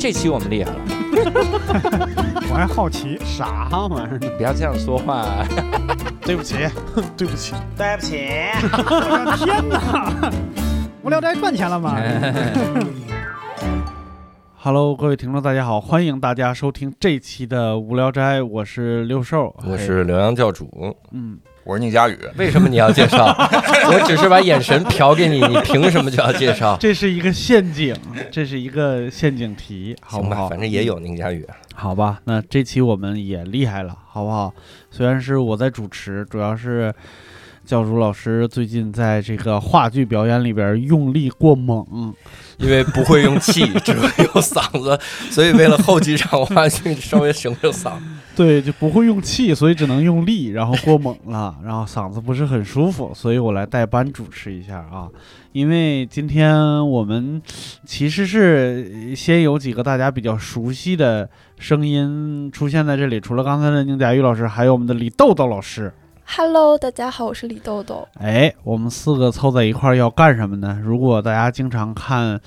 [0.00, 0.78] 这期我们厉害了，
[2.50, 4.30] 我还好奇啥玩意儿呢？
[4.38, 5.44] 不要这样说话。
[6.24, 6.54] 对不起，
[7.18, 8.16] 对不起，对不起，
[8.62, 10.32] 我的天哪！
[11.02, 11.98] 无聊斋赚钱了吗
[14.56, 20.96] ？Hello，各位听众，大家好，欢迎大家收听这期的无聊斋，我是六兽，我是刘洋教主。
[21.12, 22.18] 嗯，我是宁佳宇。
[22.36, 23.26] 为什么你要介绍？
[23.92, 26.76] 我只是把眼神瞟给你，你凭什么就要介绍？
[26.78, 27.94] 这是一个陷阱，
[28.30, 30.48] 这是一个陷阱题，好不好？
[30.48, 31.46] 反正也有宁佳宇。
[31.74, 34.52] 好吧，那这期我们也厉害了，好不好？
[34.90, 36.92] 虽然是我在主持，主要是
[37.70, 42.12] 教主老师最近在这个话剧表演里边用力过猛，
[42.58, 44.98] 因为不会用气，只会用嗓子，
[45.30, 47.92] 所以为了后几场话剧稍微省省嗓。
[48.34, 55.06] 对，就不会用气，所以只能用力，然后过猛了，然后嗓子不是很舒服，所以我来代班主持一下啊。
[55.52, 57.40] 因为今天我们
[57.84, 65.92] 其实是先有几个大家比较熟悉的声音出现在这里，除了刚才的宁佳玉老师，还有我们的李豆豆老师。
[66.32, 68.06] Hello，大家好，我是李豆豆。
[68.14, 70.78] 哎，我们四个凑在一块儿要干什么呢？
[70.80, 72.40] 如果大家经常看，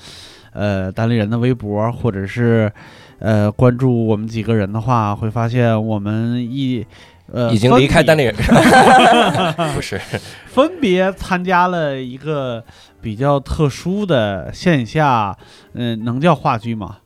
[0.53, 2.71] 呃，单立人的微博，或者是
[3.19, 6.85] 呃关注我们几个人的话，会发现我们一
[7.29, 8.35] 呃已经离开单立，立人，
[9.75, 9.99] 不是
[10.45, 12.63] 分别参加了一个
[13.01, 15.37] 比较特殊的线下，
[15.73, 16.99] 嗯、能叫话剧吗？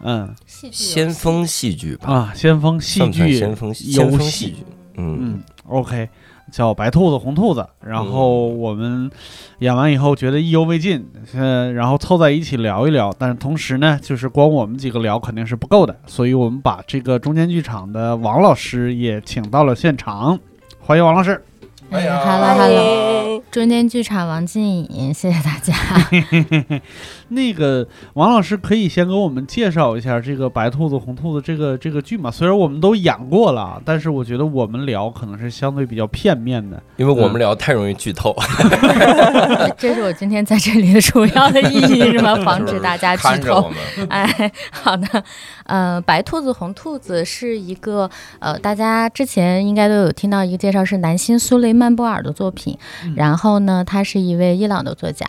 [0.00, 2.10] 嗯戏剧先锋戏剧吧？
[2.10, 4.56] 啊，先锋戏剧先锋戏，锋戏剧？
[4.96, 6.08] 嗯，嗯，OK，
[6.52, 9.10] 叫白兔子红兔子，然后我们
[9.58, 20.38] 演完以后觉得意犹未尽，呃，然后凑在一起聊一聊，但是同时呢，就是光我们几个聊肯定是不够的，所以我们把这个中间剧场的王老师也请到了现场，
[20.80, 21.42] 欢迎王老师。
[21.90, 25.74] 哎呀 h e l l o Hello，中间剧场王静颖，谢谢大家。
[27.34, 32.30] 那个王老师可以先给我们介绍一下这个白兔子红兔子这个这个剧嘛？
[32.30, 36.82] 虽然我们都演过了，但是我觉得我们聊可能是相对比较片面的。
[36.96, 38.34] 因为我们聊太容易剧透，
[39.76, 42.34] 这是我今天在这里的主要的意义，是吧？
[42.44, 43.28] 防止大家剧透。
[43.28, 45.24] 看着我们，哎，好的，
[45.64, 48.08] 呃，白兔子红兔子是一个
[48.38, 52.76] 呃，大家之前应该都有听到一个介绍，是南辛苏雷曼波尔的作品。
[53.04, 55.26] 嗯然后呢，他是一位伊朗的作家，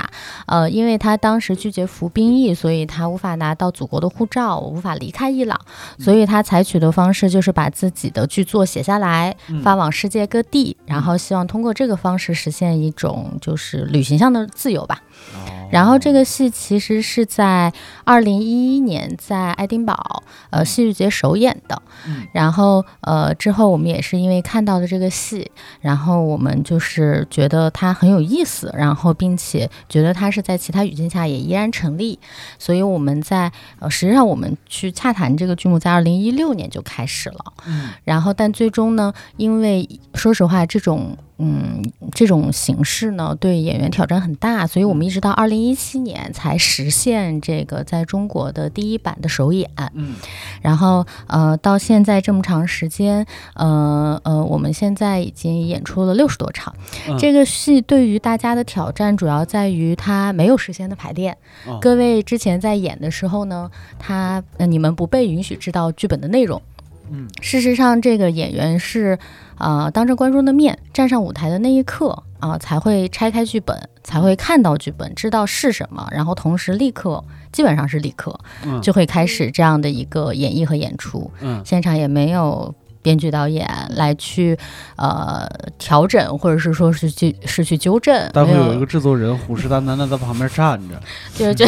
[0.48, 5.58] 呃，因为他当时拒绝服兵役，所以他无法拿到祖国的护照，无法离开伊朗，
[5.98, 9.62] 所以他采取的方式就是把自己的剧作写下来，嗯。
[9.64, 15.02] 发往世界各地，然后希望通过这个方式实现一种就是旅行上的自由吧。
[15.34, 15.40] 哦。
[15.72, 17.74] 然后这个戏其实是在
[18.04, 22.28] 二零一一年在爱丁堡呃戏剧节首演的，嗯。
[22.34, 25.50] 然后呃之后我们也是因为看到了这个戏，
[25.82, 32.18] 然后我们就是觉得它很有意思，然后并且觉得它是在其他语境下也依然成立，
[32.58, 41.18] 所以我们在呃实际上我们去洽谈这个剧目在二零一六年就开始了，嗯然后但最终呢，因为说实话这种。
[41.38, 49.70] 嗯，这种形式呢，对演员挑战很大，所以我们一直到二零一七年才实现这个在中国的第一版的首演。
[49.94, 50.16] 嗯
[50.62, 53.26] 然后呃，到现在这么长时间，
[53.56, 56.74] 呃呃，我们现在已经演出了六十多场。
[57.08, 61.38] 嗯这个戏对于大家的挑战主要在于它没有事先的排练。
[61.66, 63.70] 哦各位之前在演的时候呢，
[64.00, 66.62] 他呃你们不被允许知道剧本的内容。
[67.12, 69.18] 嗯事实上，这个演员是，
[69.58, 81.32] 呃，当着观众的面站上舞台的那一刻啊、才会拆开剧本，才会看到剧本，知道是什么，然后同时立刻，基本上是立刻嗯就会开始这样的一个演绎和演出。
[81.42, 82.74] 嗯现场也没有
[83.06, 84.58] 编剧导演来去
[84.96, 91.00] 呃调整，或者是说是去是去纠正，没待会有一个制作人虎视眈眈的在旁边站着。
[91.36, 91.66] 就是就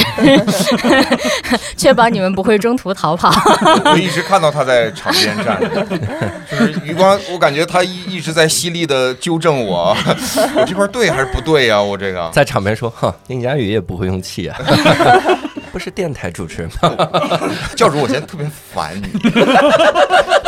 [1.77, 3.31] 确保你们不会中途逃跑。
[3.85, 5.85] 我一直看到他在场边站着，
[6.49, 9.95] 就是余光，我感觉他一一直在犀利的纠正我，
[10.55, 11.79] 我这块对还是不对呀？
[11.79, 14.57] 我这个在场边说：“哈，宁佳宇也不会用气啊，
[15.71, 16.97] 不是电台主持人吗？
[17.75, 19.07] 教主，我现在特别烦你，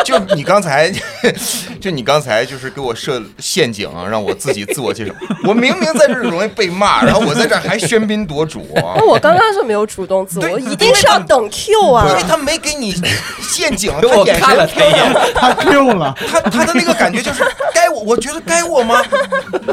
[0.10, 0.92] 就你刚才，
[1.80, 5.14] 就你刚才就是给我设陷阱啊，让我自己自我介绍。
[5.46, 8.98] 我明明在这儿容易被骂，然后我在这儿还喧宾夺主啊。
[8.98, 12.16] 那我刚刚是没有主动自对我，一定是要等 Q 啊因。
[12.16, 12.96] 为他没给你
[13.42, 19.02] 陷阱， 他我眼看了神他一眼，他 Q 了，他他的那个感觉就是该我，我觉得该我吗？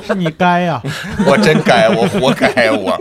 [0.07, 0.81] 是你该呀、
[1.27, 2.99] 我真该，我活该，我。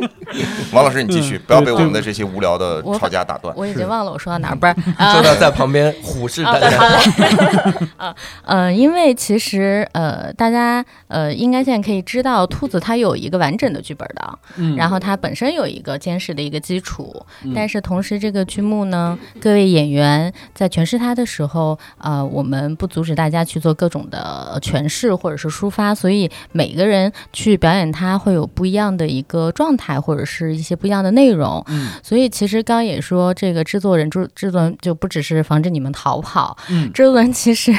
[0.71, 3.53] 王老师，你继续，嗯不要被我们的这些无聊的吵架打断。
[3.57, 7.24] 我已经忘了我说到哪儿，不是啊说到在旁边虎视啊，眈眈。
[8.43, 14.75] 呃，因为其实呃，大家呃应该现在可以知道，兔子它有一个完整的剧本的，嗯。
[14.75, 17.53] 然后它本身有一个坚实的一个基础，嗯。
[17.55, 31.63] 但是同时这个剧目呢，各位演员在诠释它的时候，呃，我们不阻止大家去做各种的诠释或者是抒发，所以每个人去表演它会有不一样的一个状态，或者是一些不一样的内容。
[31.67, 31.91] 嗯。
[32.03, 36.91] 所以其实刚刚也说，这个制作人制制作人就不只是防止你们逃跑，嗯。
[36.93, 37.73] 制作人 其实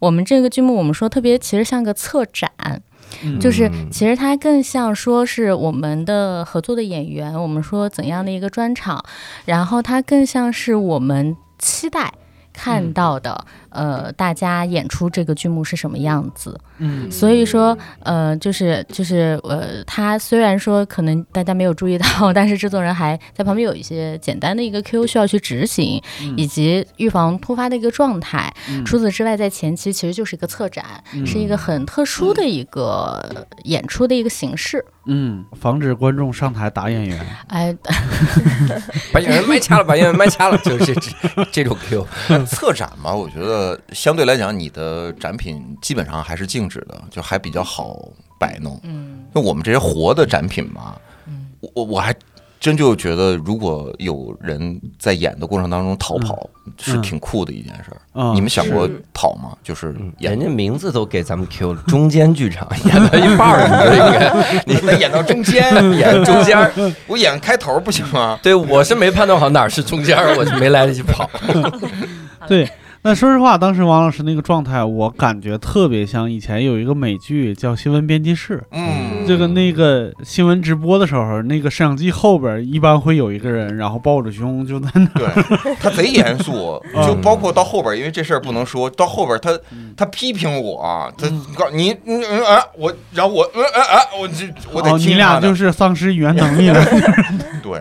[0.00, 2.50] 我们这个剧目我们说特别，其实像个策展。
[3.22, 9.02] 嗯就是其实它更像说是我们的合作的演员，我们说怎样的一个专场，
[9.44, 12.12] 然后它更像是我们期待
[12.52, 16.58] 看到的，呃，大家演出这个剧目是什么样子。
[16.78, 26.02] 嗯所以说，呃，就是就是呃，他虽然说可能大家没有注意到，但是制作人还在旁边有一些简单的一个 Q 需要去执行，
[26.36, 28.52] 以及预防突发的一个状态。
[28.84, 30.84] 除此之外，在前期其实就是一个策展，
[31.24, 34.84] 是一个很特殊的一个演出的一个形式。
[35.06, 37.26] 嗯，防止观众上台打演员。
[37.46, 37.74] 哎，
[39.14, 42.06] 把演员麦掐了，把演员麦掐了，就是这这种 Q。
[42.44, 48.08] 策展嘛，我觉得相对来讲，你的展品基本上还是静止的，就还比较好
[48.38, 48.78] 摆弄。
[48.82, 50.94] 嗯，那我们这些活的展品嘛，
[51.60, 52.14] 我我我还
[52.58, 56.48] 真就觉得，如果有人在演的过程当中逃跑，
[56.78, 58.00] 是挺酷的一件事儿。
[58.14, 59.56] 嗯你们想过跑吗？
[59.62, 65.62] 就是演人家名字都给咱们 Q 了，中间剧场演到一半儿，你就应该你得演到中间，
[65.92, 66.56] 演中间。
[67.06, 68.38] 我演开头不行吗？
[68.42, 71.30] 对，我是没判断好哪儿是中间，我就没来得及跑。
[72.48, 72.68] 对，
[73.06, 78.58] 那说实话，当时王老师那个状态，我感觉特别像以前有一个美剧叫《新闻编辑室》。
[78.72, 85.06] 嗯，这个那个新闻直播的时候，那个摄像机后边一般会有一个人，然后抱着胸就在那。
[85.14, 85.24] 对
[85.78, 89.56] 他贼严肃， 就包括到后边，因为这事儿不能说，到后边他
[89.96, 96.84] 他批评我，他告你嗯嗯啊，我然后我嗯啊啊，我这我得哦，你俩就是丧失语言能力了。
[97.62, 97.80] 对，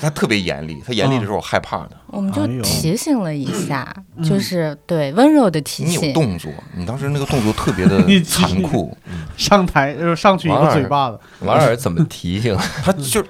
[0.00, 1.90] 他特别严厉，他严厉的时候我害怕的。
[2.06, 4.24] 我们就提醒了一下，嗯。
[4.24, 6.00] 就是对温柔的提醒。
[6.02, 6.12] 你有。
[6.12, 8.96] 动作，你当时那个动作特别的 残酷，
[9.36, 12.56] 上台就上去一个嘴巴子，王老师怎么提醒？
[12.84, 13.24] 他就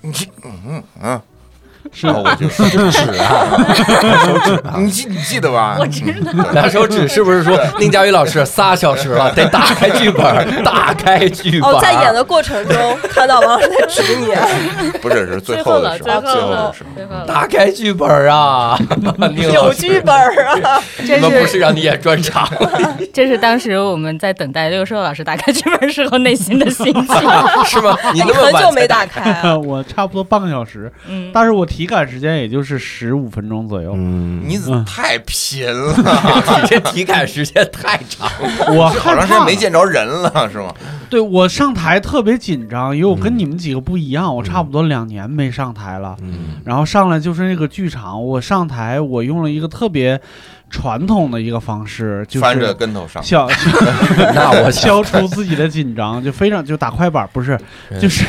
[0.00, 1.20] 你这嗯嗯嗯，
[1.92, 2.48] 是然后我就
[2.90, 5.76] 指啊， 你记你记得吧？
[5.78, 6.32] 我知道。
[6.52, 10.24] 拿手指是不是说宁佳宇老师仨小时了，得打开剧本，
[10.64, 11.70] 打开剧本。
[11.70, 14.26] 哦，在演的过程中看到王老师在指你，
[15.00, 17.26] 不是是最后的时候，最后的时候。
[17.26, 18.78] 打开剧本啊，
[19.52, 20.80] 有剧本啊！
[21.06, 22.48] 这我们不是是让你演专场，
[23.12, 27.04] 这是当时我们在等待六兽老师打开剧本时候内心的心情。
[27.66, 27.96] 是吗？
[28.14, 33.92] 你那么久没打开啊，我差不多半个小时，嗯，但是我体感时间也就是十五分钟左右。
[33.96, 35.92] 嗯，你怎么太贫了？
[36.62, 38.30] 你这体感时间太长。
[38.76, 40.72] 我好长时间没见着人了，是吗？
[41.10, 46.16] 对我上台特别紧张，因为我跟嗯你们几个不一样，我差不多两年没上台了。
[46.22, 50.20] 嗯然后上来就是那个剧场，我上台我用了一个特别
[50.72, 53.46] 传统的一个方式，就翻着是跟头上，消
[54.34, 57.56] 那我 消除自己的紧张，就非常就打快板，不是，
[57.90, 58.24] 嗯就是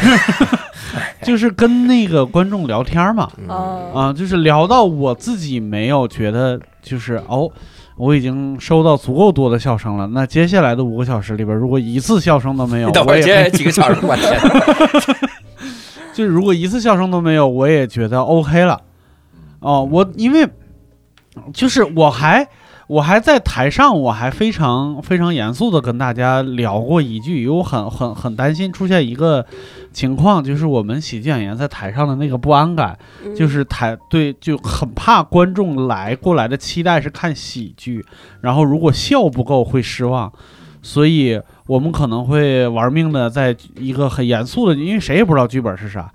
[1.23, 3.55] 就是跟那个观众聊天嘛，啊，
[3.95, 7.49] 啊，就是聊到我自己没有觉得就是哦。
[7.95, 10.07] 我已经收到足够多的笑声了。
[10.07, 14.41] 那接下来的五个小时里边，如果一次笑声都没有，你等会儿我也接几个小时，我天，
[16.11, 18.81] 就是如果一次笑声都没有，我也觉得 OK 了。
[19.59, 20.43] 哦，我因为
[21.53, 22.47] 就是我还
[22.87, 29.45] 我还在台上，我还非常非常严肃的跟大家聊过一句，因为我很很很担心出现一个
[29.91, 38.05] 情况，就是我们喜剧演员在台上的那个不安感，嗯就是台对就很怕观众来过来的期待是看喜剧，
[38.41, 40.31] 然后如果笑不够会失望，
[40.81, 46.11] 所以我们可能会玩命的在一个很严肃的，因为谁也不知道剧本是啥。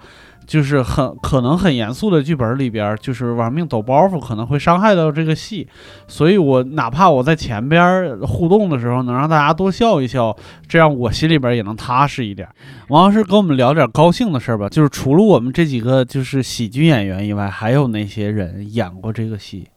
[0.48, 5.68] 就是很可能很严肃的剧本里边，就是玩命抖包袱，可能会伤害到这个戏，
[6.08, 10.34] 所以我哪怕我在前边互动的时候，能让大家多笑一笑，
[10.66, 12.48] 这样我心里边也能踏实一点。
[12.88, 19.68] 王老师跟我们聊点高兴的事儿吧，就是除了我们这几个就是喜剧演员以外，还有哪些人演过这个戏？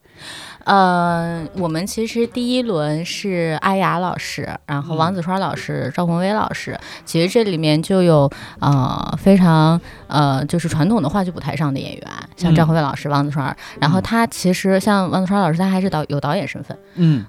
[0.63, 12.03] 呃，我们其实第一轮是阿雅老师，然后嗯王子川老师、赵宏威老师，其实这里面就有呃非常呃就是传统的话剧舞台上的演员，
[12.35, 17.25] 像张惠妹老师、王子川，然后他其实像王子川老师，他还是导有导演身份，嗯。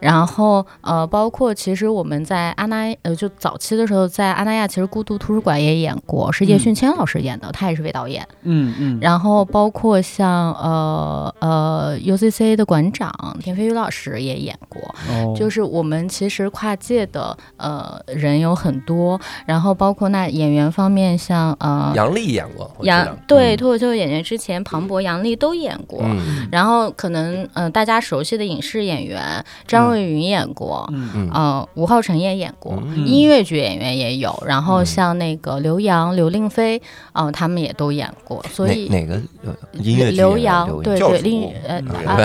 [0.00, 6.58] 然后呃，包括其实我们在阿那呃就早期的时候，在阿那亚其实孤独图书馆也演过，是叶嗯。
[6.58, 8.26] 迅谦老师演的，他也是位导演。
[8.42, 15.34] 嗯嗯，然后包括像呃呃 UCC 的馆长田飞宇老师也演过，哦。
[15.36, 26.00] 就是我们其实跨界的呃人有很多，然后包括那演员方面像呃杨笠演过，杨对脱口秀演员之前庞博、杨笠都演过。
[26.02, 26.48] 嗯。
[26.50, 31.10] 然后可能呃大家熟悉的影视演员张若云演过，嗯。
[31.14, 31.30] 嗯。
[31.32, 33.06] 呃吴浩辰也演过，嗯。
[33.06, 34.86] 音乐剧演员也有，然后嗯。
[34.86, 36.80] 像那个刘洋、刘令飞，
[37.12, 39.22] 嗯、他们也都演过，所以哪哪个？
[39.44, 42.16] 呃音乐剧刘洋对对令呃啊，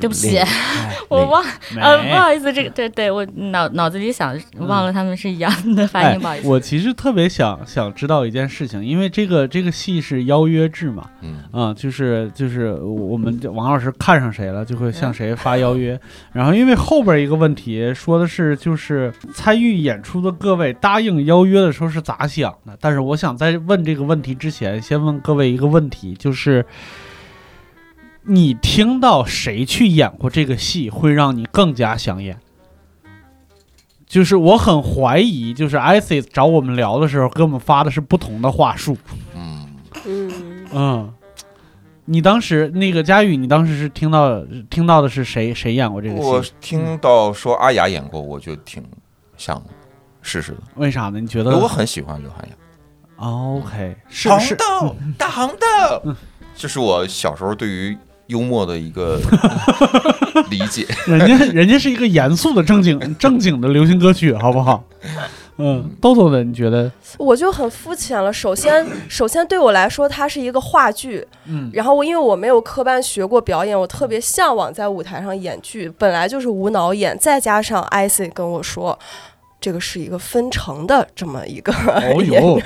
[0.00, 0.38] 对不起
[1.08, 1.44] 我忘
[1.78, 6.48] 呃不好意思，这个对对我脑脑子里想忘了他们是一样的发哎音，不好意思。
[6.48, 15.98] 我其实特别想想知道一件事情，因为这个这个戏是邀约制嘛，嗯啊、就是就是我们王老师看上谁了，就会嗯向谁发邀约。
[16.32, 22.76] 然后因为后边一个问题说的是，就是参与演出的各位答应邀约的时候是咋想的？
[22.80, 26.64] 但是我想在问这个问题之前，先问各位一个问题，就是
[28.24, 32.38] 你听到谁去演过这个戏，会让你更加想演？
[34.12, 38.94] 就是我很怀疑，就是 ISIS 找我们聊的时候，给我们发的是不同的话术。
[39.34, 39.66] 嗯，
[40.04, 41.14] 嗯，嗯，
[42.04, 46.44] 你当时那个佳宇，你当时是听到听到的是谁谁演过这个戏我？
[46.60, 48.84] 听到说阿雅演过，我就挺
[49.38, 49.62] 想
[50.20, 51.18] 试试的，为啥呢？
[51.18, 52.54] 你觉得我很喜欢刘涵雅。
[53.16, 56.14] OK 是红是豆，大红豆，
[56.54, 57.96] 这是我小时候对于
[58.32, 59.20] 幽默的一个
[60.50, 60.86] 理解。
[61.06, 64.82] 人家人家是一个严肃的正经 正经的流行歌曲，好不好？
[65.58, 66.90] 嗯，豆豆的你觉得？
[67.18, 68.32] 我就很肤浅了。
[68.32, 78.98] 首先， 首先对我来说，它是一个话剧，嗯然后我因为我没有科班学过表演，我特别向往在舞台上演剧，本来就是无脑演，再加上 IC 跟我说。
[79.60, 82.58] 这个是一个分成的这么一个，哦呦，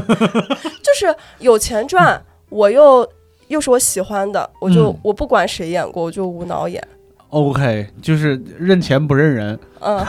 [0.80, 3.06] 就是有钱赚，我又
[3.50, 6.82] 又是我喜欢的，我就、嗯我不管谁演过，我就无脑演。
[7.28, 10.04] OK，就是认钱不认人，嗯，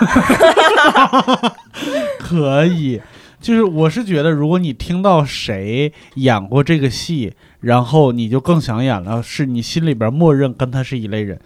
[2.20, 3.02] 可以。
[3.40, 11.40] 就是我是觉得，如果你听到谁演过这个戏，然后你就更想演了，是你心里边默认跟他是一类人，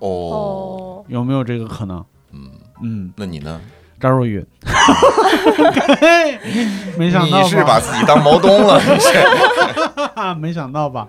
[0.00, 2.04] 哦，哦，有没有这个可能？
[2.32, 2.50] 嗯，
[2.82, 3.60] 嗯，那你呢？
[4.00, 4.44] 张若昀，
[6.98, 8.80] 没想到你是把自己当毛东了？
[8.84, 9.12] 你是？
[10.14, 10.34] 吧？
[10.38, 11.06] 没想到吧？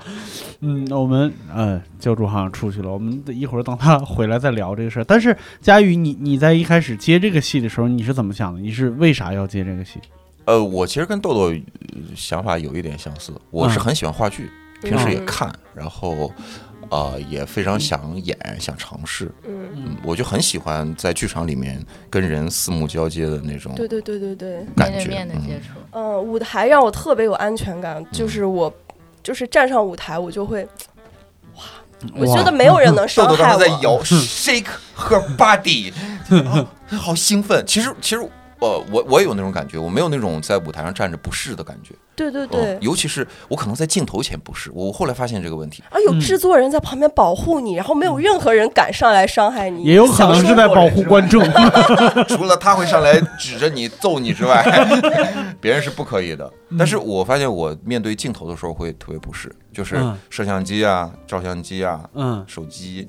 [0.62, 5.04] 嗯，我们呃，教主好像出去了，我们一会儿等他回来再聊这个事儿。
[5.04, 8.60] 但是佳宇，你你在一开始接这个戏的时候，你是怎么想的？
[8.60, 10.00] 你是为啥要接这个戏？
[10.46, 11.56] 呃，我其实跟豆豆呃
[12.16, 14.50] 想法有一点相似，我是嗯很喜欢话剧，
[14.82, 16.32] 平时也嗯看，然后
[16.90, 19.32] 呃也非常想演，想尝试。
[19.48, 24.98] 嗯，嗯，我就很喜欢在剧场里面跟人四目交接的那种对对对对对，感觉。
[25.00, 28.74] 面对面的接嗯触，嗯，舞台让我特别有安全感，就是我，
[29.24, 30.64] 就是站上舞台，我就会，
[31.56, 31.64] 哇
[32.16, 33.58] 我觉得没有人能 豆豆伤害我。
[33.58, 34.68] 刚才在摇 shake
[34.98, 35.92] her body，
[36.46, 36.68] 啊
[36.98, 37.64] 好兴奋。
[37.68, 38.30] 其实其实
[38.60, 41.94] 呃，我我也有那种感觉，我没有那种在舞台上站着不适的感觉。
[42.16, 45.84] 对对对嗯，，尤其是我可能在镜头前不适，我后来发现这个问题。
[45.92, 51.44] 而有制作人在旁边保护你，然后没有任何人敢上来伤害你，也有可能是在保护观众。
[52.28, 54.64] 除了他会上来指着你揍你之外，
[55.62, 56.52] 别人是不可以的。
[56.78, 63.08] 但是我发现我面对镜头的时候会特别不适，就是嗯摄像机啊、照相机啊、嗯，手机，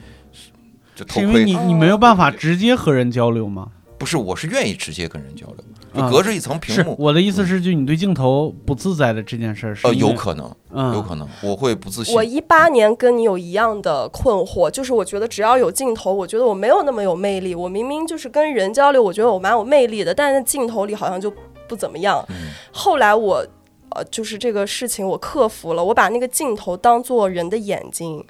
[0.95, 3.69] 就头盔是因为你你没有办法直接和人交流吗？
[3.99, 5.57] 不是，我是愿意直接跟人交流，
[5.95, 6.95] 就嗯隔着一层屏是幕。
[6.99, 12.23] 我的意思是，就你对镜头不自在的这件事儿，是呃，有可能，嗯有可能，我会不自信我。
[12.23, 17.55] 一八年跟你有一样的困惑，就是我觉得只要有镜头，我觉得我没有那么有魅力。
[17.55, 21.33] 我明明就是跟人交流，我觉得我蛮有魅力的，但是镜头里好像就
[21.67, 22.25] 不怎么样。
[22.29, 23.45] 嗯后来我，
[23.91, 28.25] 呃，就是这个事情我克服了，我把那个镜头当做人的眼睛，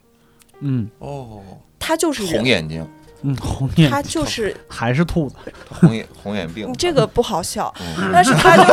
[0.61, 1.43] 嗯哦，
[1.79, 2.87] 它就是红，眼睛，
[3.23, 5.35] 嗯，红眼它就是还是兔子，
[5.69, 8.65] 红眼红眼病你，这个不好笑，嗯但是他就。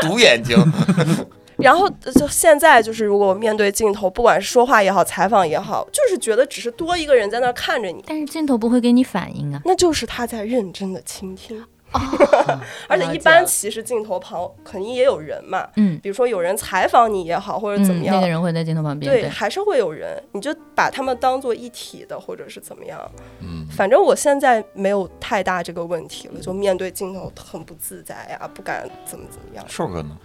[0.00, 0.56] 独眼睛。
[1.58, 9.60] 然后呃就现在就是，如果我面对镜头，不管是说话也好，采访也好，就是觉得只是多一个人在那儿看着你，但是镜头不会给你反应啊。
[9.64, 11.64] 那就是他在认真的倾听。
[11.92, 12.00] 哦
[12.88, 23.00] 而且一般其实镜头旁肯定也有人嘛，嗯，比如说有人采访你也好，或者怎么嗯，样，那个人会在镜头旁边，对，还是会有人，你就把他们当做一体的，或者是怎么样。
[23.40, 29.64] 嗯，反正我现在没有太大这个问题了，就面对镜头很不自在呀，不敢怎么怎么样。
[29.68, 30.16] 瘦哥呢？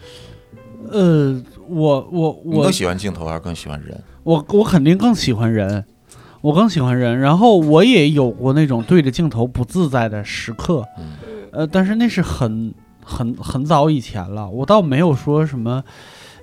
[0.91, 4.03] 呃，我我我更喜欢镜头还是更喜欢人？
[4.23, 5.85] 我我肯定更喜欢人，
[6.41, 7.17] 我更喜欢人。
[7.19, 11.13] 然后我也有过那种对着镜头不自在的时刻，嗯
[11.53, 15.83] 呃，但是那是很很很早以前了，我倒没有说什么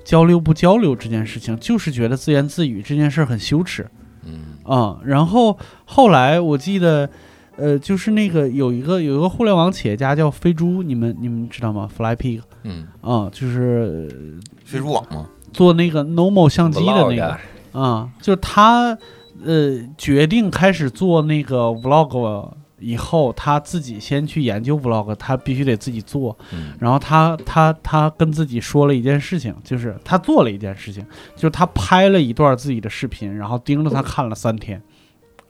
[0.05, 3.87] 交流不交流这件事情，就是觉得自言自语这件事儿很羞耻
[4.25, 7.09] 嗯啊、然后后来我记得，
[7.57, 15.27] 呃，就是那个有一个有一个互联网企业家叫飞猪，你们你们知道吗？Fly Pig 嗯，啊、就是飞猪网吗？
[15.53, 17.39] 做那个 Normal 相机的那个
[17.73, 18.97] 啊、就是他
[19.45, 26.37] 呃决定开始做那个 vlog 以后，他自己先去研究 vlog，他必须得自己做。
[26.53, 31.05] 嗯然后他他他跟自己说了一件事情，就是他做了一件事情，
[31.37, 34.83] 就是他拍了一段自己的视频，然后盯着他看了三天，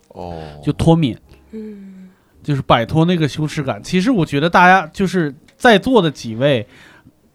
[0.09, 1.17] 哦，就脱敏，
[1.53, 2.09] 嗯，
[2.43, 3.83] 就是摆脱那个羞耻感。
[3.83, 6.67] 其实我觉得大家就是在座的几位，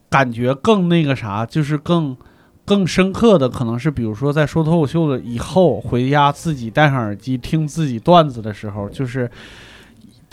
[0.09, 2.17] 感觉更那个啥，就是更
[2.65, 9.31] 更深刻的，可能是比如说在说脱口秀的以后，回家自己戴上耳机听自己段子的时候，就是。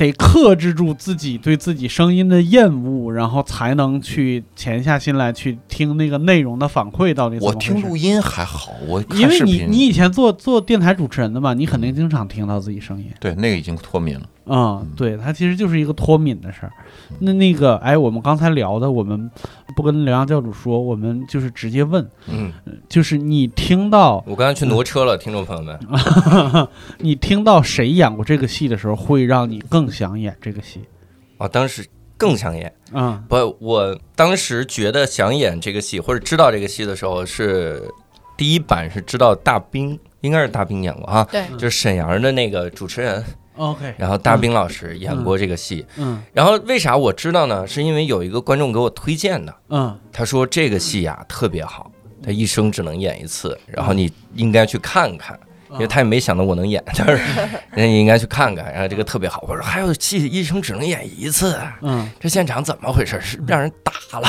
[0.03, 7.73] 得克制住自己对自己声音的厌恶，然后才能去潜下心来去听那个内容的反馈到底怎么我回事。
[7.73, 13.07] 听录音还好，我看因为你你以前做做电台主持人的嘛，你肯定经常听到自己声音。
[13.21, 14.29] 对那个已经脱敏了。
[14.47, 16.73] 嗯，对，它其实就是一个脱敏的事儿。
[17.21, 19.31] 那那个，哎，我们刚才聊的，我们
[19.77, 22.53] 不跟刘洋教主说，我们就是直接问，嗯，
[22.89, 25.79] 就是你听到我刚才去挪车了，听众朋友们，
[26.99, 30.81] 你听到谁演过这个戏的时候，会让你更想演这个戏？
[31.39, 32.73] 哦，当时更想演。
[32.93, 37.83] 嗯不，我当时觉得想演这个戏或者知道这个戏的时候，是
[38.37, 43.25] 第一版是知道大兵，应该是大兵演过啊，对，就是沈阳的那个主持人，
[43.57, 45.85] ，OK，然后大兵老师演过这个戏。
[45.97, 47.67] 嗯然后为啥我知道呢？
[47.67, 51.91] 是因为有一个观众给我推荐的，嗯他说这个戏呀特别好，
[52.23, 55.39] 他一生只能演一次，然后你应该去看看。
[55.73, 57.13] 因为他也没想到我能演， 但是
[57.71, 59.45] 人家应该去看看，然后这个特别好。
[59.49, 62.11] 我说还有戏一生只能演一次，嗯。
[62.21, 63.21] 这现场怎么回事？
[63.21, 64.29] 是让人打了，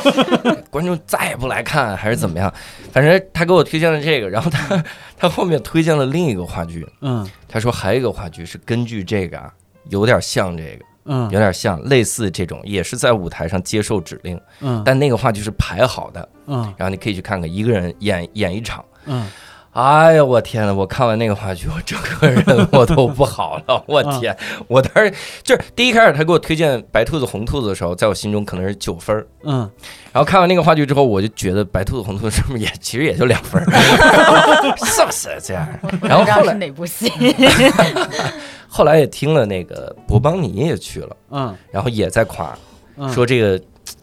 [0.70, 2.52] 观众再也不来看，还是怎么样？
[2.92, 4.84] 反正他给我推荐了这个，然后他
[5.16, 7.28] 他后面推荐了另一个话剧，嗯。
[7.48, 9.52] 他说还有一个话剧是根据这个啊，
[9.88, 11.24] 有点像这个，嗯。
[11.30, 14.82] 有点像类似这种，也是在舞台上接受指令，嗯。
[14.84, 16.62] 但那个话剧是排好的，嗯。
[16.76, 18.84] 然后你可以去看看，一个人演演一场。
[19.06, 19.26] 嗯
[19.72, 20.74] 哎呀，我天呐！
[20.74, 23.84] 我看完那个话剧，我整个人我都不好了。
[23.86, 24.36] 我天！
[24.66, 25.12] 我当时
[25.44, 29.70] 就是第一开始他给我推荐《白兔子红兔子》的时候，在我心中可能是九分儿嗯
[30.12, 33.70] 然后看完那个话剧之后，我就觉得《白兔子红兔子》是不是也其实也就两分儿
[34.84, 35.68] 是不是这样？
[36.02, 37.08] 然后后来哪部戏？
[38.68, 42.56] 后来也听了那个博邦尼也去了，嗯然后也在夸
[42.96, 43.60] 嗯，说这个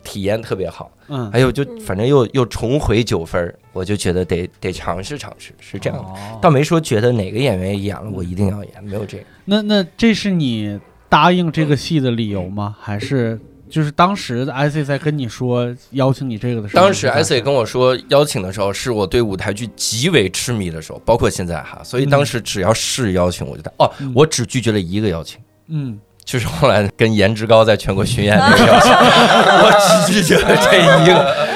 [0.08, 0.90] 体验特别好。
[1.10, 6.06] 嗯还有，就反正又又重回九分儿，我就觉得得得尝试尝试，是这样的。
[6.06, 9.24] 哦倒没说觉得哪个演员演了我一定要演，没有这个。
[9.44, 12.76] 那那这是你答应这个戏的理由吗？
[12.80, 13.40] 还是
[13.70, 16.84] 就是当时 IC 在跟你说邀请你这个的时候？
[16.84, 23.72] 当时你就 S A 跟我说邀请的时候，是我对舞台剧极为痴迷的时候，包括现在哈，所以当时只要是邀请，我就答。
[23.78, 28.92] 哦嗯，我只拒绝了一个邀请，嗯就是后来跟颜值高在全国巡演那个邀请，
[29.64, 31.47] 我只记得这一个。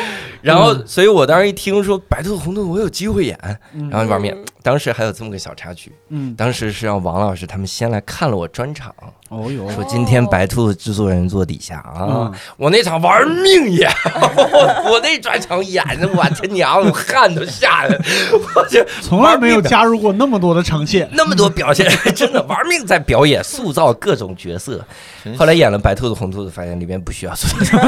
[0.41, 3.37] 然后，所以我当时一听说白兔红兔我有机会演，
[3.73, 4.35] 嗯然后玩命。
[4.63, 8.93] 当时还有这么个小插曲，嗯，当时是让王老师他们先来看了我专场，
[9.29, 17.99] 哦哟，说今天白兔的制作人坐底下啊，嗯我那场玩命演， 我我那专场演的，我他娘，我汗都下来了，
[18.55, 21.09] 我就 从来没有加入过那么多的呈现。
[21.13, 24.85] 那么多表现， 真的玩命在表演，塑造各种角色。
[25.37, 27.79] 后来演了白兔子、红兔子，发现里面不需要塑造。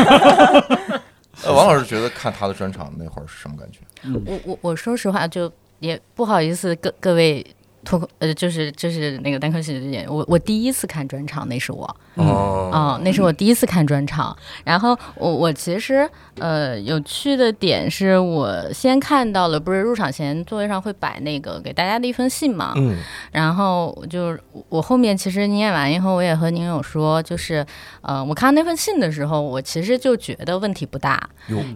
[1.45, 3.79] 呃，王老师觉得看他的专场那会儿是什么感觉？
[4.25, 7.45] 我我我说实话，就也不好意思各各位
[7.83, 11.83] 脱口呃，就是就是那个单口喜剧演员，我我第一次看专场，那是我
[12.15, 14.35] 哦，啊、那是我第一次看专场。
[14.63, 22.97] 然后我我其实呃有趣的点是我先看到了，不是入场前座位上会摆那个给大家的一封信嘛，嗯
[23.31, 27.65] 然后就是我后面其实你演完以后，我也和您有说，就是
[28.01, 31.29] 呃，我看到那份信的时候，我其实就觉得问题不大，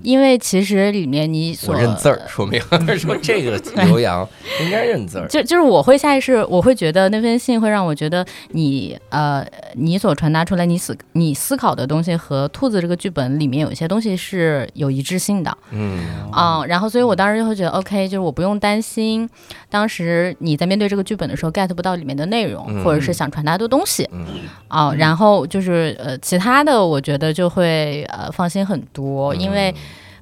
[0.04, 2.62] 因为其实里面你所我认字儿，说明
[2.98, 4.28] 说这个 刘洋
[4.62, 5.28] 应该认字儿。
[5.28, 15.58] 就就是我会下意识，我会觉得那封信会让我觉得你呃，你所传达出来你思你思考的东西和兔子这个剧本里面有一些东西是有一致性的。
[15.72, 16.00] 嗯。
[16.32, 19.30] 啊、然后所以我当时就会觉得 OK，就是我不用担心
[19.70, 22.84] 当时你在面对这个剧本的时候 get 不到里面的内容，嗯。
[22.84, 24.08] 或者是想传达的东西。
[24.12, 24.26] 嗯。
[24.68, 29.74] 啊、然后就是呃其他的我觉得就会呃放心很多，因为。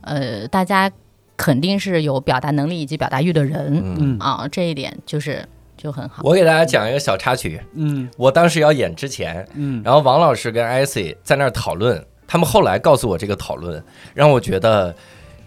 [0.08, 0.92] 呃，大家
[1.36, 4.18] 肯定是有表达能力以及表达欲的人、嗯，嗯。
[4.20, 5.44] 啊，这一点就是
[5.78, 6.22] 就很好。
[6.24, 8.10] 我给大家讲一个小插曲，嗯。
[8.18, 9.82] 我当时要演之前，嗯。
[9.84, 13.84] 然后王老师跟艾 c 在那儿讨论，他们后来告诉我这个讨论，
[14.14, 14.96] 让我觉得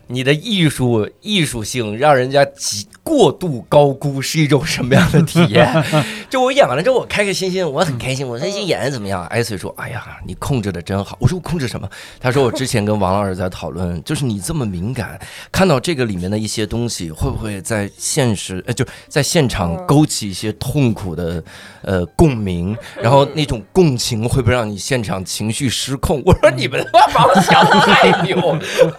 [0.07, 5.67] 你的艺术艺术性让人家极过度高估是一种什么样的体验？
[6.29, 9.25] 就我演完了之后，我开开心心，我很开心，我说这演的怎么样？
[9.29, 11.89] 艾 c 说：“哎呀，你控制的真好。”我说：“我控制什么？”
[12.21, 15.19] 他说：“我之前跟王老师在讨论，就是你这么敏感，
[15.51, 21.43] 看到这个里面的一些东西，会不会在现实呃就在现场勾起一些痛苦的
[21.81, 22.77] 呃共鸣？
[23.01, 28.37] 然后那种共情会不会让你现场情绪失控？”我说：“你们他妈把我想得太牛！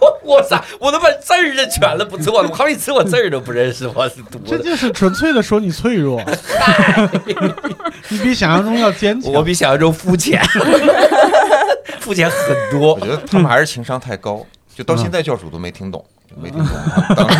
[0.00, 4.44] 我我操，我都把字儿认全了，不错，我好几次我字儿都不认识，我是读的。
[4.46, 6.20] 这就是纯粹的说你脆弱，
[8.08, 9.32] 你比想象中要坚强。
[9.32, 10.42] 我比想象中肤浅，
[12.00, 12.38] 肤浅很
[12.80, 13.00] 多我。
[13.00, 16.04] 觉得他们还是情商太高，就到现在教主都没听懂，
[16.40, 16.74] 没听懂。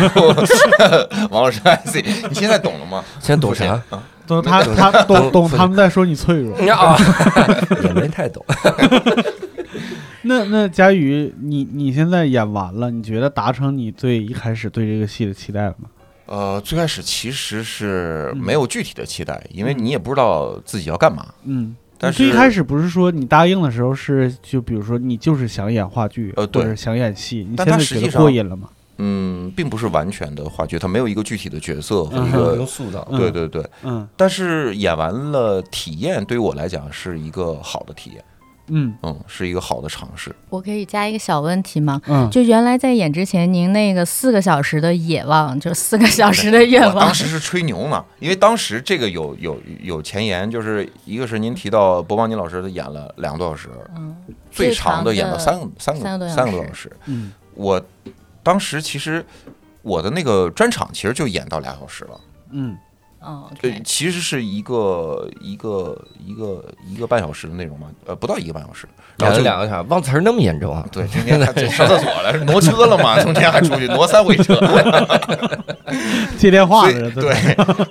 [1.31, 3.03] 王老师 IC，你现在懂了吗？
[3.19, 3.81] 现在懂啥？
[3.89, 4.03] 啊？
[4.27, 6.55] 懂他他懂懂他们在说你脆弱。
[6.73, 6.97] 啊，
[7.83, 8.45] 也没太懂。
[10.23, 15.89] 那那佳宇，你你现在演完了，你觉得达成你最一开始对这个戏的期待了吗？
[16.31, 21.25] 呃，最开始其实是没有具体的期待，因为你也不知道自己要干嘛。
[21.43, 28.69] 嗯，但是最开始不是说你答应的时候是就比如说你就是想演话剧，呃对想演戏，你但现在觉得它实际上过瘾了吗？
[29.03, 33.05] 嗯，并不是完全的话剧，它没有一个具体的角色和嗯一个用塑造。
[33.11, 33.69] 嗯对对对。
[33.83, 38.23] 嗯但是演完了，体验对于我来讲是一个好的体验，
[38.71, 38.95] 嗯。
[39.03, 40.35] 嗯，是一个好的尝试。
[40.49, 42.01] 我可以加一个小问题吗？
[42.07, 47.05] 嗯，就原来在演之前，您那个四个小时的野望，就四个小时的愿望。
[47.05, 54.15] 当，时是吹牛呢，因为当时这个有有有前言，就是一个是您提到博邦尼老师演了两个多小时，嗯，
[54.49, 56.35] 最长的演了三个三个三个多小时。
[56.35, 56.91] 三个多小时。
[57.05, 57.31] 嗯。
[57.53, 57.79] 我
[58.41, 59.23] 当时其实
[59.81, 62.19] 我的那个专场其实就演到俩小时了，
[62.51, 62.77] 嗯
[63.21, 70.83] 哦呃，OK，，其实是一个一个一个一个半小时的内容嘛，呃，不到一个半小时，然后就两个小时，忘词儿那么严重啊？
[70.91, 74.55] 对，中间还上厕所了， 挪车了嘛，从天还出去挪三回车。
[76.37, 77.35] 接电话的人对，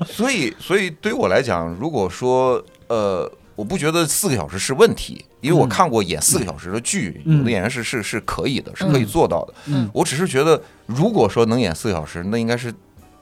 [0.04, 9.54] 所以所以对于我来讲，如果说呃，我不觉得四个小时是问题，因为我嗯看过演四个小时的剧，嗯有的演员是是是可以的，是可以做到的。
[9.66, 12.72] 嗯我只是觉得，如果说能演四个小时，那应该是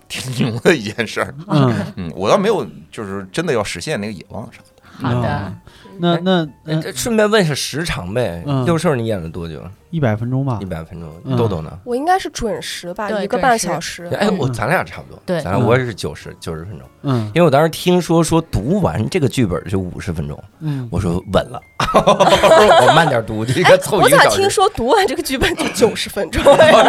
[0.08, 1.34] 挺牛的一件事儿。
[1.46, 4.82] 嗯，嗯，我倒没有就是真的要实现那个野望啥的。
[5.00, 5.54] 好的啊，
[5.98, 8.64] 那那顺便问一下时长呗嗯。
[8.64, 9.62] 六兽你演了多久？
[9.90, 11.10] 一百分钟吧一，百分钟。
[11.24, 11.70] 嗯豆豆呢？
[11.84, 14.04] 我应该是准时吧，一个半小时。
[14.18, 15.20] 哎，嗯我咱俩差不多。
[15.24, 21.60] 对咱俩我也是九十九十分钟，嗯因为我当时听说说读完这个剧本就五十分钟，嗯，我说稳了，
[21.94, 24.28] 我慢点读，这个凑我一个小时。
[24.30, 26.42] 咋听说读完这个剧本就九十分钟？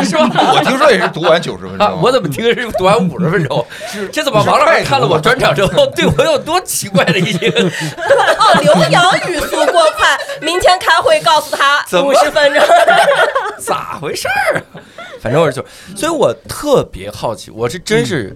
[0.04, 0.54] 是吧？
[0.56, 3.66] 我听说也是读完九十分钟啊，我怎么听是读完五十分钟？
[4.12, 7.48] 这怎么王老师看了我专场之后， 对我有多奇怪的一些？
[7.50, 12.64] 哦，刘洋语速过快，明天开会告诉他五十分钟。
[13.60, 14.82] 咋回事儿啊？
[15.21, 18.36] 反正我是就，所以我特别好奇，我是真是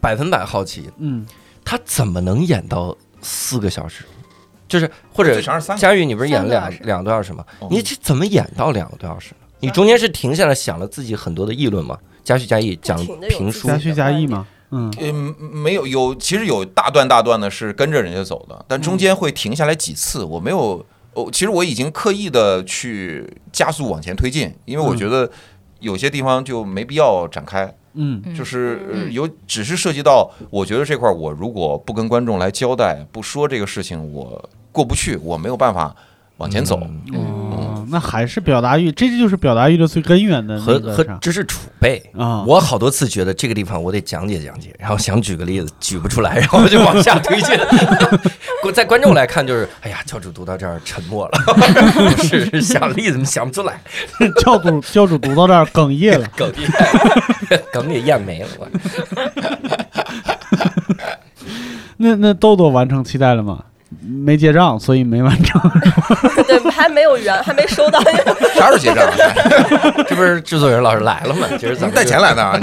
[0.00, 1.26] 百分百好奇，嗯
[1.64, 4.04] 他怎么能演到四个小时？
[4.68, 5.40] 就是或者
[5.76, 7.68] 佳玉，你不是演了两三个小时两个多小时吗哦？
[7.70, 9.46] 你这怎么演到两个多小时呢？
[9.60, 11.98] 你中间是停下来想了自己很多的议论吗？
[12.22, 12.96] 加叙加意讲
[13.28, 20.22] 评书自己加叙加意吗，嗯嗯，没有有，其实有大段大段的是跟着人家走的，但中间会停下来几次。
[20.22, 24.96] 我没有，哦，其实我已经刻意的去加速往前推进，因为我嗯。
[24.96, 25.30] 觉得
[25.80, 28.22] 有些地方就没必要展开，嗯。
[28.24, 28.34] 嗯。
[28.34, 35.94] 就是有只是涉及到，我觉得这块儿我如果不跟观众来交代，不说这个事情，我过不去，我没有办法
[36.36, 36.78] 往前走。
[36.82, 37.02] 嗯。
[37.14, 37.39] 哦，
[37.90, 42.02] 那还是表达欲，这就是表达欲的最根源的和和知识储备。
[42.16, 47.58] 啊，我好多次觉得这个地方我得讲解讲解，然后想举个例子，举不出来，然后就往下推进。
[48.72, 51.38] 在观众来看，就是哎呀，教主读到这儿沉默了，
[52.22, 53.80] 是是想例子想不出来，
[54.42, 58.48] 教主教主读到这儿哽咽了，哽咽，哽也咽没了。
[58.58, 58.68] 我
[61.96, 63.64] 那那豆豆完成期待了吗？
[64.00, 65.60] 没结账，所以没完成。
[66.46, 68.00] 对，还没有圆，还没收到。
[68.54, 69.04] 啥时候结账？
[69.04, 71.46] 啊 这不是制作人老师来了吗？
[71.58, 72.58] 今儿怎么带钱来的啊？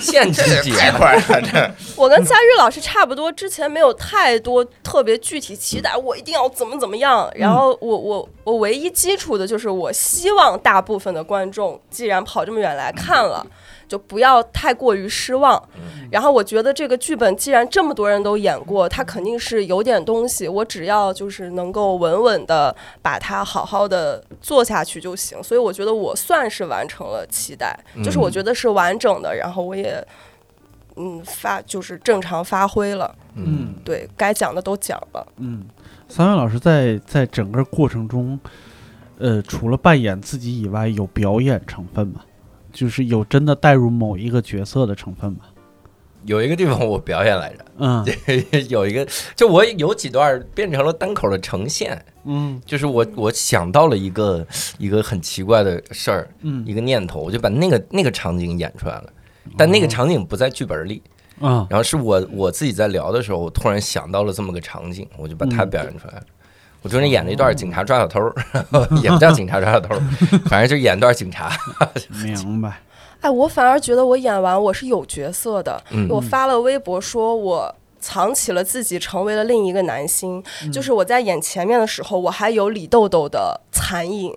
[0.00, 7.30] 现金这也结太快了，这我跟佳玉老师差不多，之前没有太多特别具体期待，我一定要怎么怎么样。
[7.34, 13.46] 然后我我我唯一基础的就是我希望大部分的观众既然跑这么远来看了，
[13.94, 15.62] 就不要太过于失望。
[16.10, 20.48] 然后我觉得这个剧本既然这么多人都演过，它肯定是有点东西。
[20.48, 25.40] 我只要就是能够稳稳的把它好好的做下去就行。
[25.44, 30.04] 所以我觉得我算是完成了期待，就是我觉得是完整的，然后我也
[30.96, 33.14] 嗯发就是正常发挥了。
[33.36, 35.24] 嗯对该讲的都讲了。
[35.36, 35.64] 嗯，
[36.08, 38.38] 三位老师在在整个过程中，
[39.18, 42.20] 呃，除了扮演自己以外，有表演成分吗？
[42.74, 45.38] 就是有真的带入某一个角色的成分吗？
[46.26, 48.04] 有一个地方我表演来着，嗯。
[48.68, 49.06] 有一个
[49.36, 52.60] 就我有几段变成了单口的呈现，嗯。
[52.64, 54.46] 就是我我想到了一个
[54.78, 56.64] 一个很奇怪的事儿，嗯。
[56.66, 59.12] 一个念头，我就把那个那个场景演出来了，
[59.56, 61.02] 但那个场景不在剧本里，
[61.40, 61.66] 嗯。
[61.68, 66.22] 然后是我我自己在聊的时候，我突然想到了这么个场景，我就把它表演出来了。
[66.84, 68.20] 我中间演了一段警察抓小偷，
[69.02, 69.94] 也不叫警察抓小偷，
[70.46, 71.50] 反正就演段警察。
[72.22, 72.78] 明白。
[73.22, 75.82] 哎，我反而觉得我演完我是有角色的。
[75.90, 77.74] 嗯我发了微博说我。
[78.04, 80.44] 藏起了自己，成为了另一个男星。
[80.62, 80.70] 嗯。
[80.70, 84.30] 就是我在演前面的时候，我还有李豆豆的残影，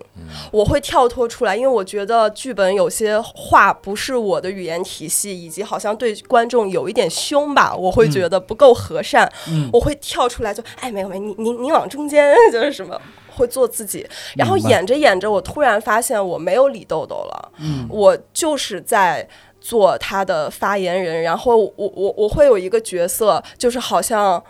[0.50, 9.68] 我会跳脱出来，因为我觉得剧本有些话不是我的语言体系，以及好像对观众有一点凶吧，我会觉得不够和善，嗯。
[9.72, 12.98] 我会跳出来就哎没有没有，你你你往中间就是什么。
[13.38, 14.04] 会做自己，
[14.34, 17.86] 然后演着演着，我突然发现我没有李豆豆了，嗯。
[17.88, 19.28] 我就是在
[19.60, 24.42] 做他的发言人，然后我我我会有一个角色，就是好像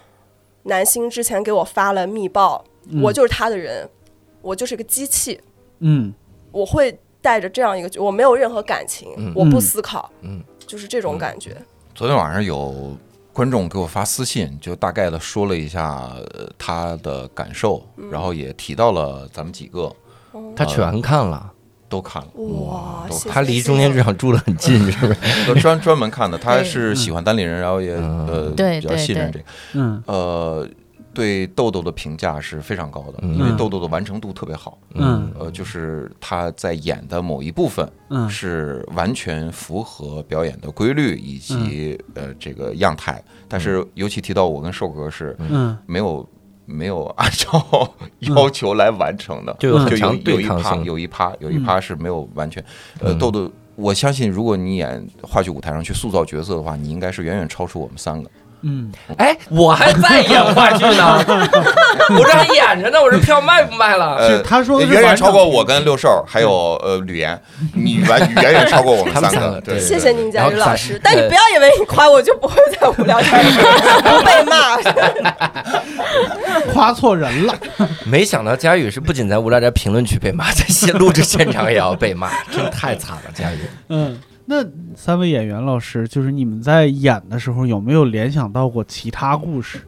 [0.64, 3.03] 南星之前给我发了密报，嗯。
[3.03, 3.88] 我就是他的人，
[4.42, 5.40] 我就是个机器，
[5.81, 6.12] 嗯。
[6.51, 9.33] 我会带着这样一个，我没有任何感情，嗯。
[9.35, 10.42] 我不思考，嗯。
[10.66, 11.57] 就是这种感觉。
[11.94, 12.97] 昨天晚上有
[13.33, 19.90] 观众给我发私信，就大概的说了一下呃他的感受，然后也提到了咱们几个。
[20.55, 21.53] 他全看了，
[21.88, 25.46] 都看了，哇，他离中间剧场住得很近， 是不是？
[25.46, 26.37] 都专专门看的。
[26.38, 30.68] 他是喜欢单立人，然后也嗯呃比较信任这个，嗯呃，
[31.14, 33.35] 对豆豆的评价是非常高的，嗯。
[33.37, 34.79] 因为豆豆的完成度特别好。
[34.94, 35.33] 嗯。
[35.38, 38.29] 呃，就是他在演的某一部分嗯。
[38.29, 45.77] 是完全符合表演的规律以及呃这个样态，但是尤其提到我跟寿哥是嗯。
[45.87, 46.29] 没有
[46.70, 50.85] 没有按照要求来完成的， 就有很强有一趴对抗性。
[50.85, 52.62] 有一趴有一趴是没有完全，
[53.00, 53.50] 呃，嗯豆豆。
[53.74, 58.28] 我相信，如果你演话剧舞台上去塑造角色的话，你应该是远远超出我们三个。
[58.62, 61.25] 嗯哎，我还在演话剧呢，
[62.18, 64.16] 我这还演着呢，我这票卖不卖了？
[64.16, 66.51] 呃，他说远远超过我跟六兽，还有
[66.83, 67.40] 呃吕岩，
[67.75, 69.61] 你远远远超过我们三个。
[69.64, 73.51] 对，谢谢宁佳宇老师，但你不要以为你夸我就不会在无聊天里
[74.03, 74.77] 不被骂。
[76.73, 77.55] 夸错人了。
[78.05, 83.59] 没想到佳宇是不仅在无聊斋评论区被骂，在现录制现场也要被骂，真太惨了，佳宇。
[83.88, 84.18] 嗯，
[84.51, 84.65] 那
[84.97, 89.87] 三位演员老师，就是你们在演的时候有没有联想到过其他故事？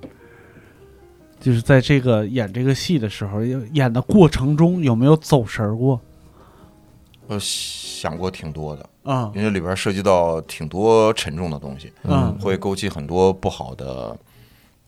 [1.41, 3.43] 就是在这个演这个戏的时候，
[3.73, 5.99] 演的过程中有没有走神儿过？
[7.27, 14.15] 我想过挺多的，啊因为里边涉及到挺多沉重的东西，嗯会勾起很多不好的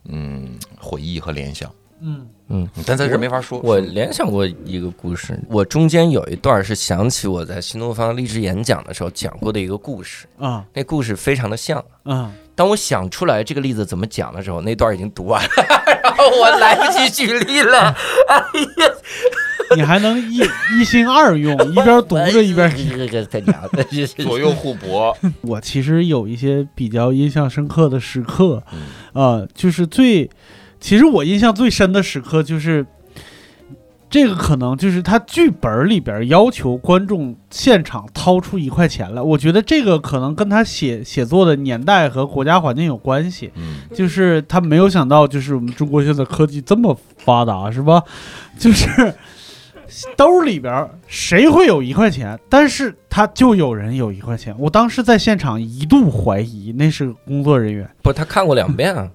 [0.05, 2.29] 嗯回忆和联想，嗯
[2.87, 3.59] 但在这没法说。
[3.61, 11.83] 我联想过一个故事，我中间有一段是想起我在新东方励志演讲的时候讲过的一个故事，啊那故事非常的像。
[12.05, 15.49] 啊当我想出来这个例子怎么讲的时候，那段已经读完了，
[16.05, 17.97] 然后我来不及举例了。
[18.29, 18.37] 哎
[18.85, 18.93] 呀，
[19.75, 20.43] 你还能一
[20.79, 22.71] 一心二用，一边读着一边。
[22.77, 23.83] 这个太娘的，
[24.19, 28.81] 左右互搏， 我其实有一些比较印象深刻的时刻，嗯
[29.15, 30.29] 呃，就是最，
[30.83, 32.85] 其实我印象最深的时刻就是，
[34.11, 48.03] 这个可能就是他剧本里边要求观众现场掏出一块钱来，我觉得这个可能跟他写写作的年代和国家环境有关系，嗯，就是他没有想到，就是我们中国现在科技这么发达，是吧？
[48.59, 49.15] 就是
[50.17, 54.53] 兜里边谁会有一块钱，但是他就有人有一块钱。
[54.59, 59.09] 我当时在现场一度怀疑那是工作人员不，他看过两遍啊，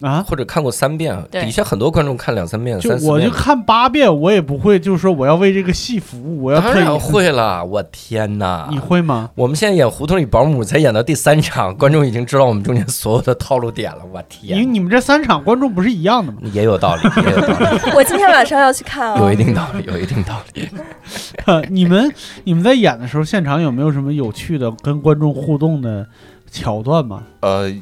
[0.00, 0.24] 啊。
[0.28, 3.14] 或者看过三遍底下很多观众看两三遍、就三四遍。
[3.14, 6.98] 我就看八遍，我也不会，就是说我要为这个戏服务，我要特意当然。
[6.98, 8.68] 会了，我天哪！
[8.70, 9.30] 你会吗？
[9.34, 13.98] 我们现在演《胡同里保姆》才演到第三场，观众已经知道我们中间所有的套路点了。
[14.12, 16.38] 我你天，你们这三场观众不是一样的吗？
[16.52, 20.68] 也有道理， 也有道理，我今天晚上要去看啊，有一定道理，有一定道理。
[21.70, 22.12] 你们
[22.44, 26.06] 你们在演的时候，现场有没有什么有趣的跟观众互动的
[26.50, 27.22] 桥段吗？
[27.40, 27.72] 呃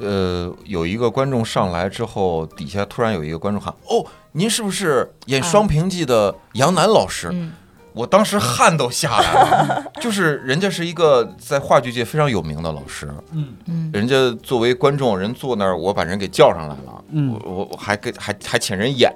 [0.00, 7.52] 呃，有一个观众上来之后，底下突然有一个观众喊：“哦，您是不是演《双平记》的杨楠老师？”嗯。
[7.94, 13.56] 我当时汗都下来了， 就是人家是一个在话剧界非常有名的老师，嗯。
[13.66, 13.90] 嗯。
[13.92, 17.32] 人家作为观众，人坐那儿，我把人给叫上来了，嗯。
[17.32, 19.12] 我我我还给还还请人演，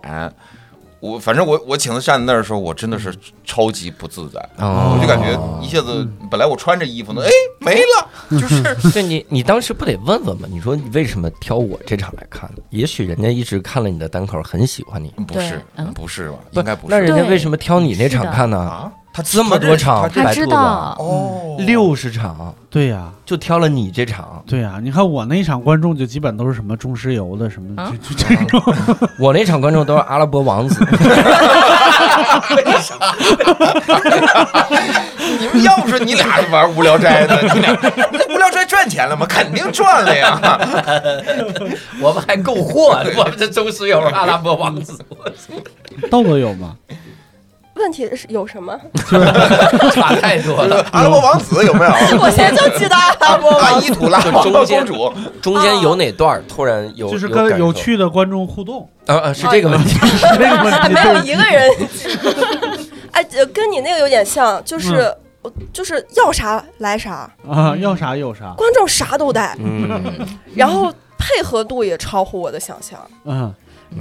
[1.03, 3.13] 我反正我我请他站在那儿的时候，我真的是
[3.45, 8.09] 超级不自在，哦我就感觉一下子本来我穿着衣服呢，哎没了，
[8.41, 8.63] 就是
[8.93, 10.47] 对你，你当时不得问问吗？
[10.49, 12.63] 你说你为什么挑我这场来看呢？
[12.71, 15.13] 也许人家一直看了你的单口，很喜欢你。
[15.27, 16.39] 不是对嗯不是吧？
[16.53, 18.57] 应该不是那是人家为什么挑你那场看呢？
[18.61, 28.63] 啊，他这么多场他他知道，哦六十场对呀、就挑了你这场，对呀、你看我那一场观众就基本都是什么中石油的什么，啊就 就这种。
[29.21, 30.83] 我那场观众都是阿拉伯王子。
[35.41, 37.41] 你们要不说你俩玩无聊斋的？
[37.55, 37.73] 你俩
[38.31, 39.27] 无聊斋赚钱了吗？
[39.29, 40.41] 肯定赚了呀！
[42.01, 44.99] 我们还够货，我们这中石油阿拉伯王子，
[46.11, 46.77] 豆豆有吗？
[47.83, 48.79] 问题是有什么？
[49.93, 50.85] 差太多了。
[50.93, 51.93] 阿拉伯王子有没有？
[52.19, 53.93] 我现在就记得阿拉伯阿王子。
[54.43, 60.93] 中间公主， 中间有哪段突然有就是跟有趣的观众互动，啊啊是这个问题，是这个问题。
[60.93, 61.71] 没有一个人。
[63.13, 65.15] 哎，呃跟你那个有点像，就是、
[65.73, 68.55] 就是要啥来啥，啊，要啥有啥。
[68.57, 70.01] 观众啥都带，嗯，
[70.55, 72.99] 然后配合度也超乎我的想象。
[73.25, 73.53] 嗯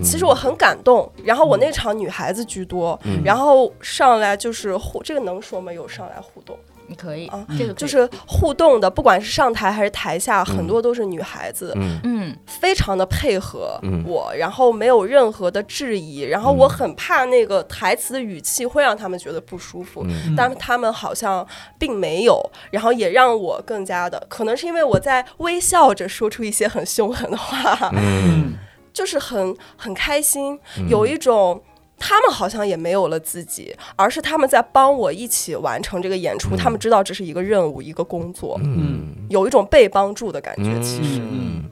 [0.03, 3.21] 其实我很感动，然后我那场女孩子居多，嗯。
[3.23, 5.71] 然后上来就是互，这个能说吗？
[5.71, 11.99] 有上来互动，你可以啊，这个就是互动的，不管是上台还是台下，很多都是女孩子，嗯。
[12.03, 12.37] 嗯。
[12.45, 14.03] 非常的配合嗯。
[14.05, 20.35] 我，然后没有任何的质疑，然后我很怕那个台词的语气会让他们觉得不舒服，嗯。
[20.35, 21.45] 但他们好像
[21.77, 28.53] 并没有，然后也让我更加的，可能是因为我在微笑着说出一些很凶狠的话，嗯
[29.01, 31.59] 就是很很开心，有一种。
[32.03, 36.57] 他们好像也没有了自己，而是他们在帮我一起完成这个演出。
[36.57, 40.81] 他们知道这是一个任务，一个工作，嗯有一种被帮助的感觉。
[40.81, 41.63] 其实，嗯，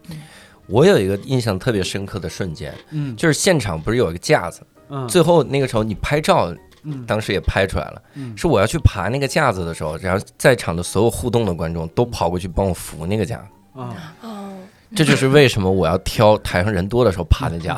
[0.67, 13.45] 我有一个印象特别深刻的瞬间，嗯就是现场不是有一个架子，嗯最后那个时候你拍照，嗯当时也拍出来了，嗯是我要去爬那个架子的时候，然后在场的所有互动的观众都跑过去帮我扶那个架子。
[13.73, 14.51] 啊，啊，
[14.95, 17.75] 这就是为什么我要挑台上人多的时候爬那架，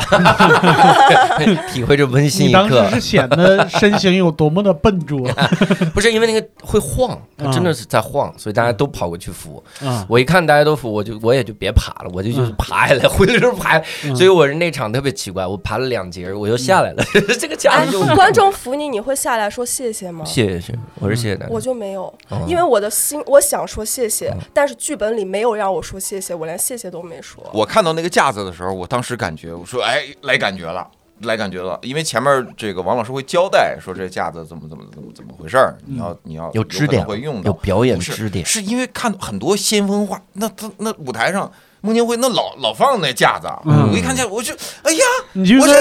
[1.71, 2.95] 体会这温馨一刻你当时。
[2.95, 5.19] 是显得身形有多么的笨拙
[5.93, 9.61] 不是因为那个会晃，它啊真的是在晃，所以大家都跑过去扶。
[9.81, 10.05] 啊！
[10.09, 13.77] 我一看大家都扶，我就我也就别爬了，我就就是爬下来，回来就爬。
[14.05, 17.03] 嗯所以我是那场特别奇怪，我爬了两节，我又下来了。
[17.39, 20.23] 这个架观众扶你，你会下来说谢谢吗？
[20.25, 21.51] 谢谢，我是谢谢大家。
[21.51, 27.49] 我就没有，哦因为我的心，我想说谢谢嗯，但是剧本里没有让我说谢谢，我连谢谢都没说。
[27.53, 30.89] 我看到那个架子的时候，我当时感觉，我说，哎，来感觉了。
[31.23, 45.73] 来感觉了，因为前面这个王老师会交代说这架子怎么怎么怎么怎么回事儿，你要你要有支点会用的有表演支点，是因为看很多先锋画，那他那舞台上孟京辉那老老放那架子，嗯我一看架，我就哎呀，你就我是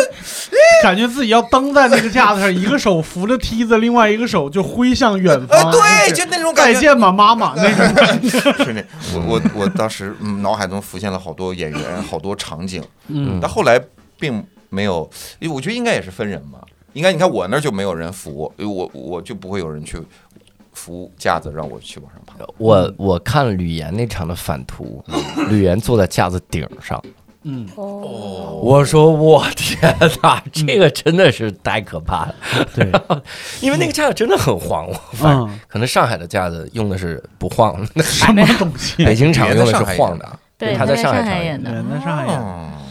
[0.83, 5.71] 感觉自己要蹬在那个架子上，一个手扶着梯子，另外一个手就挥向远哎，方。
[5.71, 6.75] 对，就那种感觉。
[6.75, 8.21] 再见吧，妈妈那种。
[8.65, 8.83] 是那
[9.15, 13.79] 我我我当时嗯脑海中浮现了好多演员，好多场景，嗯但后来
[14.19, 15.09] 并没有，
[15.39, 16.59] 因为我觉得应该也是分人嘛。
[16.93, 19.97] 应该你看我那儿就没有人扶，因为我我就不会有人去
[20.73, 22.35] 扶架子让我去往上爬。
[22.59, 25.05] 我我看吕岩那场的反图，
[25.49, 27.03] 吕岩坐在架子顶上，
[27.43, 32.35] 嗯，哦，我说我天哪，这个真的是太可怕了，
[32.75, 32.91] 对，
[33.61, 39.03] 因为那个架子真的很晃，我发现嗯，可能上海的架子用的是不晃，什么东西？
[39.05, 42.41] 北京场用的是晃的，对，他在在上海场演的，在上海演。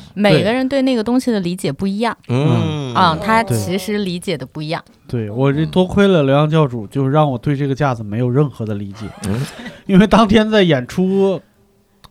[0.09, 4.83] 哦，每个人对那个东西的理解不一样嗯啊，他其实理解的不一样。
[5.07, 9.41] 对我这多亏了刘洋教主，就是让我对这个架子没有任何的理解，嗯
[9.87, 11.41] 因为当天在演出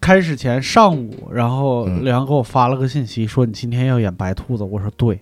[0.00, 5.20] 开始前上午，然后嗯刘洋给我发了个信息说你今天要演白兔子，我说对。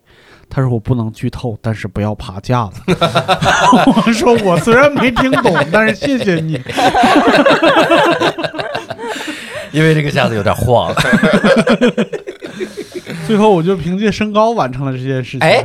[0.48, 2.80] 他说我不能剧透，但是不要爬架子。
[2.86, 6.56] 我说我虽然没听懂，但是谢谢你。
[9.76, 10.90] 因为这个架子有点晃，
[13.26, 15.40] 最后我就凭借身高完成了这件事情。
[15.40, 15.62] 哎，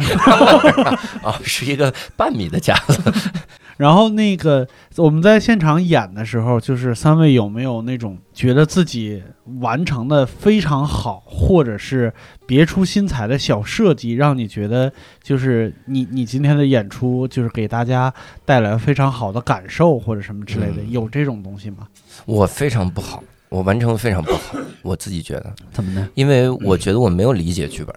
[1.24, 3.14] 啊，是一个半米的架子，
[3.78, 9.24] 然后那个我们在现场演的时候，就是三位有没有那种觉得自己
[9.62, 12.14] 完成的非常好，或者是
[12.46, 14.92] 别出心裁的小设计，让你觉得
[15.24, 21.88] 就是你你今天的演出就是给大家带来非常好的感受或者什么之类的，嗯有这种东西吗？
[22.26, 23.24] 我非常不好。
[23.52, 27.94] 我完成的非常不好，我自己觉得，怎么呢因为我觉得我没有理解剧本。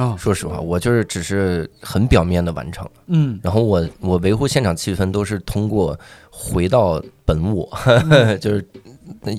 [0.00, 0.14] 啊？
[0.16, 5.98] 说实话，我就是只是很表面的完成了，嗯然后我我维护现场气氛都是通过
[6.30, 7.68] 回到本我，
[8.40, 8.64] 就是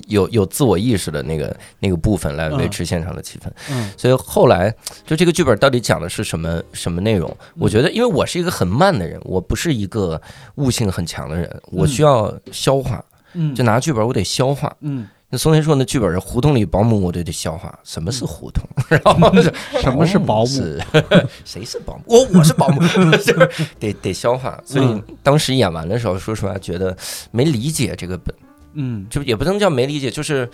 [0.08, 3.50] 有有自我意识的那个那个部分来维持现场的气氛。
[3.70, 4.74] 嗯所以后来
[5.06, 7.34] 就这个剧本到底讲的是什么什么内容？
[7.58, 10.20] 我觉得，因为我是一个很慢的人，我不是一个
[10.56, 13.02] 悟性很强的人，我需要消化。
[13.32, 14.70] 嗯，就拿剧本，我得消化。
[14.80, 17.76] 嗯，那松田说那剧本是胡同里保姆，我就得消化。
[17.84, 18.68] 什么是胡同？
[18.90, 19.32] 然后
[19.80, 20.78] 什么是保姆？
[21.42, 22.02] 谁是保姆？
[22.04, 22.80] 我我是保姆，
[23.16, 23.48] 就是
[23.80, 24.62] 得得消化。
[24.66, 26.94] 所以嗯当时演完的时候，说实话，觉得
[27.30, 28.34] 没理解这个本，
[28.74, 30.46] 嗯就也不能叫没理解，就是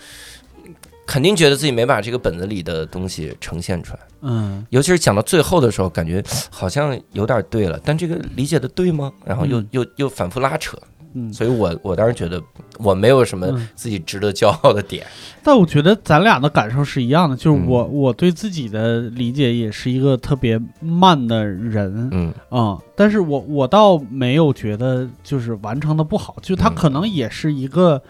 [1.04, 4.00] 肯定觉得自己没把这个本子里的东西呈现出来。
[4.20, 9.12] 嗯尤其是讲到最后的时候，感觉好像有点对了，但这个理解的对吗？
[9.24, 10.78] 然后又、嗯又又反复拉扯，
[11.26, 11.32] 嗯。
[11.32, 12.42] 所以我我当时觉得
[12.78, 15.06] 我没有什么嗯自己值得骄傲的点。
[15.42, 28.00] 但我觉得咱俩的感受是一样的，就是嗯我、我对自己的理解也是一个特别慢的人，嗯嗯，但是我我倒没有觉得就是完成的不好，就它嗯可能也是一个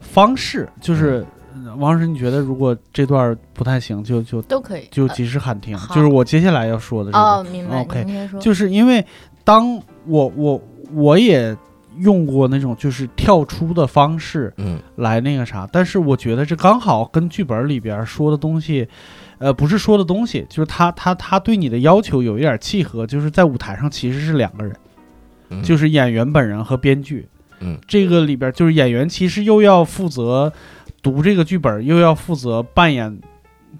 [0.00, 1.24] 方式，就是、
[1.54, 4.88] 呃王老师，你觉得如果这段不太行，就就都可以。
[4.90, 7.22] 就及时喊停，好就是我接下来要说的这个。
[7.22, 7.82] 哦，明白。
[7.82, 8.28] OK。
[8.40, 9.04] 就是因为
[9.44, 10.60] 当我我
[10.92, 11.56] 我也
[11.98, 18.86] 用过那种就是跳出的方式嗯来那个啥，但是我觉得这刚好跟剧本里边说的东西，
[19.38, 24.76] 呃，不是说的东西，就是他他他对你的要求有一点契合，就是在舞台上其实是两个人，
[25.50, 27.28] 嗯，就是演员本人和编剧。
[27.60, 30.52] 嗯，这个里边就是演员其实又要负责
[31.02, 33.20] 读这个剧本，又要负责扮演。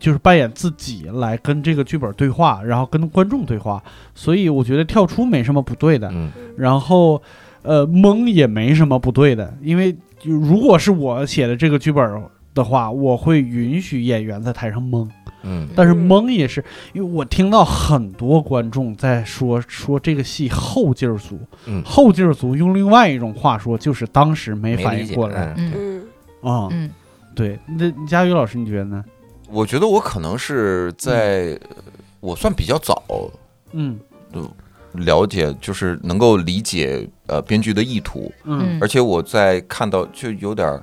[0.00, 3.80] 就是扮演自己来跟这个剧本对话，然后跟观众对话，
[4.14, 6.08] 所以我觉得跳出没什么不对的。
[6.10, 7.22] 嗯然后，
[7.62, 12.22] 呃，懵也没什么不对的，因为就如果是我写的这个剧本
[12.54, 15.08] 的话，我会允许演员在台上懵，
[15.42, 15.68] 嗯。
[15.74, 21.82] 但是嗯懵也是因为我听到很多观众在说说这个戏后劲儿足，嗯。
[21.84, 25.54] 后劲儿足用另外一种话说就是当时没反应过来。
[25.56, 25.72] 嗯。
[25.74, 26.04] 嗯。
[26.42, 26.52] 嗯。
[26.52, 26.90] 啊、嗯。
[27.34, 29.02] 对，那佳宇老师你觉得呢？
[29.48, 31.58] 我觉得我可能是在，
[32.20, 33.02] 我算比较早
[33.72, 33.98] 嗯
[34.94, 38.78] 了解，就是能够理解呃编剧的意图，嗯。
[38.80, 40.82] 而且我在看到就有点儿。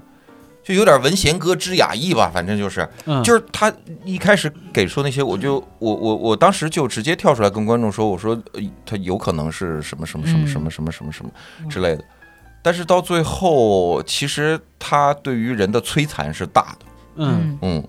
[0.61, 11.31] 就有点文贤哥之雅意吧，反正就是，嗯，就是他一开始给出那些，我就我我我当时就直接跳出来跟观众说，我说呃他有可能是什么什么什么什么什么什么什么
[11.71, 12.03] 之类的，
[12.61, 16.85] 但是到最后，其实他对于人的摧残是大的，
[17.15, 17.57] 嗯。
[17.63, 17.87] 嗯，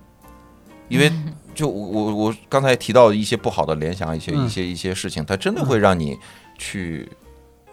[0.89, 1.13] 因为
[1.55, 4.47] 就我我我刚才提到一些不好的联想，一些嗯。
[4.47, 6.17] 一些一些事情，它真的会让你
[6.59, 7.09] 去，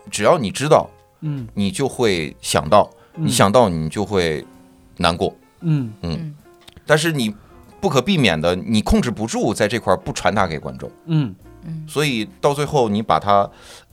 [0.10, 0.90] 只要你知道，
[1.22, 4.46] 嗯，你就会想到，你想到你就会
[4.98, 5.94] 难过，嗯。
[6.02, 6.36] 嗯
[6.86, 7.34] 但是你
[7.82, 11.36] 不可避免的，你控制不住在这块儿不传达给观众，嗯。
[11.66, 11.86] 嗯。
[11.88, 13.50] 所以到最后你把它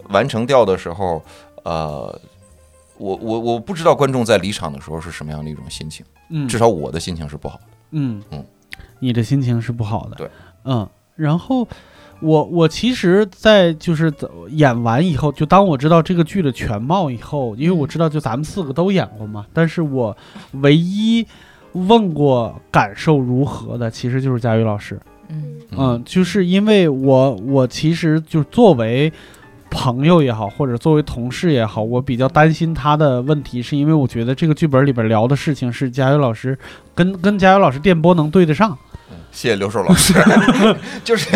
[0.08, 1.22] 完成掉的时候，
[1.64, 2.20] 呃。
[2.96, 7.64] 我我我不知道观众在离场的时候是什么样的一种心情，嗯，至少我的心情是不好的。
[7.90, 8.22] 嗯。
[8.30, 8.46] 嗯，
[9.04, 10.16] 你的心情是不好的。
[10.16, 10.30] 对，
[10.64, 11.68] 嗯，然后
[12.20, 14.10] 我我其实，在就是
[14.48, 20.16] 演完以后，就当我知道这个剧的全貌以后，因为我知道就咱们四个都演过嘛，但是我
[20.62, 21.26] 唯一
[21.72, 24.98] 问过感受如何的，其实就是佳宇老师。
[25.28, 29.12] 嗯嗯，就是因为我我其实就作为
[29.70, 36.56] 朋友也好，或者作为同事也好，我比较担心他的问题，是因为我觉得这个剧本里边聊的事情是佳宇老师
[36.94, 38.78] 跟跟佳宇老师电波能对得上。
[39.30, 40.14] 谢谢刘寿老师，
[41.04, 41.28] 就是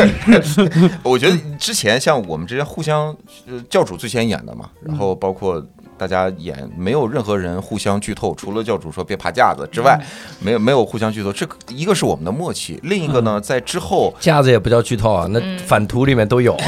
[1.03, 3.15] 我觉得之前像我们之间互相，
[3.47, 5.65] 呃，教主最先演的嘛，然后包括
[5.99, 10.01] 大家演，没有任何人互相剧透，除了教主说别爬架子之外，
[10.41, 11.33] 没有没有互相剧透。
[11.33, 16.65] 这一个是我们的默契，另一个呢，在之后架子也不叫剧透啊，那嗯反图里面都有啊。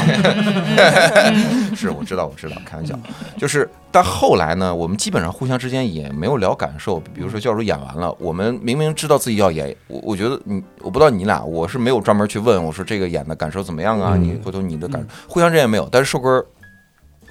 [1.75, 2.99] 是我知道我知道，开玩笑，
[3.39, 14.13] 就是但后来呢，我们基本上互相之间也没有聊感受，比如说教主演完了，我们明明知道自己要演，我我觉得你我不知道你俩，我是没有专门去问我说这个演的感受怎么样啊？
[14.17, 16.45] 嗯你回头你的感受，互相之间也没有，但是瘦哥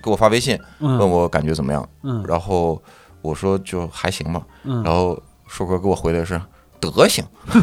[0.01, 2.23] 给我发微信问嗯我感觉怎么样，嗯。
[2.27, 2.81] 然后
[3.21, 6.39] 我说就还行吧，嗯，然后硕哥给我回的是
[6.79, 7.23] 德行，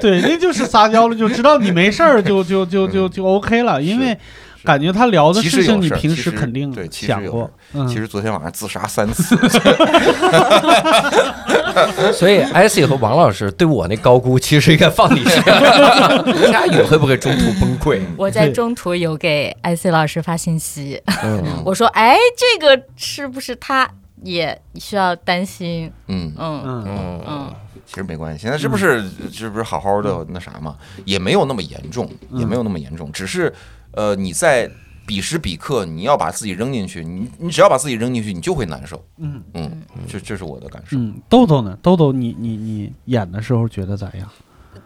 [0.00, 4.16] 对，那就是撒娇了，就知道你没事儿，就就就就就 OK 了，因为
[4.64, 7.50] 感觉他聊的其实有事情你平时肯定对其实想过有。
[7.80, 9.36] 嗯，其实昨天晚上自杀三次，
[12.12, 16.24] 所以艾希和王老师对我那高估，其实应该放你身上。
[16.52, 18.00] 佳宇会不会中途崩溃？
[18.16, 23.88] 我在中途有给 IC 老师发信息，嗯， 我说：“哎，这个是不是他
[24.22, 25.90] 也需要担心。
[26.08, 27.54] 嗯嗯嗯嗯嗯
[27.86, 29.02] 其实没关系，现在这不是
[29.32, 33.52] 这不是好好的那啥嘛，也没有那么严重，也没有那么严重，只是
[33.98, 34.70] 呃你在
[35.04, 39.04] 彼时彼刻你要把自己扔进去，你你只要把自己扔进去，你就会难受。
[39.18, 40.96] 嗯嗯，这这是我的感受。
[40.96, 41.76] 嗯，豆豆呢？
[41.82, 44.30] 豆豆你，你你演的时候觉得咋样？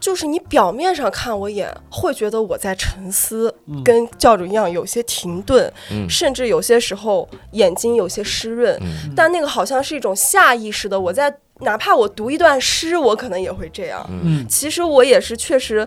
[0.00, 14.04] 就是你表面上看我演，会觉得我在沉思，嗯跟教主一样有些停顿，嗯甚至有些时候眼睛有些湿润，嗯但那个好像是一种下意识的，我在哪怕我读一段诗，我可能也会这样。
[14.08, 15.86] 嗯其实我也是确实，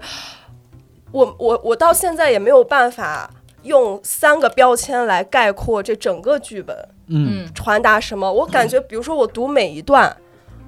[1.15, 3.29] 我我我到现在也没有办法
[3.63, 6.75] 用三个标签来概括这整个剧本
[7.07, 8.29] 嗯嗯传达什么。
[8.31, 10.13] 我感觉，比如说我读每一段，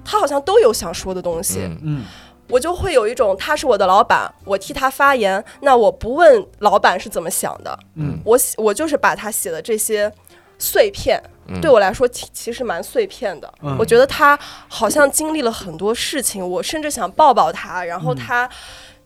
[0.02, 1.60] 他好像都有想说的东西。
[1.60, 2.04] 嗯嗯
[2.48, 10.10] 我就会有一种他是我的老板，我替他发言，那我不问老板是怎么想的，嗯我写我就是把他写的这些
[10.58, 13.52] 碎片，嗯对我来说其其实蛮碎片的。
[13.60, 18.48] 嗯我觉得他好像经历了很多事情，我甚至想抱抱他，然后他。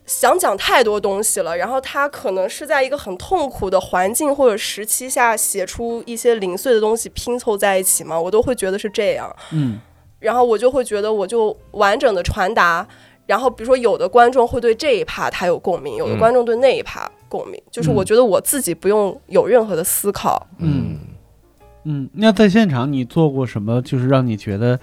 [0.05, 9.33] 想讲太多东西了，然后他可能是在一个很痛苦的环境或者时期下写出一些零碎的东西拼凑在一起嘛，我都会觉得是这样。
[9.51, 9.79] 嗯
[10.19, 12.87] 然后我就会觉得我就完整的传达。
[13.25, 20.45] 然后比如说有的观众会对这一趴他有共鸣，有的嗯观众对那一趴共鸣，就是我觉得我自己不用有任何的思考。
[20.59, 20.99] 嗯
[21.85, 22.09] 嗯。
[22.13, 23.81] 那在现场你做过什么？
[23.81, 24.77] 就是让你觉得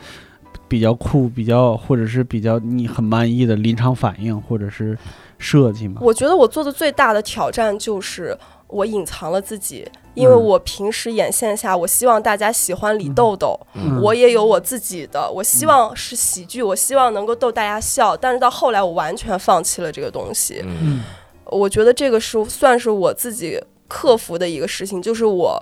[0.71, 4.97] 比较酷、比较或者是比较你很满意的临场反应，或者是
[5.37, 6.01] 设计吗？
[6.01, 10.41] 我觉得我做的最大的挑战就是我隐藏了自己，因为嗯。
[10.41, 14.01] 我平时演线下，我希望大家喜欢李豆豆，嗯。
[14.01, 20.63] 我也有我自己的，我希望是喜剧，我希望能够逗大家笑，但是到后来我完全放弃了这个东西。
[20.65, 20.77] 嗯。
[20.83, 21.03] 嗯。
[21.47, 25.61] 我觉得这个是算是我自己克服的一个事情，就是我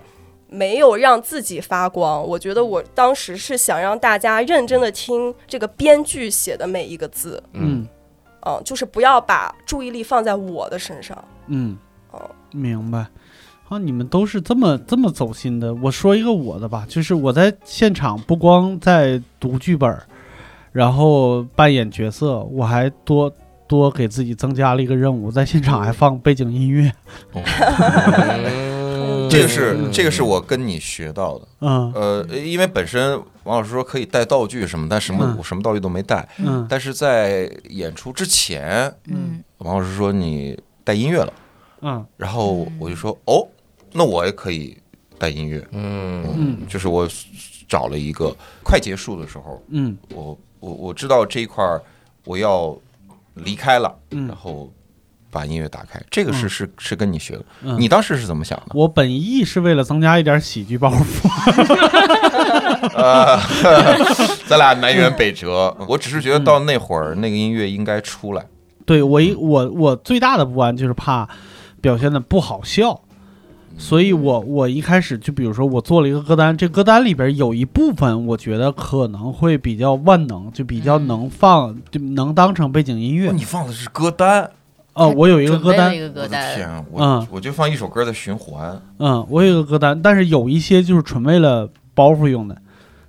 [0.49, 2.27] 没有让自己发光。
[2.27, 7.87] 我觉得我当时是想让大家认真的听这个编剧写的每一个字，嗯
[8.47, 11.17] 嗯，就是不要把注意力放在我的身上。
[11.49, 11.77] 嗯
[12.11, 13.07] 哦，明白。
[13.69, 15.75] 啊，你们都是这么这么走心的。
[15.75, 19.95] 我说一个我的吧，就是我在现场不光在读剧本，
[20.73, 23.31] 然后扮演角色，我还多
[23.67, 26.91] 多给自己增加了一个任务，在现场还放背景音乐。
[27.35, 27.43] 嗯
[29.31, 31.49] 这个是这个是我跟你学到的。
[31.61, 31.93] 嗯。
[31.95, 35.37] 呃，因为本身王老师说可以带道具什么，但什么嗯。
[35.39, 36.29] 我什么道具都没带。
[36.39, 36.67] 嗯。
[36.69, 39.43] 但是在演出之前，嗯。
[39.59, 41.33] 王老师说你带音乐了，
[41.83, 42.07] 嗯。
[42.17, 43.47] 然后我就说哦，
[43.93, 44.77] 那我也可以
[45.19, 45.67] 带音乐。
[45.73, 46.25] 嗯。
[46.37, 46.67] 嗯。
[46.69, 47.09] 就是我
[47.69, 49.97] 找了一个快结束的时候，嗯。
[50.15, 51.83] 我我我知道这一块儿
[52.25, 52.77] 我要
[53.35, 54.27] 离开了，嗯。
[54.29, 54.73] 然后
[55.31, 56.01] 把音乐打开。
[56.11, 58.67] 这个是嗯是是跟你学的，嗯，你当时是怎么想的？
[58.75, 61.29] 我本意是为了增加一点喜剧包袱。
[62.95, 63.39] 呃，
[64.47, 65.77] 咱俩南辕北辙。
[65.89, 68.47] 我只是觉得到那会儿那个音乐应该出来。
[68.87, 71.29] 对我一我我最大的不安就是怕
[71.81, 73.01] 表现的不好笑，
[73.77, 83.35] 所以我我一开始就比如说我做了一个歌单，这歌单里边有一部分我觉得可能会比较万能，就比较能放，就能当成背景音乐哇。
[83.35, 84.51] 你放的是歌单，
[84.99, 88.83] 哦，我有一个歌单我的歌单，天啊，嗯我我就放一首歌的循环。
[88.99, 92.61] 嗯，我有一个歌单，但是有一些就是纯为了包袱用的，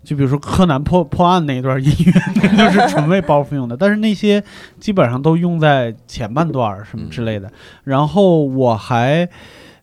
[0.03, 2.13] 就比如说柯南破破案那一段音乐，
[2.55, 3.75] 那就是纯为包袱用的。
[3.75, 4.43] 但是那些
[4.79, 7.51] 基本上都用在前半段儿什么之类的。
[7.83, 9.27] 然后我还，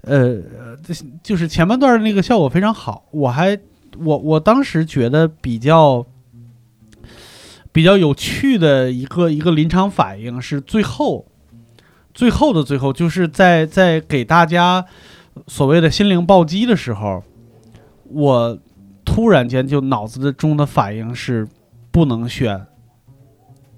[0.03, 0.37] 呃，
[1.23, 3.59] 就是前半段儿那个效果非常好，我还
[3.99, 6.07] 我我当时觉得比较。
[7.73, 11.27] 比较有趣的一个一个临场反应是最后，
[12.17, 14.85] 最后的最后，就是在在给大家
[15.47, 17.23] 所谓的心灵暴击的时候，
[18.05, 18.59] 我
[19.05, 21.47] 突然间就脑子中的反应是
[21.91, 22.67] 不能选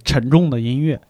[0.04, 1.00] 沉重的音乐。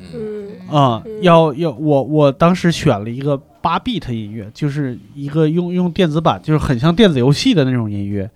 [0.00, 0.68] 嗯。
[0.68, 1.22] 啊、嗯。
[1.22, 8.28] 要要我我当时选了一个八 beat 音乐，就是一个用用电子版，就是很像电子游戏的那种音乐。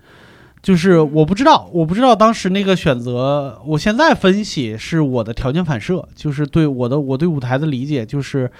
[0.67, 8.51] 就是我不知道，我不知道当时那个选择，我现在分析是我的条件反射，就是对我的我对舞台的理解，就是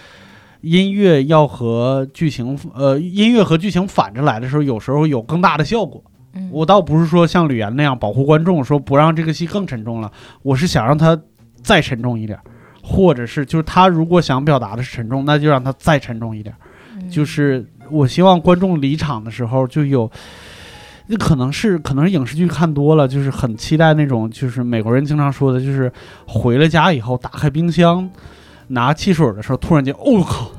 [0.61, 6.01] 音乐要和剧情，呃，音乐和剧情反着来的时候，有时候有更大的效果。
[6.35, 11.21] 嗯我倒不是说像吕岩那样保护观众，说不让这个戏更沉重了，我是想让它
[11.61, 12.39] 再沉重一点，
[12.85, 16.55] 或者是就是他如果想表达的是沉重，那就让它再沉重一点。
[17.01, 20.09] 嗯就是我希望观众离场的时候就有，
[21.09, 25.93] 那可能是可能是影视剧看多了，就是很期待那种，就是美国人经常说的，就是
[26.27, 28.11] 回了家以后打开冰箱
[28.69, 30.51] 拿汽水的时候，突然间，哦靠，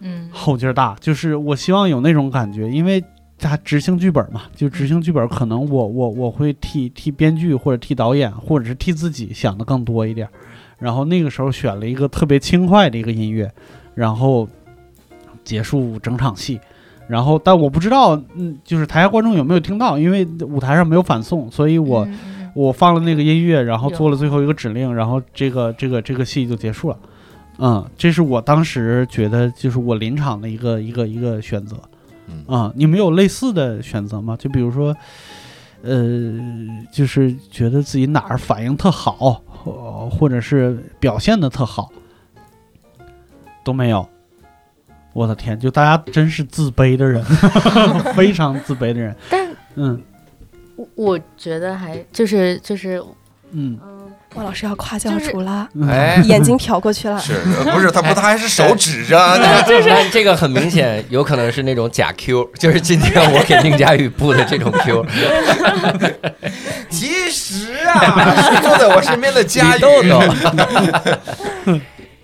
[0.00, 3.02] 嗯后劲儿大，就是我希望有那种感觉，因为
[3.38, 10.30] 他执行剧本嘛，就执行剧本，可能我我我会替替编剧或者替导演或者是替自己想的更多一点儿。
[10.78, 13.50] 然后那个时候选了一个特别轻快的一个音乐，
[13.94, 14.46] 然后
[15.42, 16.60] 结束整场戏。
[17.10, 22.06] 然后，但我不知道，嗯，就是台下观众有没有听到，因为舞台上没有反送，所以我、
[22.54, 26.96] 我放了那个音乐，然后做了最后一个指令，然后这个这个这个戏就结束了。
[27.58, 31.76] 嗯，这是我当时觉得就是我临场的一个一个一个选择。
[32.28, 34.36] 嗯啊，你们有类似的选择吗？
[34.38, 34.96] 就比如说，
[35.82, 36.32] 呃，
[36.92, 41.90] 就是觉得自己哪儿反应特好，或或者是表现的特好，
[43.64, 44.08] 都没有。
[45.12, 47.24] 我的天，就大家真是自卑的人，
[48.14, 49.14] 非常自卑的人。
[49.28, 49.46] 但
[49.76, 50.02] 嗯。
[50.76, 53.02] 我我觉得还就是就是
[53.52, 53.78] 嗯。
[54.36, 57.18] 汪老师要夸奖就是出了，嗯，哎，眼睛瞟过去了。
[57.18, 57.34] 是
[57.64, 59.64] 呃不是他不他还是手指着，但
[60.12, 65.04] 这个很明显有可能是那种假 Q，就是今天我给宁佳宇布的这种 Q。
[66.88, 70.22] 其实啊，是坐在我身边的佳宇，李豆豆，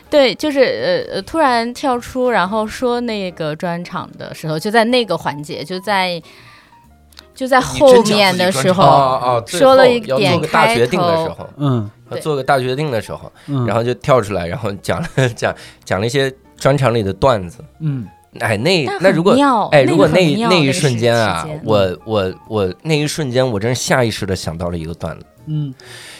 [0.08, 0.60] 对，就是
[1.08, 6.22] 呃呃，突然跳出，然后说那个专场的时候，就在那个环节，就在
[7.34, 15.54] 就在后面的时哦候，哦，哦说了一点要做个大决定的时候，嗯对做个大决定的时候，嗯，然后就跳出来，然后讲了 讲
[15.84, 17.58] 讲了一些专场里的段子。
[17.80, 18.06] 嗯
[18.40, 25.26] 哎，那那如果妙哎，如果那那那一瞬间啊，我我我那一瞬间，我真是下意识的想到了一个段子。
[25.48, 25.72] 嗯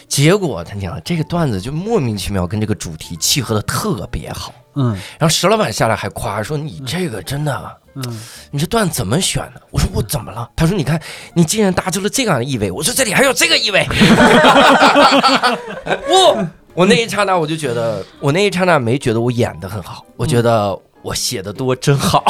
[0.07, 9.61] 结果他讲这个段子就莫名其妙跟这个主题契合的特别好，嗯然后石老板下来还夸说你这个真的，嗯你这段怎么选的？
[9.69, 10.49] 我说我怎么了？
[10.55, 10.97] 他说你看
[11.33, 13.85] 你竟然搭出了这样的意味，我说这里还有这个意味，
[16.07, 22.21] 我我那一刹那我就觉得，我那一刹那没觉得我演的很好，我觉得我写的多真好，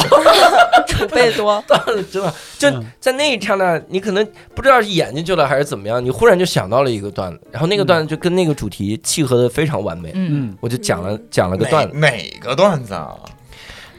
[0.86, 2.84] 储备多， 真的就嗯。
[3.00, 4.24] 在那一刹那，你可能
[4.54, 13.16] 不知道是演进去了还是怎么样，你忽然就想到了一个段子，然后那个段子就跟那个主题契合的非常完美，嗯，嗯我就讲了讲了个段子，哪哪个段子啊？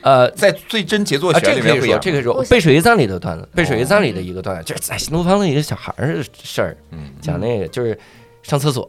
[0.01, 0.31] 呃。
[0.31, 7.09] 在最真杰作啊，选里面会演这个可以说我背水一战里的段子，背水一战里的一个段子，就是在新东方的一个小孩儿的事儿，嗯。
[7.21, 7.97] 讲那个就是
[8.41, 8.87] 上厕所，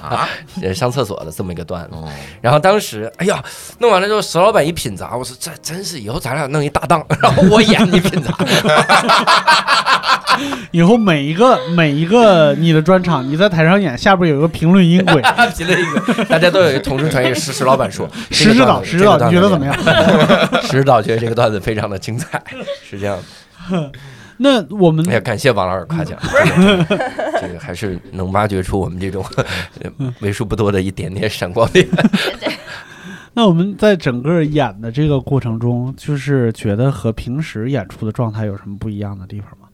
[0.00, 0.28] 啊，
[0.62, 1.90] 呃上厕所的这么一个段子。
[1.92, 2.08] 哦，
[2.40, 3.42] 然后当时，哎呀，
[3.78, 8.32] 弄完了之后，石老板一品砸，我说这真是以后咱俩弄一搭档， 然后我演你品砸，
[10.70, 15.20] 以后每一个每一个你的专场，你在台上演，下边有一个评论音轨，
[15.54, 15.84] 评了一
[16.14, 19.74] 个，大家都有一个同声传译，石石老板说，石指导，石指导，你觉得怎么样？
[19.84, 20.62] 样？
[20.62, 22.42] 石指导觉得这个段子非常的精彩，
[22.88, 23.18] 是这样
[23.70, 23.90] 的。
[24.38, 27.10] 那我们哎呀，感谢王老师夸奖，这个
[27.40, 29.24] 这个还是能挖掘出我们这种
[29.80, 31.86] 呃为数不多的一点点闪光点。
[33.34, 39.68] 那我们在整个演的这个过程中，就是觉得和平时演出的状态有什么不一样的地方吗？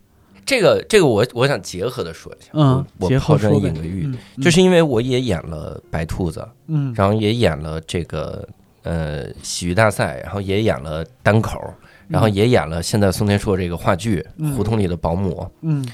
[0.47, 6.95] 这个这个我我想结合的说一下，嗯我结合我抛砖引个玉，嗯，就是因为我也演了白兔子，嗯。
[6.97, 8.49] 然后也演了这个
[8.83, 11.61] 呃喜剧大赛，然后也演了单口，
[12.09, 15.33] 然后也演了现在宋天硕这个话剧嗯《胡同里的保姆》。
[15.63, 15.87] 嗯。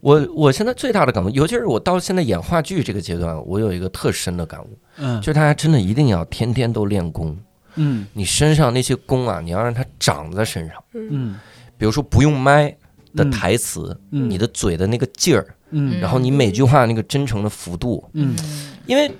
[0.00, 5.20] 我我现在最大的感悟，尤其是我到现在演话剧这个阶段，我有一个特深的感悟，嗯。
[5.20, 7.36] 就是大家真的一定要天天都练功，
[7.74, 8.06] 嗯。
[8.12, 10.76] 你身上那些功啊，你要让它长在身上。
[10.92, 11.36] 嗯。
[11.76, 12.68] 比如说不用麦
[13.14, 13.30] 的嗯。
[13.30, 14.30] 台词，嗯。
[14.30, 15.98] 你的嘴的那个劲儿，嗯。
[15.98, 18.36] 然后你每句话那个真诚的幅度，嗯。
[18.86, 19.10] 因为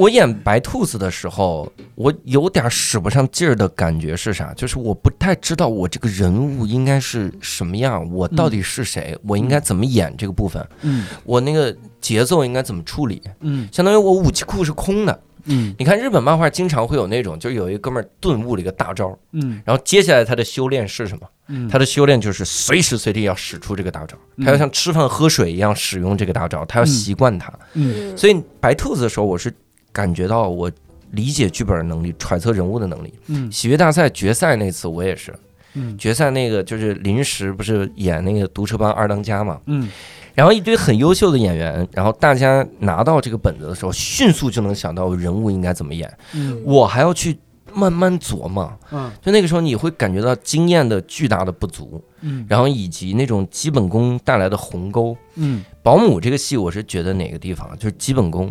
[0.00, 4.54] 我演白兔子的时候，我有点使不上劲儿的感觉是啥？
[4.54, 13.20] 就是我不太知道我这个人物应该是什么样，我到底是谁，我应该怎么演这个部分，嗯我那个节奏应该怎么处理？
[13.40, 13.68] 嗯。
[13.70, 15.20] 相当于我武器库是空的。
[15.44, 15.74] 嗯。
[15.78, 19.60] 你看日本漫画经常会有那种，就是有一哥们儿顿悟了一个大招，嗯。
[19.66, 21.28] 然后接下来他的修炼是什么？
[21.48, 24.46] 嗯，他的修炼就是随时随地要使出这个大招，嗯。
[24.46, 27.52] 他要像吃饭喝水一样使用这个大招，他要习惯它。
[27.74, 28.16] 嗯。
[28.16, 29.52] 所以白兔子的时候，我是
[29.92, 30.70] 感觉到我
[31.12, 33.12] 理解剧本的能力、揣测人物的能力。
[33.26, 33.50] 嗯。
[33.50, 35.34] 喜剧大赛决赛那次我也是，
[35.74, 35.96] 嗯。
[35.98, 39.88] 决赛那个就是临时不是演那个毒车帮二当家嘛，嗯。
[40.34, 46.62] 然后一堆很优秀的演员，然后大家拿到这个本子的时候，迅速就能想到人物应该怎么演，嗯。
[46.64, 47.36] 我还要去
[47.74, 48.72] 慢慢琢磨。
[48.92, 49.10] 嗯。
[49.20, 52.46] 就那个时候，你会感觉到经验的巨大的不足，嗯。
[52.48, 55.16] 然后以及那种基本功带来的鸿沟。
[55.34, 55.64] 嗯。
[55.82, 58.50] 保姆这个戏，我是觉得哪个地方就是基本功，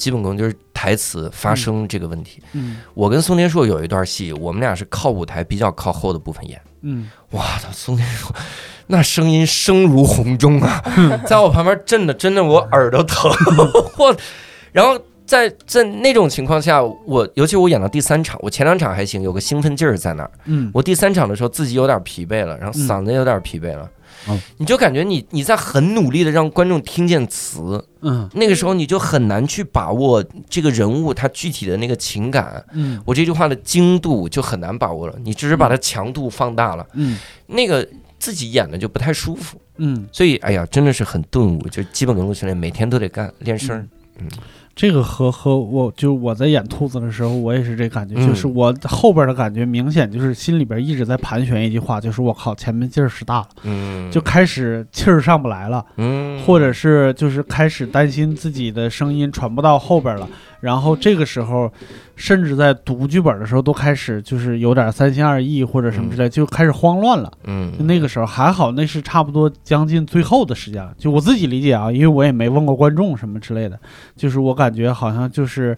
[0.00, 2.42] 基本功就是台词发声这个问题。
[2.54, 2.78] 嗯。
[2.94, 6.58] 我跟宋天硕有一段戏，我们俩是靠舞台比较靠后的部分演。
[6.80, 7.10] 嗯。
[7.32, 8.34] 哇，他宋天硕
[8.86, 10.82] 那声音声如洪钟啊，
[11.26, 13.30] 在我旁边震的真的我耳朵疼，
[13.98, 14.16] 我，
[14.72, 20.30] 然后在在那种情况下，我尤其我演到第三场，我前两场还行，有个兴奋劲儿在那儿。
[20.46, 20.70] 嗯。
[20.74, 22.88] 我第三场的时候自己有点疲惫了，然后嗯。
[22.88, 23.90] 嗓子有点疲惫了，嗯
[24.58, 28.28] 你就感觉你你在很努力的让观众听见词，嗯。
[28.34, 32.64] 那个时候你就很难去把握这个人物他具体的那个情感。
[32.72, 33.00] 嗯。
[33.04, 37.18] 我这句话的精度就很难把握了，你只是把它强度放大了，嗯。
[37.46, 37.86] 那个
[38.18, 39.60] 自己演的就不太舒服。
[39.82, 43.88] 嗯，所以，哎呀，真的是很顿悟，就基本功训练，每天都得干练声儿。
[44.80, 55.84] 这个和和我就我在演兔子的时候，我也是这感觉，嗯就是我后边的感觉明显就是心里边一直在盘旋一句话，就是我靠，前面劲儿使大了，嗯就开始气儿上不来了。
[55.98, 60.26] 嗯，或者是就是开始担心自己的声音传不到后边了，
[60.60, 61.72] 然后这个时候，
[62.16, 67.32] 甚至在读剧本的时候都开始就是有点三心二意或者什么之类，就开始慌乱了。
[67.44, 70.94] 嗯那个时候还好，那是差不多将近最后的时间了。
[70.98, 73.78] 就我自己理解啊，因为我也没问过观众什么之类的，
[74.14, 75.76] 就是我感觉好像就是，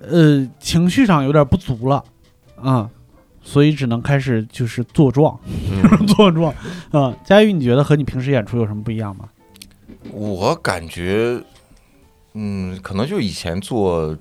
[0.00, 2.04] 呃，情绪上有点不足了，
[2.56, 2.88] 啊、
[3.42, 5.38] 所以只能开始就是作状，
[5.70, 6.54] 嗯 作状
[6.92, 7.12] 啊。
[7.24, 9.24] 佳玉，你觉得和你平时演出有什么不一样吗？
[10.12, 11.38] 我感觉，
[12.34, 14.16] 嗯，可能就以前做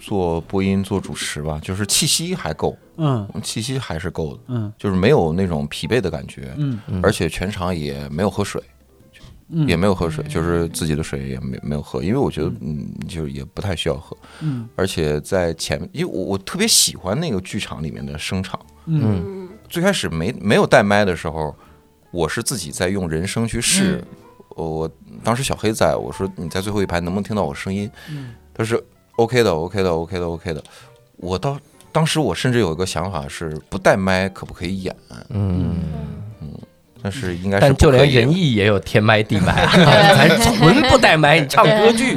[0.00, 3.26] 做播音、做主持吧，就是气息还够，嗯。
[3.42, 4.72] 气息还是够的，嗯。
[4.78, 6.78] 就是没有那种疲惫的感觉，嗯。
[6.88, 7.00] 嗯。
[7.02, 8.62] 而且全场也没有喝水，
[9.48, 14.68] 嗯，也没有喝水，就是自己的水也没没有喝，因为我觉得，嗯，就是也不太需要喝，嗯。
[14.76, 19.22] 而且在前，因为我我特别喜欢那个剧场里面的声场，嗯。
[19.26, 19.48] 嗯。
[19.68, 21.54] 最开始没没有带麦的时候，
[22.10, 24.04] 我是自己在用人声去试。
[24.56, 24.90] 嗯我我
[25.22, 27.90] 当时小黑在我说你在最后一排能不能听到我声音？
[28.10, 28.80] 嗯他说
[29.16, 30.62] OK 的，OK 的，OK 的，OK 的。
[31.16, 31.58] 我到
[31.90, 34.94] 当时我甚至有一个想法是不带麦可不可以演？
[35.30, 35.76] 嗯，
[37.02, 39.72] 但是应该是但就连不可以仁义也有天麦地麦啊，
[40.16, 42.16] 咱纯不带麦，你唱歌剧。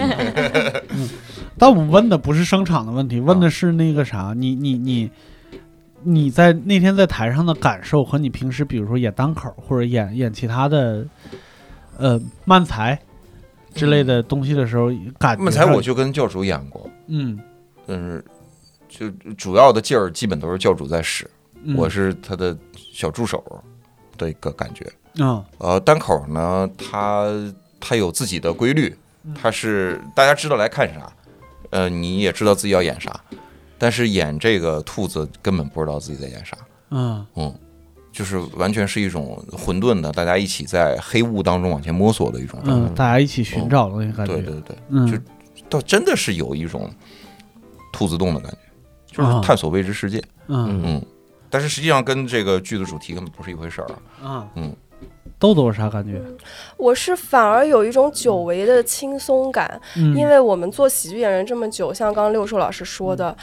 [1.57, 5.09] 但我问的不是声场的问题，问的是那个啥，你你你
[6.03, 11.03] 你在那天在台上的感受和你平时比如说演单口或者演演其他的
[11.97, 12.97] 呃漫才
[13.73, 14.87] 之类的东西的时候，
[15.19, 17.39] 感觉漫才我就跟教主演过，嗯。
[17.87, 18.21] 嗯，
[18.89, 21.29] 就主要的劲儿基本都是教主在使，
[21.63, 21.75] 嗯。
[21.77, 23.43] 我是他的小助手
[24.17, 24.85] 的一个感觉。
[25.19, 27.25] 嗯呃，单口呢，他
[27.79, 28.95] 他有自己的规律，
[29.33, 31.11] 他是大家知道来看啥，
[31.71, 33.19] 呃，你也知道自己要演啥，
[33.79, 36.55] 但是演这个兔子根本不知道自己在演啥，
[36.91, 37.25] 嗯。
[37.35, 37.55] 嗯，
[38.17, 42.89] 就是完全是一种混沌的，大家一起在黑雾当中往前摸索的一种状态。
[42.89, 45.15] 嗯，大家一起寻找的那个感觉，对对对，嗯就
[45.69, 46.89] 倒真的是有一种
[47.93, 48.57] 兔子洞的感觉，
[49.05, 51.05] 就是啊探索未知世界，嗯嗯。
[51.47, 53.99] 但是实际上跟这个剧的主题根本不是一回事儿啊。
[54.25, 54.75] 嗯嗯，
[55.37, 56.19] 豆豆是啥感觉？
[56.75, 63.37] 我是反而有一种久违的轻松感，嗯，因为我们做喜剧演员这么久，像刚刚六叔老师说的。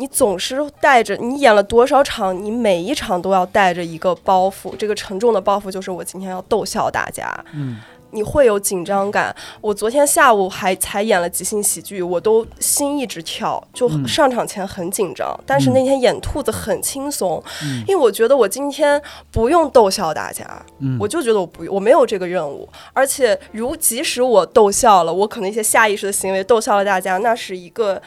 [0.00, 7.76] 你总是带着你演了多少场，你每一场都要带着一个包袱，这个沉重的包袱就是我今天要逗笑大家，嗯。
[8.12, 9.32] 你会有紧张感。
[9.60, 14.08] 我昨天下午还才演了即兴喜剧，我都心一直跳，就嗯。
[14.08, 15.74] 上场前很紧张，但是嗯。
[15.74, 17.84] 那天演兔子很轻松，嗯。
[17.86, 20.44] 因为我觉得我今天不用逗笑大家，
[20.80, 28.02] 嗯，我就觉得我不我没有这个任务，而且如即使我逗笑了，我可能一些下意识的行为逗笑了大家，那是一个。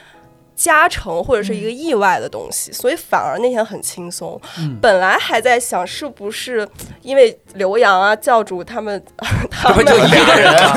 [0.55, 4.39] 加成或者是一个意外的东西，所以反而那天很轻松。
[4.59, 6.67] 嗯本来还在想是不是
[7.01, 9.03] 因为刘洋啊、教主他们，
[9.49, 10.73] 他们就一个人啊？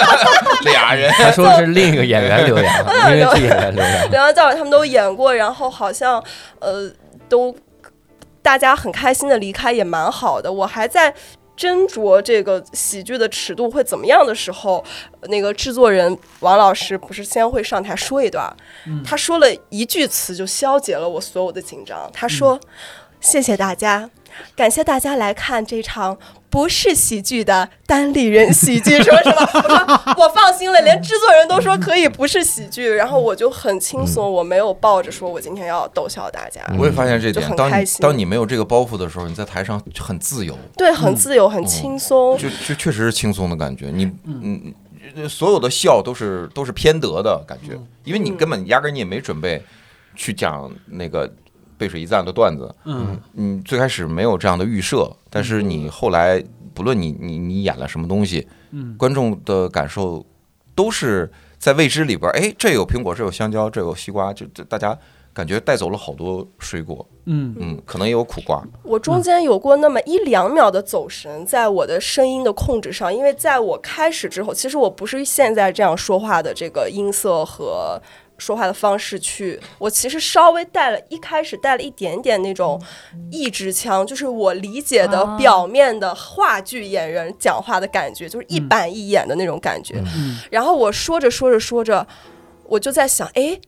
[0.64, 4.10] 俩人，他说是另一个演员刘洋，另一个演员刘洋。
[4.10, 6.22] 刘洋、教主他们都演过，然后好像
[6.60, 6.90] 呃
[7.28, 7.54] 都
[8.42, 10.50] 大家很开心的离开，也蛮好的。
[10.50, 11.12] 我还在
[11.58, 14.84] 斟酌这个喜剧的尺度会怎么样的时候，
[15.22, 18.56] 那个制作人王老师不是先会上台说一段，
[18.86, 19.02] 嗯。
[19.04, 22.08] 他说了一句词就消解了我所有的紧张。
[22.12, 22.60] 他说
[23.20, 24.08] ：“谢谢大家，
[24.56, 26.16] 感谢大家来看这场。”
[26.50, 37.54] 不是喜剧的单立人喜剧，什么什么，我 说我放心了，连制作人都说可以不是喜剧，然后我就很轻松，我没有抱着说我今天要逗笑大家，我也发现这就点。
[37.54, 43.90] 当你很开心当你没有这个包袱的时候，你在台上就很自由，对，很自由，很轻松，就就确实是轻松的感觉。
[43.92, 44.74] 你嗯，
[45.28, 49.62] 所有的笑都是都是偏得的感觉，因为你根本压根儿你也没准备
[50.16, 51.30] 去讲那个
[51.78, 53.18] 背水一战的段子，嗯。
[53.32, 56.42] 你最开始没有这样的预设，但是你后来
[56.74, 58.96] 不论你你你演了什么东西，嗯。
[58.98, 60.24] 观众的感受
[60.74, 64.96] 都是在未知里边儿，哎，这有苹果，这有香蕉，这有西瓜，就就大家
[65.32, 67.54] 感觉带走了好多水果，嗯。
[67.58, 78.00] 嗯，可能也有苦瓜，我中间有过那么一两秒的走神，在我的声音的控制上，因为在我开始之后，其实我不是现在这样说话的这个音色和
[78.38, 82.80] 说话的方式去，我其实稍微带了，一开始带了一点点那种
[83.30, 85.36] 一支腔，就是我理解的啊。
[85.36, 90.02] 表面的话剧演员讲话的感觉，就是一板一眼的那种感觉。
[90.16, 90.38] 嗯。
[90.50, 92.06] 然后我说着说着说着，
[92.64, 93.60] 我就在想，哎，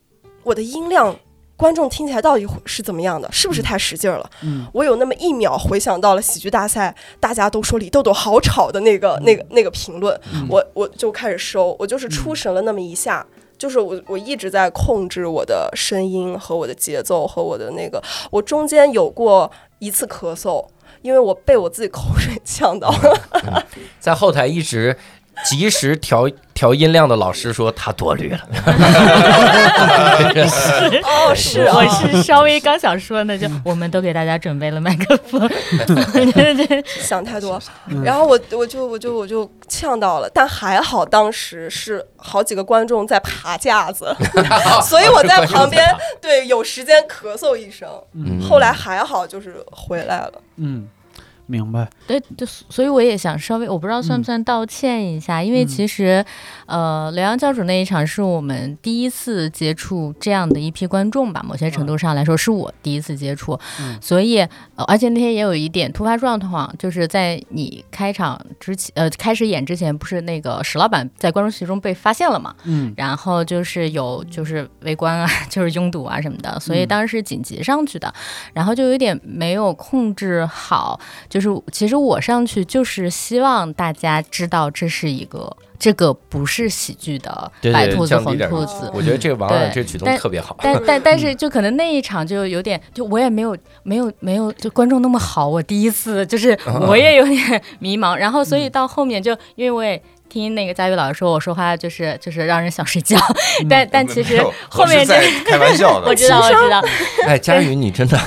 [0.45, 1.17] 我的音量。
[1.57, 3.31] 观众听起来到底是怎么样的？
[3.31, 4.31] 是不是太使劲儿了？
[4.43, 4.67] 嗯。
[4.73, 10.47] 我有那么一秒回想到了喜剧大赛，大家都说李豆豆好吵的那个、那个、那个评论，嗯。
[10.49, 13.27] 我我就开始收，我就是出神了那么一下，
[13.61, 20.67] 就是我我一直在控制我的声音和我的节奏和我的那个，我中间有过一次咳嗽，
[21.03, 23.67] 因为我被我自己口水呛到了，
[24.01, 24.97] 在后台一直
[25.45, 28.41] 及时调调音量的老师说他多虑了，
[31.03, 31.75] 哦，是啊。
[31.77, 35.49] 我是稍微刚想说呢，就我们都给大家准备了麦克风，
[35.87, 38.03] 对对对，想太多，嗯。
[38.05, 44.15] 然后我我就我就我就呛到了，但还好当时是好几个观众在爬架子，
[44.85, 45.83] 所以我在旁边
[46.21, 48.41] 对有时间咳嗽一声，嗯。
[48.41, 50.33] 后来还好就是回来了。
[50.57, 50.87] 嗯，
[51.51, 51.91] 明白。
[52.07, 56.25] 对，就所以我也想稍微，我不知道算不算道歉一下，因为其实，
[56.67, 63.99] 呃，刘洋教主那一场是我们第一次接触这样的一批观众吧，某些程度上来说是我第一次接触，嗯。
[64.01, 64.39] 所以、
[64.77, 72.95] 呃，而且那天也有一点突发状况，就是在你开场之前，呃，开始演之前，不是那个史老板在观众席中被发现了嘛，嗯。
[72.97, 76.89] 然后就是有就是围观啊， 就是拥堵啊什么的，所以嗯。
[76.91, 78.13] 当时是紧急上去的，
[78.53, 80.99] 然后就有点没有控制好，
[81.29, 88.91] 就是其实我上去就是希望大家知道这是一个这个不是喜剧的白兔子降低点红兔子。
[88.95, 90.57] 我觉得这个王老师这个举动特别好。
[90.61, 103.19] 但 但但是就可能那一场就有点，就我也没有没有没有就观众那么好，我第一次就是 我也有点 迷茫，然后所以到后面就因为我也听那个佳宇老师说我说话就是就是让人想睡觉，
[103.69, 106.83] 但但其实后面就是在开玩笑的，我知道我知道，
[107.27, 108.19] 哎，佳 宇，你真的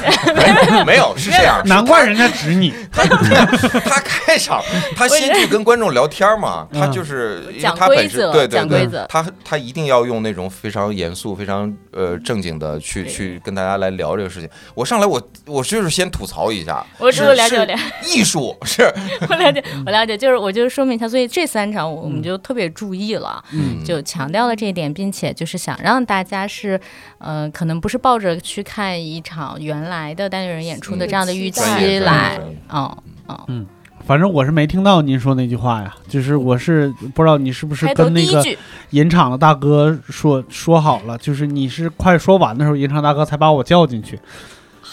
[0.86, 2.74] 没有是这样，难怪人家指你。
[2.92, 4.62] 他他开场，
[4.96, 14.50] 他先去跟观众聊天嘛，嗯他就是讲他本规则对对对讲规则，他他一定要用那种非常严肃、非常呃正经的去去跟大家来聊这个事情。
[14.76, 18.84] 我上来我我就是先吐槽一下，我了解我了解艺术是
[19.30, 23.44] 我了解我了解，就是我就是说明一下，所以这三场我们就特别注意了。
[23.52, 23.84] 嗯。
[23.84, 26.80] 就强调了这一点，并且就是想让大家是，
[27.18, 31.62] 呃，可能不是抱着去看一场原来的单立人演出的这样的预期
[32.00, 32.40] 来
[32.70, 33.68] 嗯，嗯嗯。
[34.06, 44.20] 反正我是没听到您说那句话呀，就是我是不知道你是不是跟那个第一句，引场的大哥说说好了，就是你是快说完的时候，引场大哥才把我叫进去，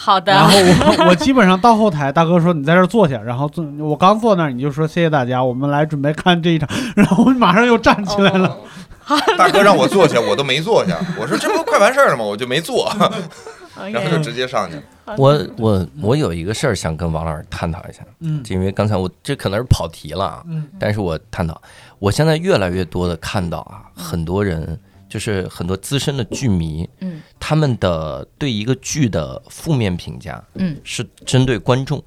[0.03, 8.47] 好的，然后我我基本上到后台，大哥说你在这儿坐下，然后坐我刚坐那儿，你就说谢谢大家，我们来准备看这一场，然后我马上又站起来了，
[9.07, 9.19] 哦。
[9.37, 10.97] 大哥让我坐下，我都没坐下。
[11.19, 12.23] 我说这不快完事儿了吗？
[12.23, 12.91] 我就没坐，
[13.93, 14.81] 然后就直接上去了。
[15.17, 18.41] 我我我有一个事儿想跟王老师探讨一下，嗯。
[18.49, 20.65] 因为刚才我这可能是跑题了啊，嗯。
[20.79, 21.61] 但是我探讨，
[21.99, 24.79] 我现在越来越多的看到啊，很多人
[25.11, 27.21] 就是很多资深的剧迷，嗯。
[27.37, 30.77] 他们的对一个剧的负面评价嗯。
[30.85, 32.01] 是针对观众，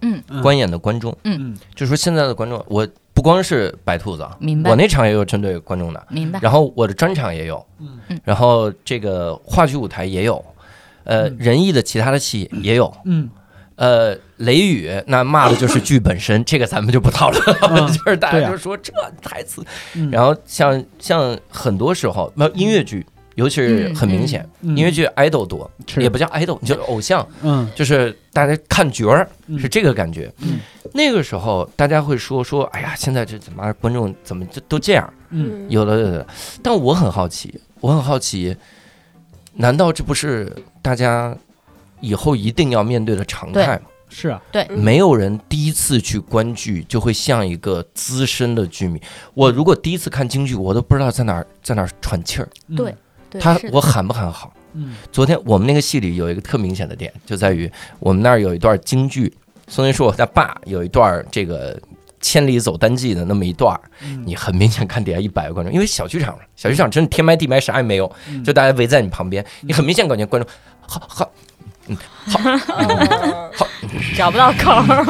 [0.00, 0.22] 嗯。
[0.28, 0.40] 嗯。
[0.40, 1.54] 观演的观众，嗯。
[1.74, 4.70] 就说现在的观众，我不光是白兔子啊，明白。
[4.70, 10.42] 我那场也有针对观众的，明白，然后我的专场也有嗯嗯，然后这个话剧舞台也有，
[11.04, 11.36] 呃，嗯。
[11.38, 13.28] 仁义的其他的戏也有，嗯
[13.80, 19.64] 呃，雷雨那骂的就是剧本身， 这个咱们就不讨论了，嗯 就是大家就说这台词，
[19.94, 23.04] 嗯，然后像像很多时候，那音乐剧。
[23.36, 27.66] 尤其是很明显，嗯音乐剧 idol 多，也不叫 idol，就是偶像，嗯。
[27.74, 29.58] 就是大家看角儿嗯。
[29.58, 30.30] 是这个感觉。
[30.40, 30.58] 嗯。
[30.92, 35.10] 那个时候大家会说说，哎呀，现在这怎么观众怎么就都这样？
[35.30, 35.64] 嗯。
[35.70, 36.26] 有的有的，
[36.62, 38.54] 但我很好奇，我很好奇，
[39.54, 40.52] 难道这不是
[40.82, 41.34] 大家
[42.00, 43.82] 以后一定要面对的常态嘛？
[44.08, 44.78] 是啊，对，嗯。
[44.78, 49.00] 没有人第一次去观剧就会像一个资深的剧迷。
[49.34, 52.48] 我如果第一次看京剧，我都不知道在哪儿在哪儿喘气儿。
[52.68, 52.76] 嗯。
[52.76, 54.52] 对他我喊不喊好？
[54.72, 54.96] 嗯。
[55.12, 57.70] 昨天我们那个戏里有一个特明显的点，就在于
[58.00, 59.32] 我们那儿有一段京剧，
[59.68, 61.80] 宋云说我他爸有一段这个
[62.20, 64.24] 千里走单骑的那么一段儿，嗯。
[64.26, 68.42] 你很明显看底下一百个观众，因为小剧场，小剧场真的天埋地埋啥也没有，嗯。
[68.42, 71.30] 就大家围在你旁边，你很明显感觉观众好好
[71.90, 73.50] 嗯
[74.16, 75.04] 找不到口儿，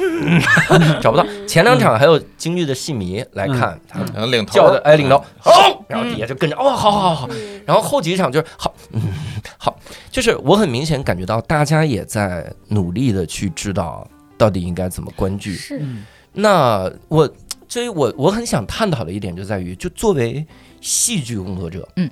[1.00, 1.26] 找不到。
[1.46, 4.52] 前两场还有京剧的戏迷来看，他然后领头。
[4.54, 5.22] 叫的哎领头。
[5.38, 7.28] 好，然后底下就跟着哦好好好好，
[7.66, 8.74] 然后后几场就是好。
[8.92, 9.02] 嗯
[9.58, 9.76] 好，
[10.10, 14.06] 就是我很明显感觉到大家也在努力的去知道
[14.38, 15.54] 到底应该怎么观剧。
[15.54, 15.78] 是。
[15.80, 17.28] 嗯那我
[17.68, 20.46] 所以我我很想探讨的一点就在于，就作为
[20.80, 22.08] 戏剧工作者，嗯，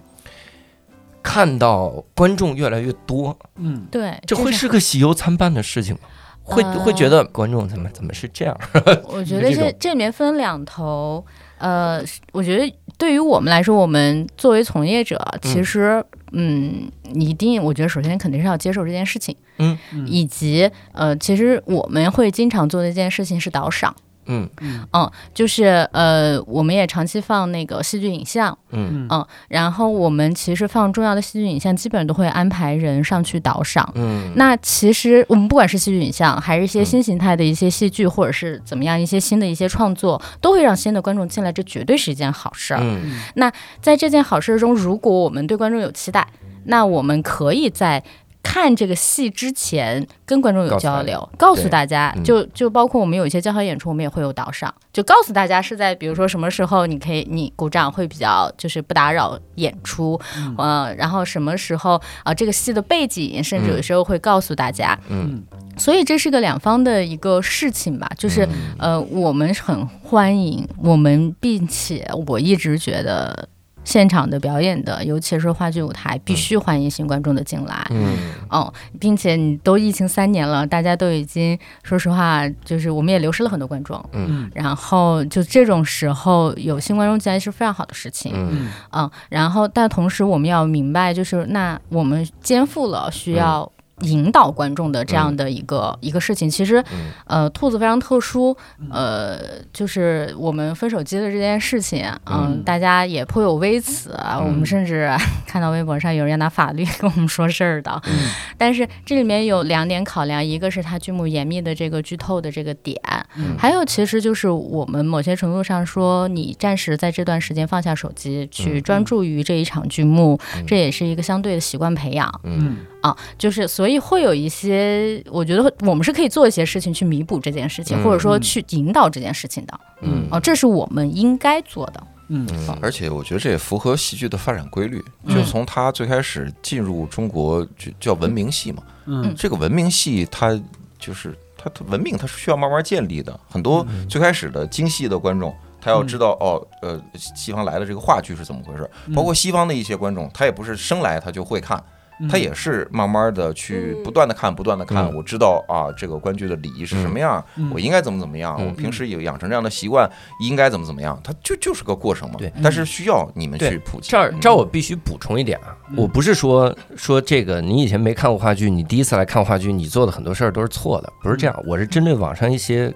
[1.28, 3.86] 看到观众越来越多，嗯。
[3.90, 6.00] 对，这会是个喜忧参半的事情吗？
[6.42, 8.58] 会呃会觉得观众怎么怎么是这样？
[9.04, 11.22] 我觉得这这这里面分两头，
[11.58, 12.02] 呃，
[12.32, 16.02] 我觉得对于我们来说，我们作为从业者，其实，
[16.32, 20.08] 嗯，你一定，我觉得首先肯定是要接受这件事情，嗯嗯。
[20.08, 23.94] 以及呃，其实我们会经常做的一件事情是导赏，
[24.28, 24.48] 嗯
[24.92, 33.90] 嗯，就是呃，我们也长期放那个戏剧影像，嗯嗯，然后我们其实放重要的戏剧影像，基本都会安排人上去导赏。
[33.94, 42.80] 嗯，那其实我们不管是戏剧影像，还是一些嗯新形态的一些戏剧，或者是怎么样一些新的一些创作，都会让新的观众进来，这绝对是一件好事儿。
[42.82, 46.26] 嗯在这件好事中，如果我们对观众有期待，
[46.64, 48.04] 那我们可以在。
[48.50, 52.24] 看这个戏之前，跟观众有交流，告诉对大家，嗯。
[52.24, 60.54] 就就包括我们有一些交响演出，我们也会有导赏，就告诉大家是在比如说什么时候你可以你鼓掌会比较就是不打扰演出，嗯。
[60.56, 65.42] 呃，然后什么时候啊、这个戏的背景，甚至有时候会告诉大家，嗯。
[65.76, 68.52] 所以这是个两方的一个事情吧，就是、嗯。
[68.78, 73.46] 呃，我们很欢迎我们，并且我一直觉得。
[73.88, 77.86] 现场的表演的，尤其是话剧舞台，必须欢迎新观众的进来。
[77.88, 78.18] 嗯
[78.50, 78.70] 哦，
[79.00, 83.98] 并且你都疫情三年了，大家都已经说实话，就是我们也流失了很多观众。
[84.12, 88.30] 嗯然后就这种时候有新观众进来是非常好的事情。
[88.34, 96.48] 嗯嗯，然后但同时我们要明白，就是那我们肩负了需要引导观众的这样的一个、一个事情。
[96.48, 97.10] 其实，嗯。
[97.26, 98.56] 呃，兔子非常特殊，
[98.90, 99.38] 呃，
[99.72, 104.38] 就是我们分手机的这件事情，嗯，嗯大家也颇有微词啊。
[104.38, 105.10] 我们甚至
[105.46, 108.00] 看到微博上有人要拿法律 跟我们说事儿的。
[108.06, 108.30] 嗯。
[108.56, 113.00] 但是这里面有两点考量，一个是它剧目严密的这个剧透的这个点，
[113.36, 113.56] 嗯。
[113.58, 120.64] 还有其实就是我们某些程度上说，你暂时在这段时间放下手机，去嗯专注于这一场剧目，嗯。
[120.66, 123.16] 这也是一个相对的习惯培养嗯啊。
[123.36, 128.40] 就是所以会有一些，我觉得我们是可以做一些事情去弥补这件事情，嗯或者说嗯。
[128.40, 129.80] 去引导这件事情的。
[130.02, 130.26] 嗯。
[130.30, 132.06] 哦，这是我们应该做的。
[132.28, 132.46] 嗯。
[132.52, 132.78] 嗯。
[132.80, 135.34] 而且我觉得这也符合戏剧的发展规律，嗯。
[135.34, 139.34] 就从它最开始进入中国就叫文明戏嘛，嗯。
[139.36, 140.58] 这个文明戏它
[140.98, 145.54] 就是它它文明它是需要慢慢建立的，很多最开始的京戏的观众。
[145.80, 151.82] 他要知道哦，呃，西方来的这个话剧是怎么回事，包括西方的一些观众，他也不是生来他就会看，
[152.30, 154.02] 他也是慢慢的去嗯。
[154.02, 155.16] 不断的看，不断的看，嗯。
[155.16, 157.70] 我知道啊，这个观剧的礼仪是什么样，嗯。
[157.72, 160.10] 我应该怎么怎么样，嗯我平时有养成这样的习惯，
[160.40, 162.36] 应该怎么怎么样，它就就是个过程嘛。
[162.38, 164.10] 对但是需要你们去普及。
[164.10, 164.40] 这儿嗯。
[164.40, 171.62] 这儿我必须补充一点啊，我不是说说这个你以前没看过话剧，你第一次来看话剧，你做的很多事儿都是错的，不是这样。
[171.66, 172.92] 我是针对网上一些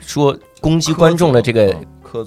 [0.00, 1.74] 说攻击观众的这个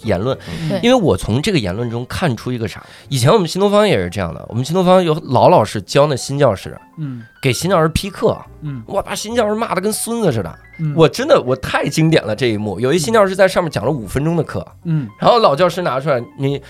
[0.03, 0.37] 言论，
[0.81, 7.23] 因为我从这个言论中看出一个啥，以前我们新东方也是这样的，我们新东方有老老师教那新教师，嗯。
[7.41, 8.83] 给新教师批课，嗯。
[8.85, 10.93] 我把新教师骂得跟孙子似的，嗯。
[10.95, 12.79] 我真的我太经典了这一幕。
[12.79, 15.07] 有一新教师在上面讲了五分钟的课，嗯。
[15.19, 16.61] 然后老教师拿出来你。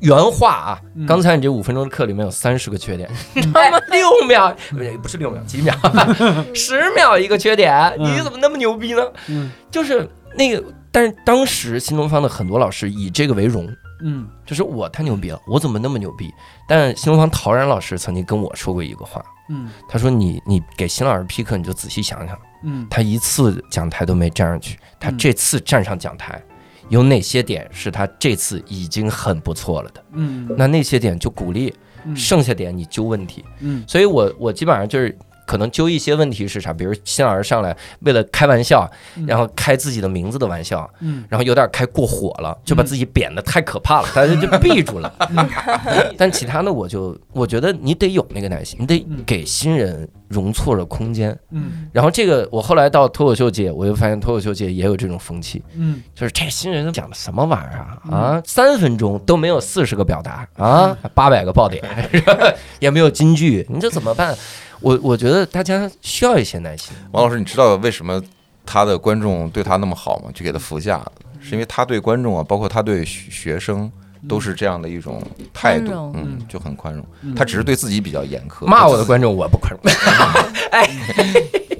[0.00, 3.08] 原话啊嗯，刚才你这五分钟的课里面有三十个缺点，
[3.54, 4.54] 他妈六秒
[5.00, 5.74] 不是六秒，几秒，
[6.52, 8.04] 十秒一个缺点，嗯。
[8.12, 9.02] 你怎么那么牛逼呢？
[9.28, 9.52] 嗯。
[9.70, 10.06] 就是
[10.36, 10.62] 那个，
[10.94, 13.68] 但是当时新东方的很多老师以这个为荣，
[14.04, 16.32] 嗯就是我太牛逼了，我怎么那么牛逼？
[16.68, 26.40] 但新东方陶然老师曾经跟我说过一个话，嗯他说你你给新老师批课，你就仔细想想，嗯他一次讲台都没站上去，他嗯这次站上讲台，
[26.88, 30.04] 有哪些点是他这次已经很不错了的？
[30.12, 31.74] 嗯那那些点就鼓励，
[32.04, 33.44] 嗯剩下点你揪问题。
[33.58, 35.18] 嗯所以我我基本上就是。
[35.46, 36.72] 可能揪一些问题是啥？
[36.72, 38.90] 比如新老师上来为了开玩笑，
[39.26, 45.12] 然后开自己的名字的玩笑，嗯然后有点开过火了，就把自己贬得太可怕了，大家就闭住了。
[46.16, 51.36] 但其他的我就我觉得你得有那个耐心，你得给新人容错的空间。
[51.50, 61.82] 嗯然后这个我后来到脱口秀界，我就发现脱口秀界也有这种风气，嗯就是这新人讲的什么玩意儿啊啊，三分钟都没有四十个表达啊，八百个爆点，
[62.80, 64.36] 也没有金句，你这怎么办？
[64.84, 66.92] 我我觉得大家需要一些耐心。
[67.12, 68.22] 王老师，你知道为什么
[68.66, 70.30] 他的观众对他那么好吗？
[70.34, 71.04] 就给他扶下，
[71.40, 73.90] 是因为他对观众啊，包括他对学学生。
[74.26, 75.22] 都是这样的一种
[75.52, 77.04] 态度，嗯，就很宽容。
[77.20, 78.64] 嗯他只是对自己比较严苛。
[78.64, 79.92] 骂我的观众我不宽容，
[80.72, 80.88] 哎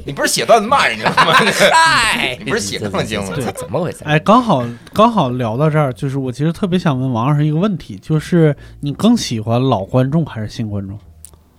[0.04, 1.32] 你不不是写段子骂人家吗？
[1.72, 4.04] 嗨， 你不是写杠精吗怎么回事？
[4.04, 10.98] 哎，刚好刚好聊到这儿，就是我其实特别想问王老师一个问题，就是你更喜欢老观众还是新观众？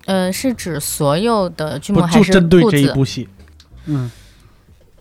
[0.06, 2.88] 呃，是指所有的剧目还就是针对这一？
[2.90, 3.28] 部戏？
[3.86, 4.10] 嗯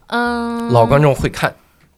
[0.09, 1.55] 嗯，老观众会看，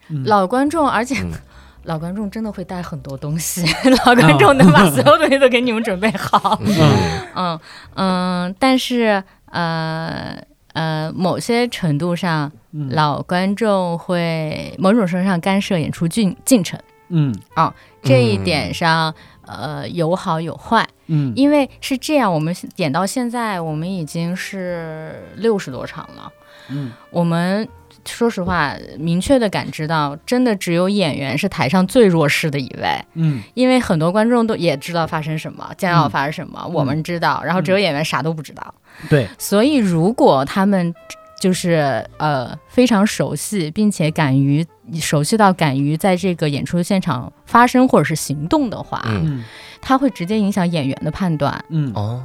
[0.08, 1.32] 嗯，老观众，而且嗯
[1.84, 3.64] 老观众真的会带很多东西，
[4.04, 6.58] 老观众能把所有东西都给你们准备好。
[6.64, 6.96] 嗯
[7.34, 7.60] 嗯
[7.94, 10.36] 嗯，但是呃
[10.72, 16.78] 呃，某些程度上，嗯老观众会某种程度上干涉演出进进程，
[17.08, 19.14] 嗯啊这一点上。
[19.46, 26.32] 呃，有好有坏，嗯因为是这样，我们演到现在，我们已经是六十多场了。
[26.68, 27.66] 嗯我们
[28.04, 38.74] 说实话，明确的感知到，真的只有演员是台上最弱势的一位，嗯因为很多观众都也知道发生什么，将要发生什么，我们知道，然后只有演员啥都不知道。
[39.08, 40.92] 对，所以如果他们
[41.40, 49.22] 就是呃非常熟悉，并且敢于熟悉到敢于在这个演出现场发生或者是行动的话，嗯。
[49.26, 49.44] 嗯
[49.82, 51.64] 他会直接影响演员的判断。
[51.68, 51.92] 嗯。
[51.94, 52.20] 哦，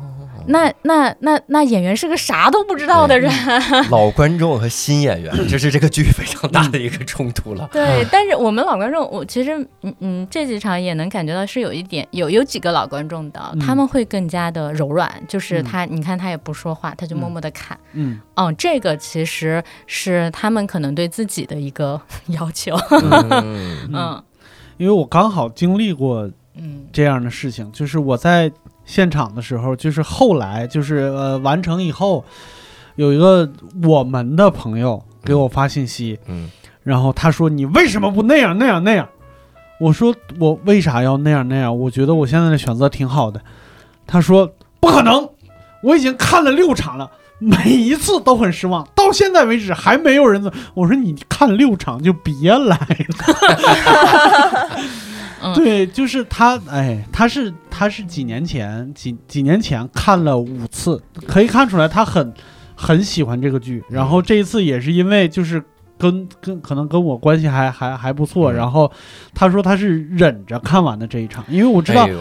[0.47, 3.31] 那那那那演员是个啥都不知道的人，
[3.89, 7.69] 老观众和新演员， 这是这个剧非常大的一个冲突了。
[7.71, 18.19] 对，但是我们老观众，我其实嗯嗯，这几场也能感觉到是有一点有有几个老观众的，嗯他们会更加的柔软，就是嗯他，你看他也不说话，他就默默的看，嗯。
[18.35, 22.75] 哦，这个其实是他们可能对自己的一个 要求，
[23.31, 23.77] 嗯。
[23.93, 24.23] 嗯。
[24.77, 26.85] 因为我刚好经历过嗯。
[26.91, 28.51] 这样的事情，就是我在
[28.85, 32.23] 现场的时候，就是后来就是呃完成以后，
[32.95, 33.49] 有一个
[33.83, 36.49] 我们的朋友给我发信息，嗯
[36.83, 39.07] 然后他说你为什么不那样那样那样？
[39.79, 41.77] 我说我为啥要那样那样？
[41.77, 43.41] 我觉得我现在的选择挺好的。
[44.07, 45.29] 他说不可能，
[45.83, 47.09] 我已经看了六场了。
[47.43, 50.51] 每一次都很失望，到现在为止还没有人。
[50.75, 54.69] 我说你看六场就别来了。
[55.41, 62.33] 嗯对，就是他，哎，他是他是几年前几几年前看了五次，可以看出来他很
[62.75, 63.83] 很喜欢这个剧。
[63.89, 65.63] 然后这一次也是因为就是
[65.97, 68.91] 跟跟可能跟我关系还还还不错，嗯然后
[69.33, 72.13] 他说他是忍着看完的这一场，因为我知道哎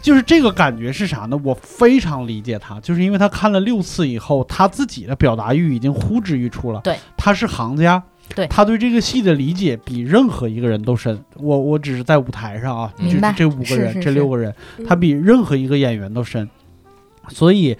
[0.00, 1.38] 就是这个感觉是啥呢？
[1.44, 6.80] 我非常理解他，就是因为他看了六次以后，他自己的表达欲已经呼之欲出了。
[6.82, 8.02] 对，他是行家，
[8.34, 11.22] 对他对这个戏的理解比任何一个人都深。
[11.36, 16.48] 我我只是在舞台上啊，就是这五个人，是是这六个人，嗯他比任何一个演员都深，
[17.28, 17.76] 所以。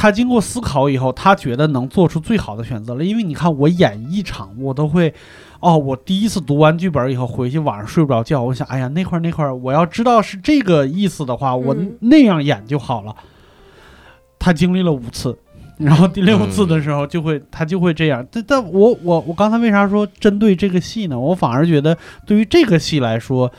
[0.00, 3.02] 他经过思考以后，他觉得能做出最好的选择了。
[3.02, 5.12] 因为你看，我演一场，我都会，
[5.58, 13.12] 哦，我第一次读完剧本以后，回去晚上睡不着觉，我想，哎呀，那块儿那块儿，我要知道是这个意思的话，我嗯那样演就好了。
[14.38, 15.36] 他经历了五次，
[15.78, 18.26] 然后第六次的时候就会，他就会这样。
[18.30, 21.18] 但但我我我刚才为啥说针对这个戏呢？
[21.18, 23.50] 我反而觉得对于这个戏来说，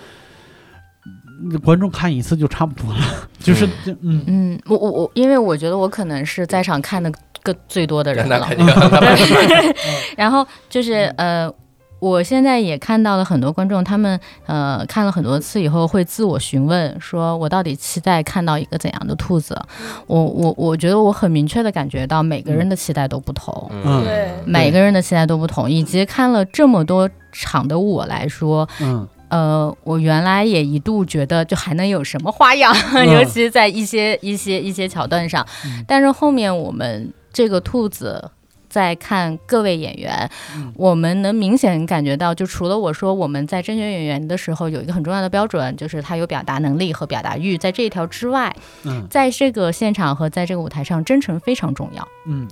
[1.41, 2.99] 嗯观众看一次就差不多了，
[3.39, 7.11] 就是嗯嗯，我我我，因为我觉得我可能是在场看的
[7.41, 8.47] 个最多的人了
[10.17, 11.51] 然后就是呃。
[11.99, 19.59] 我现在也看到了很多观众，他们呃看了很多次以后，会自我询问，说我到底期待看到一个怎样的兔子？
[20.07, 24.03] 我我我觉得我很明确的感觉到每个人的期待都不同，嗯。
[24.03, 24.29] 对。
[24.45, 29.07] 每个人的期待都不同，以及看了这么多场的我来说，嗯。
[29.27, 33.05] 呃，我原来也一度觉得就还能有什么花样，嗯。
[33.13, 35.45] 尤其在一些一些一些桥段上。
[35.65, 35.83] 嗯。
[35.87, 38.31] 但是后面我们这个兔子。
[38.69, 52.07] 在看各位演员，嗯我们能明显感觉到，就除了我说我们在甄选演员的时候有一个很重要的标准，就是他有表达能力和表达欲，在这一条之外，嗯在这个现场和在这个舞台上，真诚非常重要。
[52.27, 52.47] 嗯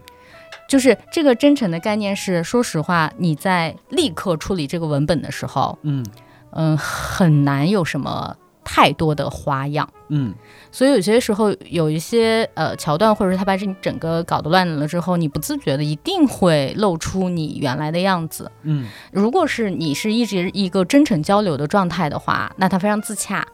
[0.68, 6.06] 就是这个真诚的概念是，说实话，你在立刻处理这个文本的时候，嗯
[6.52, 9.88] 嗯，很难有什么太多的花样。
[10.10, 10.34] 嗯
[10.72, 18.52] 所以有些时候有一些呃桥段，或者是他把这整个搞得乱了之后，你不自觉的一定会露出你原来的样子。
[18.64, 23.46] 嗯如果是你是一直一个真诚交流的状态的话，那他非常自洽。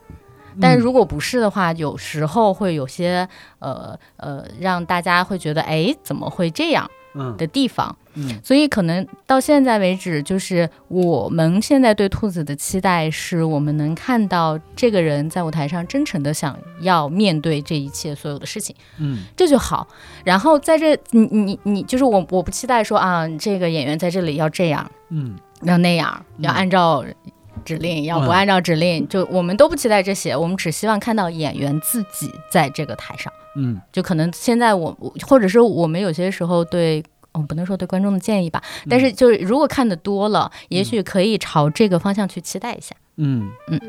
[0.60, 3.28] 但如果不是的话，有时候会有些
[3.58, 7.03] 呃呃让大家会觉得哎怎么会这样嗯
[7.36, 7.96] 的地方。
[8.16, 19.88] 嗯所以可能到现在为止，就是我们现在对兔子的期待是我们能看到这个人在舞台上真诚的想要面对这一切所有的事情，嗯这就好。
[20.24, 27.04] 然后在这，你你你就是我，我不期待说啊，这个演员在这里要这样，嗯要那样，要嗯按照。
[27.64, 33.32] 指令要不嗯按照指令，就我们都不期待这些，我们只希望看到演员自己在这个台上。
[33.56, 37.02] 嗯就可能现在我，我或者是我们有些时候对
[37.34, 42.96] 我不能说对观众的建议吧，但是就是如果看的多了，也许可以朝这个方向去期待一下。
[43.16, 43.80] 嗯，嗯。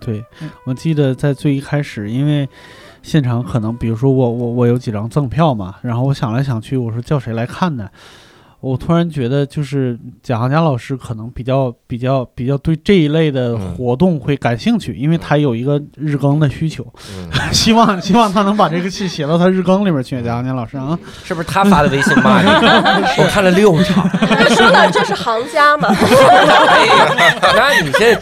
[0.00, 2.48] 对嗯，我记得在最一开始，因为
[3.02, 7.90] 现场可能，比如说我我我有几张赠票嘛，然后我想来想去，我说叫谁来看呢？
[8.60, 16.84] 我突然觉得，就是贾行家老师可能比较比较比较对这一类的嗯活动会感兴趣，因为他有一个日更的需求，
[17.16, 20.20] 嗯， 希望希望他能把这个戏写到他日更里面去。
[20.22, 22.48] 贾行家老师啊，是不是他发的微信骂你？
[23.22, 24.08] 我看了六场，
[24.54, 28.14] 说的这是行家嘛，哎呀，那你这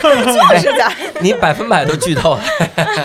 [0.58, 0.92] 是假。
[1.22, 2.40] 你百分百都剧透了。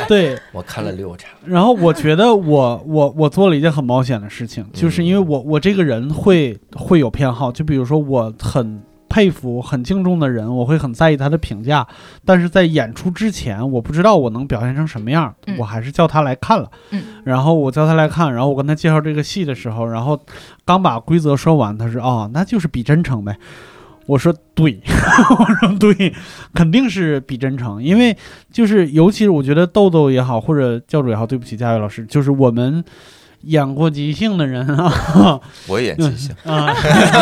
[0.08, 11.86] 对，我看了六场，然后我觉得我我我做了一件很冒险的事情，就是因为我我这个人会会有偏好，就比如说我很佩服、很敬重的人，我会很在意他的评价，
[12.24, 16.72] 但是在演出之前，我不知道我能表现成什么样，嗯我还是叫他来看了。
[16.92, 20.18] 嗯然后我叫他来看，然后我跟他介绍这个戏的时候，然后
[20.64, 23.38] 刚把规则说完，他说：“哦，那就是比真诚呗。”
[24.08, 24.82] 我说对，
[25.38, 26.14] 我说对，
[26.54, 28.18] 肯定是比真诚，因为
[28.52, 32.84] 就是尤其是我觉得豆豆也好，或者教主也好，对不起，佳悦老师，就是我们
[33.44, 35.40] 演过即兴的人啊。
[35.68, 36.74] 我也演即兴， 啊，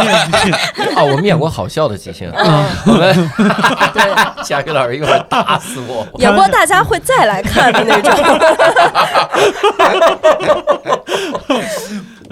[0.02, 0.54] 你演即兴。
[0.96, 3.30] 哦， 我们演过好笑的即兴，啊，我们
[4.44, 6.06] 夏雨老师一会儿打死我。
[6.20, 8.14] 演过大家会再来看的那种。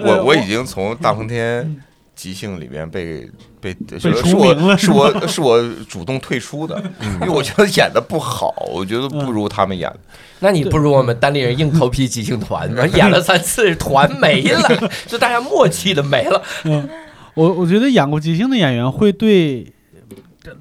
[0.00, 1.76] 我我已经从大风天
[2.18, 3.30] 即兴里面被
[3.60, 6.76] 被是除是我名了是我是我主动退出的，
[7.22, 10.00] 因为我觉得演的不好，我觉得不如他们演的。
[10.40, 16.42] 那你不如我们单立人硬头皮即兴团， 然后演了三次，团没了， 就大家默契的没了。
[16.64, 16.88] 嗯，
[17.34, 19.72] 我我觉得演过即兴的演员会对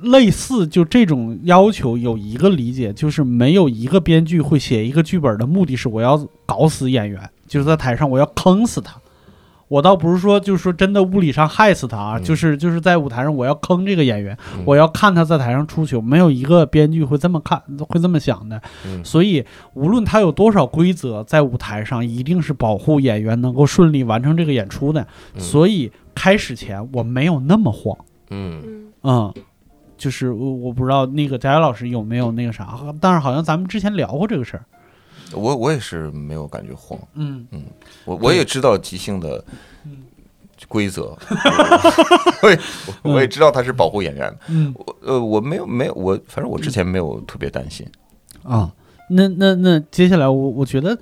[0.01, 8.95] 类似就这种要求有一个理解，就是没有一个编剧会写一个剧本的目的是我要搞死演员，就是在台上我要坑死他。
[9.67, 12.23] 我倒不是说，就是说真的物理上害死他啊，嗯。
[12.23, 14.63] 就是就是在舞台上我要坑这个演员，嗯。
[14.65, 18.61] 我要看他在台上出糗，没有一个编剧会这么看，会这么想的。
[18.85, 19.03] 嗯。
[19.03, 25.05] 所以无论他有多少规则，在舞台上一定是保护演员能够顺利完成这个演出的。
[25.35, 25.41] 嗯。
[25.41, 27.97] 所以开始前我没有那么慌，
[28.29, 28.83] 嗯，嗯。
[29.03, 29.33] 嗯，
[29.97, 34.65] 就是我我不知道那个佳佳老师有没有那个啥，但是好像咱们之前聊过这个事儿，
[35.33, 37.63] 我我也是没有感觉慌，嗯嗯
[38.05, 39.43] 我我也知道即兴的
[39.85, 39.97] 嗯
[40.67, 41.15] 规则，
[42.41, 42.59] 我也
[43.03, 44.37] 我也知道他是保护演员的。
[44.49, 47.85] 嗯我呃我没有没有我反正我之前没有特别担心。
[48.43, 48.71] 啊，
[49.09, 50.97] 那那那接下来我我觉得。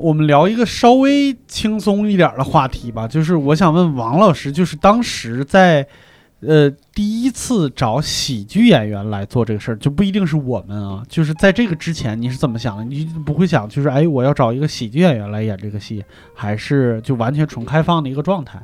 [0.00, 5.84] 我们聊一个稍微轻松一点的话题吧，就是我想问王老师，就是当时在，
[6.40, 12.84] 呃，第一次找喜剧演员来做这个事儿，就不一定是我们啊，就是在这个之前你是怎么想的？
[12.84, 16.04] 你不会想就是哎，我要找一个喜剧演员来演这个戏，
[16.34, 18.60] 还是就完全纯开放的一个状态？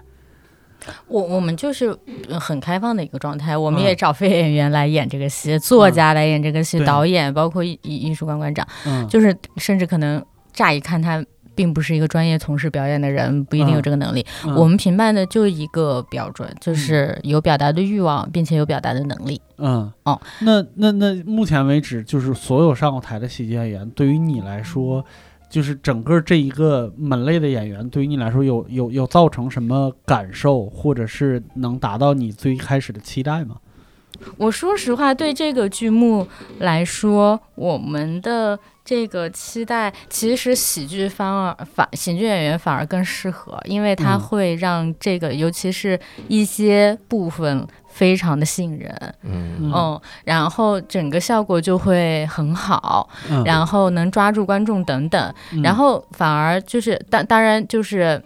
[1.09, 1.97] 我我们就是
[2.29, 10.23] 呃很开放的一个状态，我们嗯也找非演员来演这个戏，作家来演这个戏，对导演包括艺艺艺术馆馆长，嗯，就是甚至可能
[10.53, 11.25] 乍一看他
[11.55, 14.25] 并不是一个专业从事表演的人，不一定有这个能力。
[14.45, 19.41] 嗯我们评判的就一个标准，就是有表达的欲望，并且有表达的能力。
[19.59, 25.05] 嗯哦，那那那目前为止，就是所有上过台的喜剧演员，对于你来说，
[25.49, 33.57] 就是整个这一个门类的演员，对于你来说有有有造成什么感受，或者是能达到你最开始的期待吗？
[34.37, 36.27] 我说实话，对这个剧目
[36.59, 44.21] 来说，我们的这个期待，其实喜剧反而反喜剧演员反而更适合，因为它嗯。
[44.21, 45.99] 会让这个，尤其是
[46.29, 49.73] 一些部分非常的吸引人，嗯。
[49.75, 55.63] 嗯，然后整个效果就会很好，嗯，然后能抓住观众等等，嗯。
[55.63, 58.23] 然后反而就是当当然就是。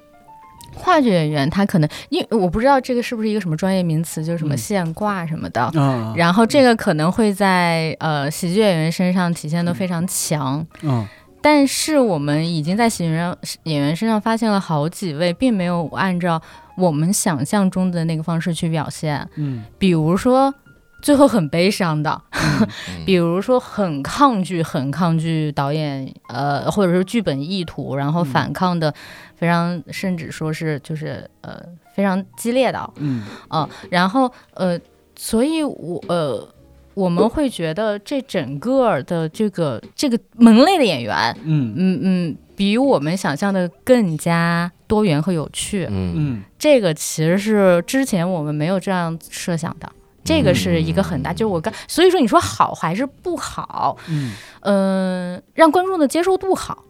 [0.78, 4.56] 话剧演员他可能，因为我不知道这个是不是一个什么专业名词，就是什么嗯。
[4.56, 11.06] 现挂什么的，嗯，然后这个可能会在呃喜剧演员身上体现的非常强，嗯。
[11.42, 16.40] 但是我们已经在喜剧人演员身上发现了好几位，并没有按照
[16.76, 19.64] 我们想象中的那个方式去表现，嗯。
[19.78, 20.54] 比如说。
[21.00, 22.68] 最后很悲伤的，嗯
[23.06, 28.92] 比如说很抗拒、很抗拒导演呃或者是剧本意图，然后嗯反抗的
[29.36, 31.60] 非常，甚至说是就是呃
[31.94, 33.24] 非常激烈的，嗯。
[33.50, 34.78] 嗯，然后呃，
[35.16, 36.48] 所以我呃，
[36.94, 41.74] 我们会觉得这整个的这个这个门类的演员，嗯。
[41.76, 45.86] 嗯嗯，比我们想象的更加多元和有趣。
[45.90, 46.12] 嗯。
[46.16, 46.42] 嗯。
[46.58, 49.88] 这个其实是之前我们没有这样设想的。
[50.28, 53.96] 这个是一个很大，就我刚，所以说你说好还是不好？
[54.08, 56.84] 嗯嗯、让观众的接受度好，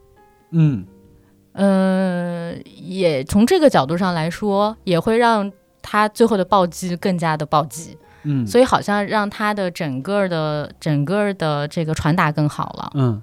[0.50, 0.84] 嗯
[1.52, 12.90] 嗯，也从这个角度上来说，也会让他最后的暴击更加的暴击，嗯，所以好像让他的整个的整个的这个传达更好了。
[12.94, 13.22] 嗯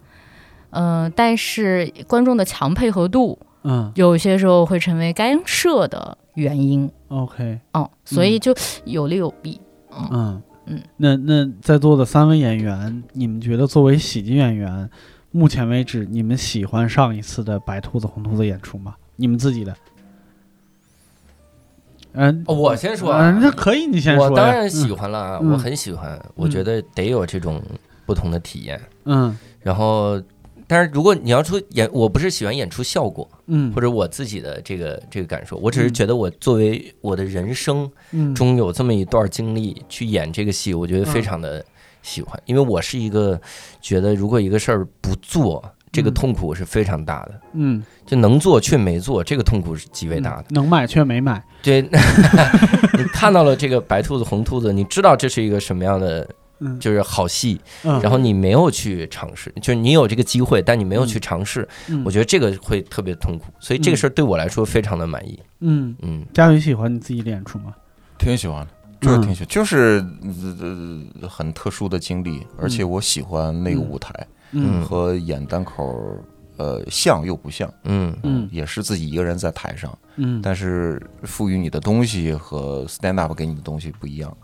[0.72, 6.90] 嗯、但是观众的强配合度嗯有些时候会成为干涉的原因。
[7.10, 8.56] ，OK，哦，所以就
[8.86, 9.60] 有利有弊。
[10.12, 14.90] 嗯嗯，那那在座的三位演员，你们觉得作为喜剧演员，
[15.32, 18.96] 目前为止你们喜欢上一次的白兔子红兔子演出吗？
[19.16, 19.76] 你们自己的？
[22.18, 24.30] 嗯、哦我先说嗯、啊，那可以，你先说。
[24.30, 27.62] 我当然喜欢了我很喜欢，我觉得得有这种
[28.06, 28.82] 不同的体验。
[29.04, 30.22] 嗯然后，
[30.68, 41.64] 但是如果你要说演，我不是喜欢演出效果，嗯或者我自己的这个这个感受，我只是觉得我作为我的人生嗯中有这么一段经历去演这个戏，我觉得非常的
[42.02, 43.40] 喜欢，因为我是一个
[43.82, 50.46] 觉得如果一个事儿不做，这个嗯痛苦是非常大的，嗯，就能做却没做，这个痛苦是极为大的。
[50.50, 51.44] 嗯能买却没买。
[51.62, 51.82] 对，
[52.98, 56.28] 你看到了这个白兔子红兔子，你知道这是一个什么样的。
[56.60, 56.80] 嗯。
[56.80, 62.04] 就是好戏，嗯，然后你没有去尝试，就是你有这个机会，但你没有去尝试，嗯。
[62.06, 65.40] 我觉得这个会特别痛苦，所以这个事儿对我来说非常的满意。
[65.60, 67.74] 嗯，嗯，佳宇喜欢你自己的演出吗？
[68.18, 68.72] 挺喜欢的，
[69.02, 70.06] 就是挺喜欢，就是
[71.22, 74.14] 呃很特殊的经历，而且我喜欢那个舞台
[74.52, 74.82] 嗯。
[74.82, 76.18] 和演单口，
[76.58, 78.16] 呃，像又不像，嗯。
[78.24, 78.48] 嗯。
[78.52, 84.36] 也是自己一个人在台上，嗯，但是赋予你的东西和 stand up 给你的东西不一样。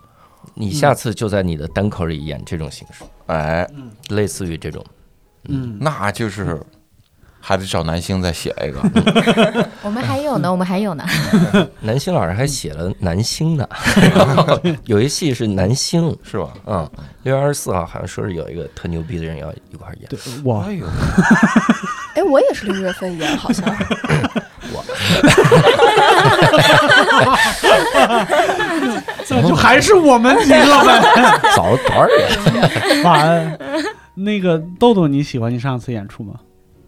[0.54, 3.68] 你下次就在你的单口里演这种形式，哎，
[4.10, 4.84] 类似于这种。
[5.48, 6.62] 嗯那就是
[7.40, 8.80] 还得找男星再写一个。
[9.82, 11.04] 我们还有呢，我们还有呢。
[11.82, 13.68] 男星老师还写了男星呢，
[14.86, 16.54] 有一戏是男星，是吧？
[16.68, 16.88] 嗯，
[17.24, 20.08] 六月二十四号好像说是有一个特牛逼的人要一块儿演。
[20.08, 20.86] 对，哇哎，呦，
[22.16, 23.66] 哎，我也是六月份演，好像。
[29.32, 31.40] 这就还是我们几个呗。
[31.56, 33.04] 早多少人？
[33.04, 33.60] 完，
[34.16, 36.36] 那个豆豆，你喜欢你上次演出吗？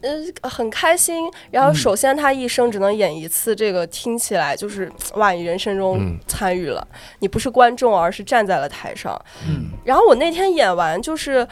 [0.02, 1.32] 呃，很开心。
[1.49, 6.86] 然后，嗯首先他一生只能演一次，这个听起来就是哇，你人生中嗯参与了，
[7.20, 9.20] 你不是观众，而是站在了台上。
[9.48, 11.48] 嗯然后我那天演完就是。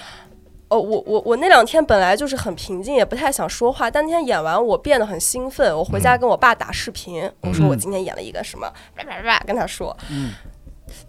[0.73, 3.91] 哦，我我我那两天本来就是很平静，也不太想说话。
[3.91, 5.77] 但那天演完，我变得很兴奋。
[5.77, 8.65] 我回家跟我爸打视频，我说我今天演了一个什么，
[8.95, 9.93] 叭叭叭跟他说。
[10.09, 10.31] 嗯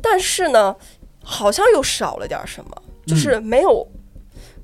[0.02, 0.74] 但是呢，
[1.22, 2.70] 好像又少了点什么，
[3.06, 3.86] 就是没有。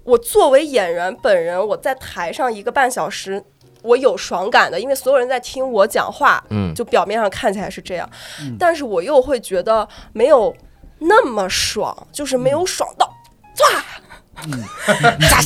[0.05, 3.45] 我作为演员本人，我在台上一个半小时，
[3.83, 8.09] 我有爽感的，因为所有人在听我讲话，嗯，就表面上看起来是这样，
[8.41, 8.57] 嗯。
[8.59, 10.57] 但是我又会觉得没有
[11.01, 13.13] 那么爽，就是没有爽到，
[14.41, 15.45] 唰，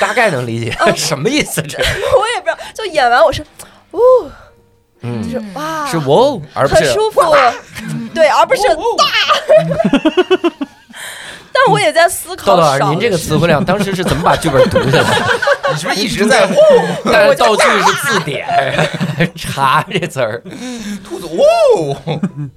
[0.00, 1.62] 大概能理解 什么意思。
[1.62, 1.84] 这，我
[2.34, 3.42] 也不知道，就演完我是，
[3.92, 4.00] 哦，
[5.30, 7.20] 就嗯，是哇，是哇哦，而不是很舒服，
[8.14, 8.62] 对，而不是
[8.96, 9.04] 大。
[11.50, 15.26] 但我也在思考豆豆老师，您这个词汇量当时是怎么把剧本读下来？
[15.72, 16.48] 你是不是一直在
[17.04, 18.46] 但是道具是字典，
[19.34, 20.40] 查这词儿。
[21.04, 21.26] 兔子？
[21.26, 21.44] 哇，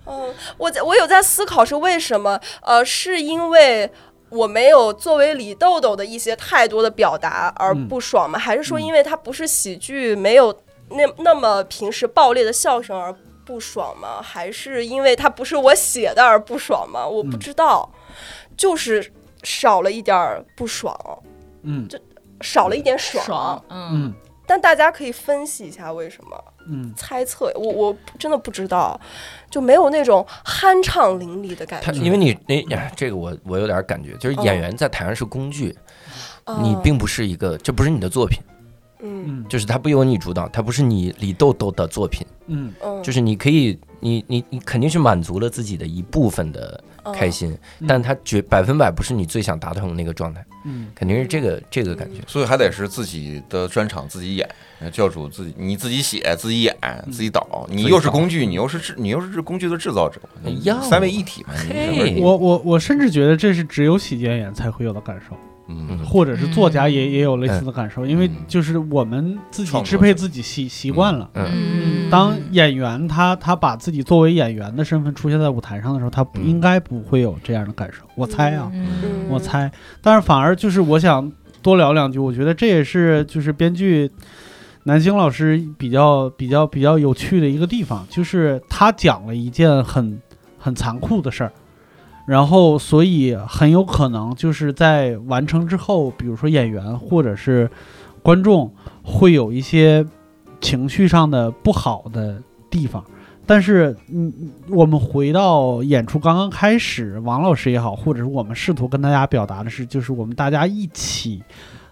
[0.05, 2.39] 嗯，我在我有在思考是为什么？
[2.61, 3.89] 呃，是因为
[4.29, 8.37] 我没有作为李豆豆的一些太多的表达而不爽吗？
[8.37, 10.55] 还是说因为它不是喜剧，没有
[10.93, 13.13] 那那么平时爆裂的笑声而
[13.45, 14.21] 不爽吗？
[14.21, 17.05] 还是因为它不是我写的而不爽吗？
[17.07, 17.89] 我不知道，
[18.55, 19.11] 就是
[19.43, 20.95] 少了一点儿不爽，
[21.63, 21.99] 嗯就
[22.41, 23.25] 少了一点爽。
[23.25, 24.13] 爽，嗯，嗯
[24.45, 26.43] 但大家可以分析一下为什么。
[26.67, 28.99] 嗯猜测，我我真的不知道，
[29.49, 31.99] 就没有那种酣畅淋漓的感他觉。
[31.99, 35.75] 因为你那呀，这个我我有点感觉，就是演员在台上是工具，
[36.61, 38.39] 你哦并不是一个，这不是你的作品，
[39.01, 39.25] 嗯。
[39.27, 42.71] 嗯就是它不由你主导，它不是你李豆豆的作品，嗯。
[42.83, 47.57] 嗯，就是你可以，你你你肯定是满足了自己的一部分的嗯开心，
[47.87, 50.87] 但它绝百分百不是你最想达成的那个状态，嗯。
[50.95, 52.21] 肯定是这个这个感觉。
[52.27, 54.49] 所以还得是自己的专场自己演，
[54.91, 56.75] 教主自己你自己写自己演
[57.11, 60.81] 自己导，你又是工具，你又是制你又是工具的制造者，你哎呀。
[60.81, 62.19] 三位一体嘛，你嘿。
[62.19, 65.35] 我我我甚至觉得这是只有喜剧演员才会有的感受，
[65.67, 68.35] 嗯或者是作家也也有类似的感受，因为嗯。
[68.47, 71.29] 就是我们自己支配自己习习惯了。
[71.35, 78.03] 嗯，当演员他他把自己作为演员的身份出现在舞台上的时候，他应该不会有这样的感受。
[78.15, 79.27] 我猜啊，嗯。
[79.29, 79.71] 我猜，
[80.01, 81.31] 但是反而就是我想
[81.61, 84.11] 多聊两句，我觉得这也是就是编剧
[84.83, 90.19] 南星老师比较比较比较有趣的一个地方，就是他讲了一件很
[90.57, 91.53] 很残酷的事儿，
[92.25, 97.69] 然后所以很有可能就是在完成之后，比如说演员或者是
[98.21, 98.73] 观众
[99.03, 100.05] 会有一些
[100.59, 103.03] 情绪上的不好的地方。
[103.43, 104.31] 但是，嗯，
[104.69, 111.41] 我们回到演出刚刚开始，王老师也好，或者是我们试图跟大家表达的是，就是我们大家一起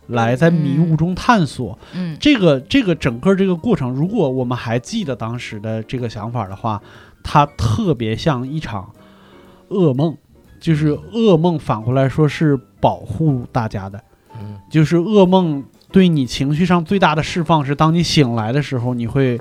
[0.07, 1.77] 来在迷雾中探索。
[1.93, 6.81] 嗯这个这个整个这个过程，如果我们还记得当时的这个想法的话，
[7.23, 8.89] 它特别像一场
[9.69, 10.15] 噩梦，
[10.59, 14.01] 就是噩梦反过来说是保护大家的，
[14.39, 19.39] 嗯就是噩梦对你情绪上最大的释放是，当你醒来的时候，你会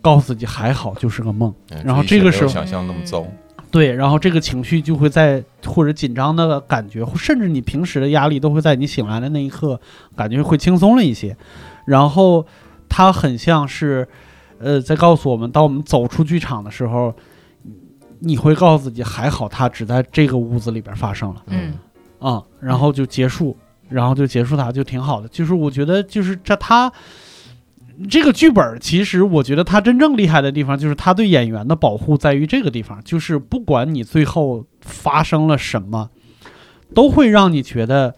[0.00, 1.52] 告诉自己还好，就是个梦。
[1.70, 3.26] 嗯然后这个时候想象那么糟。
[3.70, 9.78] 对，然后这个情绪就会在或者紧张的感觉，甚至你平时的压力都会在你醒来的那一刻
[10.16, 11.36] 感觉会轻松了一些。
[11.84, 12.46] 然后
[12.88, 14.08] 它很像是，
[14.58, 17.14] 呃，在告诉我们，当我们走出剧场的时候，
[18.20, 21.74] 你会告诉自己还好，它只在这个屋子里边发生了嗯
[22.18, 23.56] 啊、然后就结束，
[23.88, 25.28] 然后就结束它就挺好的。
[25.28, 26.92] 就是我觉得就是这他。
[28.08, 36.08] 这个剧本其实，我觉得他真正厉害的地方，就是他对演员的保护在于这个地方，就是不管你最后发生了什么，
[36.94, 38.14] 都会让你觉得，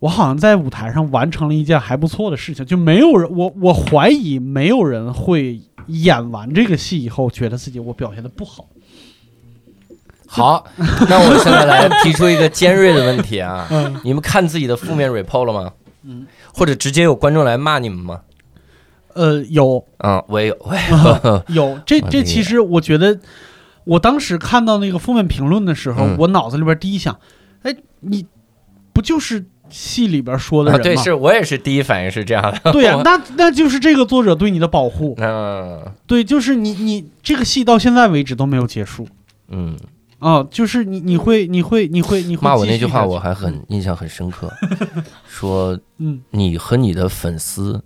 [0.00, 2.66] 我好像在舞台上完成了一件还不错的事情。
[2.66, 8.66] 就没有人，我我怀疑没有人会演完这个戏以后，觉得自己我表现的不好。
[10.36, 10.64] 好，
[11.08, 15.72] 那我现在来 提出一个尖锐的问题啊，嗯你们看自己的负面 report 了吗？
[16.04, 18.20] 嗯，或者直接有观众来骂你们吗？
[19.14, 21.42] 呃，有嗯，我也有， 我也有。
[21.48, 23.18] 有，这这其实我觉得，
[23.84, 27.18] 我当时看到那个负面评论的时候，嗯我脑子里边第一想，
[27.62, 28.26] 哎，你
[28.92, 30.84] 不就是戏里边说的啊，人吗？
[30.84, 32.72] 对，是我也是第一反应是这样的。
[32.72, 35.14] 对呀、那那就是这个作者对你的保护。
[35.18, 39.08] 嗯对，就是你你这个戏到现在为止都没有结束
[39.48, 39.76] 嗯，
[40.18, 44.50] 啊，就是你你会你会你会你会骂我那句话我还很印象很深刻，
[45.28, 47.82] 说嗯你和你的粉丝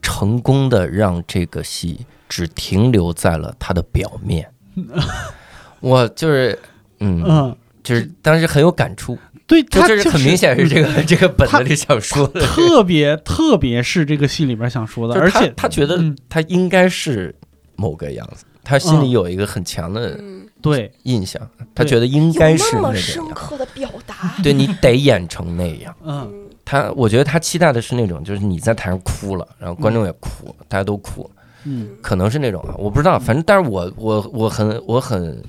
[0.00, 4.48] 成功的让这个戏只停留在了它的表面。
[5.80, 6.58] 我就是
[7.00, 9.18] 嗯，嗯，就是当时很有感触，
[9.48, 12.40] 对，就他就这是很明显是这个这个本子里想说的。
[12.40, 17.34] 特别特别是这个戏里边想说的，而且他觉得嗯他应该是
[17.74, 20.90] 某个样子，他心里有一个很强的嗯，对。
[21.02, 21.42] 印象，
[21.74, 23.22] 他觉得应该是那个那么深。
[23.34, 24.34] 刻的表达。
[24.42, 25.94] 对你得演成那样。
[26.02, 26.30] 嗯。
[26.32, 31.28] 嗯他，我觉得他期待的是那种，就是你在台上哭了，然后观众也哭，大家都哭，
[31.64, 31.90] 嗯。
[32.00, 35.42] 可能是那种啊，我不知道，反正，但是我我我很我很，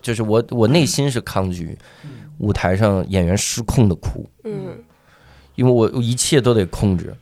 [0.00, 1.76] 就是我我内心是抗拒
[2.38, 4.78] 舞台上演员失控的哭，嗯。
[5.56, 7.14] 因为我我一切都得控制。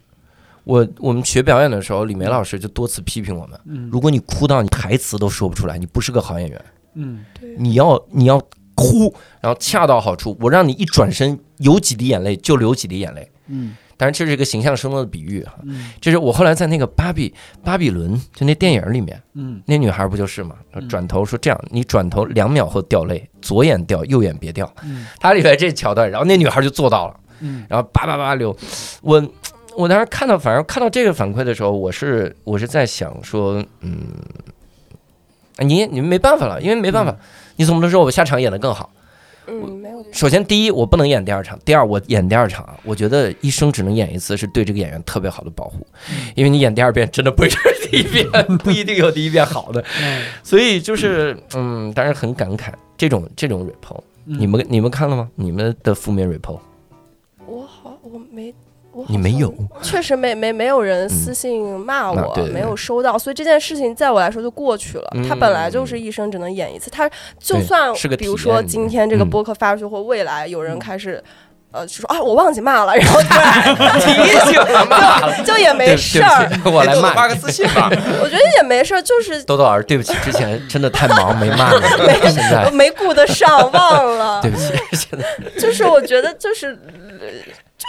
[0.63, 3.91] 我我们学表演的时候，李梅老师就多次批评我们，嗯。
[3.93, 6.65] 如果你哭到你台词都说不出来，你不是个好演员。
[6.95, 8.41] 嗯对，你要你要
[8.75, 10.37] 哭，然后恰到好处。
[10.41, 13.31] 我让你一转身有几滴眼泪就流几滴眼泪。
[13.47, 15.55] 嗯当然这是一个形象生动的比喻哈。
[15.63, 20.57] 嗯这是我后来在那个巴比巴比伦就那电影里面，嗯那女孩不就是嘛？
[20.73, 24.71] 嗯转头说这样，你转头两秒后掉泪，左眼掉，右眼别掉。
[24.83, 28.55] 嗯它里边这桥段，然后那女孩就做到了，嗯然后叭叭叭流。
[29.01, 29.25] 我
[29.77, 33.99] 我当时看到，反正看到这个反馈的时候，我是我是在想说，嗯，
[35.59, 37.17] 你你们没办法了，因为没办法，
[37.57, 38.91] 你总不能说我下场演得更好。
[39.47, 45.87] 嗯，没有首先，第一，我不能演第二场；第二，我演第二场，我觉得一生只能演一次，是对这个演员特别好的保护，
[46.35, 47.55] 因为你演第二遍真的不 是
[47.91, 48.27] 第一遍，
[48.65, 55.29] 不一定有第一遍好的，嗯所以就是嗯，当然很感慨这种这种 report，嗯你们你们看了吗？
[55.35, 56.59] 你们的负面 report，
[57.47, 58.55] 我好，我没，
[59.09, 59.53] 你没有？
[59.83, 65.11] 确实没没没有人私信骂我，没有收到，所以这件事情在我来说就过去了。
[65.15, 71.23] 嗯他本来就是一生只能演一次，他就算是个比如说今天这个嗯播客发出去，或未来有人开始。
[71.77, 74.13] 呃，就说啊，我忘记骂了，然后突然 提
[74.53, 76.49] 醒，了就也没事儿。
[76.65, 77.91] 我来哎豆豆骂发个私信吧。
[78.23, 81.81] 我觉得也没事儿，就是豆豆老师，对不起，之前真的太忙没骂你，
[82.31, 84.53] 现在没顾得上，忘了对。
[84.53, 85.25] 不起，现在
[85.59, 86.79] 就是我觉得就是。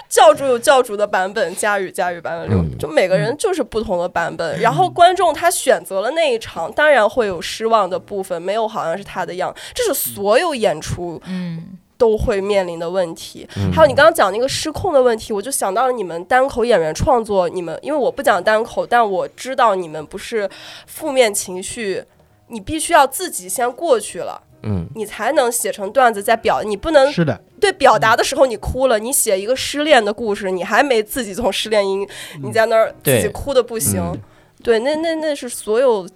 [0.10, 4.60] 教主有教主的版本，佳宇佳宇版本，嗯就每个人就是不同的版本。
[4.60, 13.48] 然后观众他选择了那一场，当然会有失望的部分，没有好像是他的样，这是所有演出嗯都会面临的问题。
[13.58, 20.50] 嗯还有你刚刚讲那个失控的问题，我就想到了你们单口演员创作，你们因为我不讲单口，但我知道你们不是
[20.88, 22.04] 负面情绪，
[22.48, 24.42] 你必须要自己先过去了。
[24.68, 32.08] 嗯你才能写成段子再表，你不能是的，对表达的时候你哭了，你写一个失恋的故事，你还没自己从失恋音，
[32.44, 34.00] 你在那儿自己哭的不行。
[34.00, 34.22] 嗯
[34.64, 36.08] 对，那那那是所有，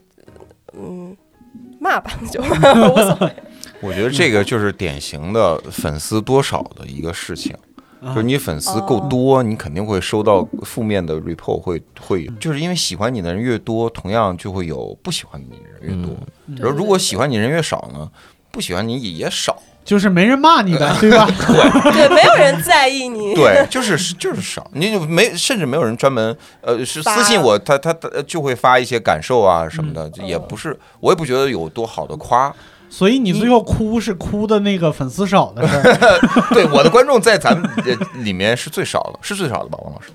[0.74, 1.16] 嗯，
[1.80, 3.36] 骂吧就 无所谓。
[3.82, 7.56] 我觉得这个就是典型的粉丝多少的一个事情。
[8.02, 16.16] 就是你粉丝够多，你肯定会收到负面的 report，会会，就是因为喜欢你的人越多，同样就会有不喜欢你的人越多。
[16.58, 18.10] 然后如果喜欢你人越少呢，
[18.52, 19.62] 不喜欢你也也少。
[19.90, 21.26] 就是没人骂你的，对吧？
[21.92, 23.34] 对，没有人在意你。
[23.34, 32.54] 对，就是就是少，你就没，甚至没有人专门呃是私信我，他他他就会发一些感受啊什么的，也不是，我也不觉得有多好的夸。
[32.88, 36.20] 所以你最后哭是哭的那个粉丝少的事儿。
[36.54, 40.12] 对，我的观众在咱们呃里面是最少的，是最少的吧，王老师？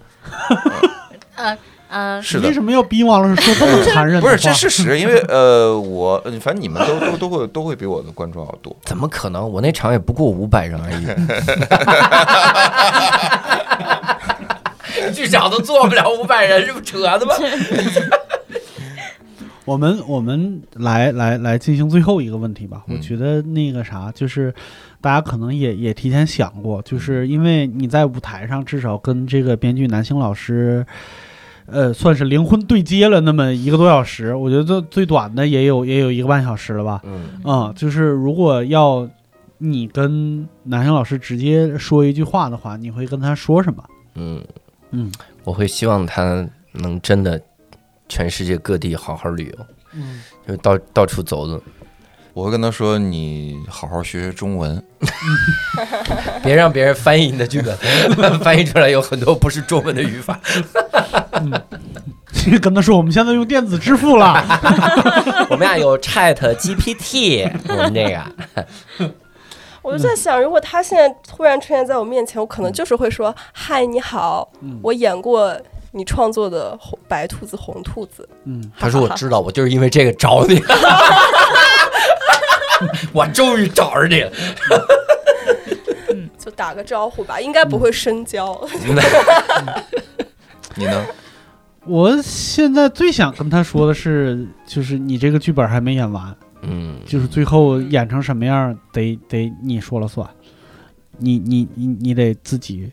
[1.34, 1.58] 呃
[1.94, 2.52] 呃，是的为。
[2.52, 4.36] 什么要逼王老师说这么残忍的不话？
[4.36, 8.76] 是这事实，因为呃，我呃反正你们都都都会都会比我的观众要多。
[8.82, 9.48] 怎么可能？
[9.48, 11.06] 我那场也不过五百人而已，
[15.14, 17.32] 剧场都坐不了五百人，这不扯的吗？
[19.64, 22.82] 我们我们来来来进行最后一个问题吧。
[22.86, 24.54] 我嗯觉得那个啥，就是
[25.00, 30.84] 大家可能也也提前想过，就是因为你在舞台上至少跟这个编剧南星老师，
[31.66, 34.34] 呃，算是灵魂对接了那么一个多小时。
[34.34, 37.00] 我觉得最最短的也有也有一个半小时了吧。
[37.04, 39.08] 嗯，啊、就是如果要
[39.58, 43.82] 你跟南星老师直接说一句话的话，你会跟他说什么？
[44.16, 44.42] 嗯，
[44.90, 45.10] 嗯
[45.44, 47.40] 我会希望他能真的
[48.08, 51.62] 全世界各地好好旅游，嗯，就到到处走走，
[52.34, 54.82] 我会跟他说：“你好好学学中文。
[56.42, 57.76] 别让别人翻译你的剧本，
[58.40, 60.38] 翻译出来有很多不是中文的语法。
[62.60, 64.44] 跟他说我们现在用电子支付了。
[65.50, 68.22] 我们俩有 Chat GPT，我们这个
[69.82, 75.54] 我就在想，如果他现在突然出现在我面前，我可能就是会说：“嗨，你好，嗯我演过
[75.92, 78.28] 你创作的红白兔子、红兔子。
[78.44, 80.62] 嗯，他说我知道，我就是因为这个找你，
[83.12, 84.32] 我终于找着你了。”
[86.38, 88.58] 就打个招呼吧，应该不会深交。
[90.76, 91.06] 你呢？
[91.86, 100.28] 我现在最想跟他说的是，就是你这个剧本还没演完，嗯，就是最后演成什么样，得得你说了算，
[101.18, 102.90] 你你你你得自己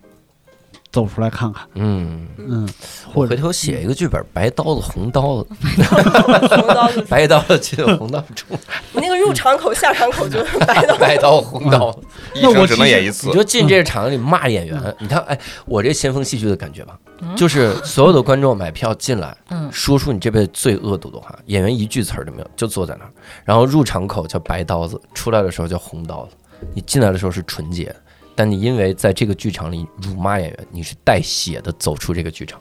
[0.92, 2.68] 走出来看看，嗯，嗯，
[3.08, 5.50] 或者我回头写一个剧本，白刀子、红刀子，
[5.84, 8.46] 红刀子， 白刀子进红刀出，
[8.94, 10.98] 你那个入场口、下场口就是白刀。
[10.98, 11.98] 白刀红刀。
[12.34, 13.34] 一生只能演一次你。
[13.34, 16.98] 就进这个场里骂演员，你看，哎，我这先锋戏剧的感觉吧，
[17.36, 23.12] 就是所有的观众买票进来，嗯说出你这辈子最恶毒的话，演员一句词儿都没有，就坐在那儿，
[23.46, 26.36] 然后入场口叫白刀子，出来的时候叫红刀子，
[26.74, 27.96] 你进来的时候是纯洁的。
[28.42, 32.60] 但你因为在这个剧场里辱骂演员，你是带血的走出这个剧场，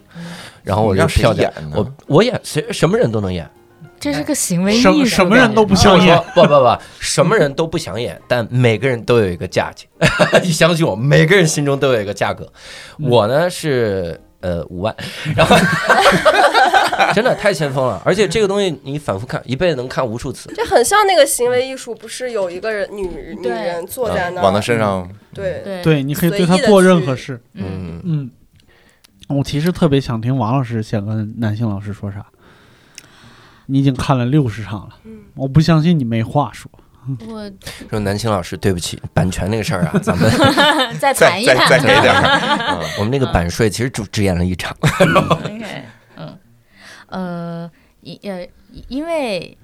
[0.63, 3.51] 然后我这让谁票价演，我我演谁什么人都能演，
[3.99, 9.89] 这是个行为艺术，什什么人都不想演，不不不，什么人都不想演，但每个人都有一个价钱。
[10.45, 12.47] 你相信我，每个人心中都有一个价格。
[12.99, 14.95] 我呢是呃五万，
[15.35, 15.57] 然后
[17.15, 20.53] 真的太先锋了，而且这个东西你反复看，一辈子能看无数次。
[20.55, 23.03] 这很像那个行为艺术，不是有一个人女
[23.41, 28.31] 女人坐在那儿，往他身上，对对对，你可以对他做任何事，嗯，嗯，
[29.29, 32.25] 我其实特别想听王老师想跟南星老师说啥。
[33.67, 36.69] 你已经看了六十场了，嗯我不相信你没话说。
[37.29, 37.51] 我
[37.89, 40.31] 说南青老师，对不起，版权那个事儿啊， 咱们
[40.99, 42.21] 再谈一谈，再给点儿。
[42.83, 44.77] 嗯我们那个版税其实只只演了一场。
[47.11, 47.71] 呃，
[48.01, 48.49] 因呃，
[48.89, 49.57] 因为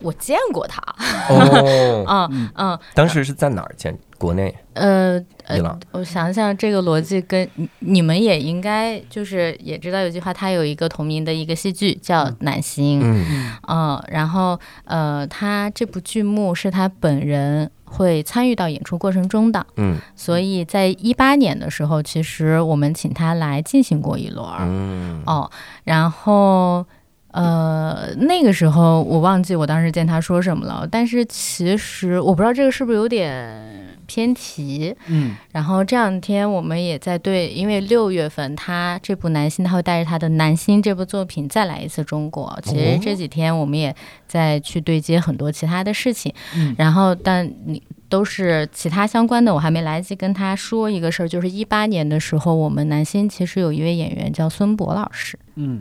[0.00, 0.82] 我见过他，
[1.28, 2.78] 哦， 嗯嗯。
[2.94, 3.96] 当时是在哪儿见？
[4.18, 4.54] 国内？
[4.74, 13.52] 呃伊呃朗，我想想，这个逻辑跟你你们也应该就是也知道有句话，他有一个同名的一个戏剧叫《南星》，嗯。
[13.68, 19.98] 嗯，然后呃，他这部剧目是他本人会参与到演出过程中的，嗯。
[20.14, 25.22] 所以在一八年的时候，其实我们请他来进行过一轮儿，嗯。
[25.26, 25.50] 哦，
[25.84, 26.86] 然后
[27.32, 34.94] 呃，那个时候我忘记我当时见他说什么了，但是其实我不知道这个是不是有点偏题。
[35.06, 42.58] 嗯然后这两天我们也在对，因为六月份他这部《男星》他会带着他的《男星》这部作品再来一次中国。
[42.62, 43.94] 其实这几天我们也
[44.26, 47.82] 在去对接很多其他的事情，嗯然后但你。
[48.10, 55.80] 都是其他相关的，我还没来得及跟他说一个事儿，就是一八年的时候，我们南星其实有一位演员叫孙博老师，嗯，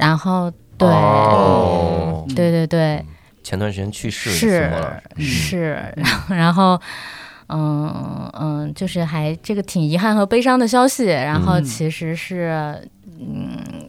[0.00, 3.04] 然后对、哦，对对对，
[3.44, 4.30] 前段时间去世
[4.70, 5.94] 的是是，
[6.28, 6.80] 然后
[7.48, 11.64] 嗯嗯，就是还这个挺遗憾和悲伤的消息，然后嗯。
[11.64, 13.79] 其实是嗯。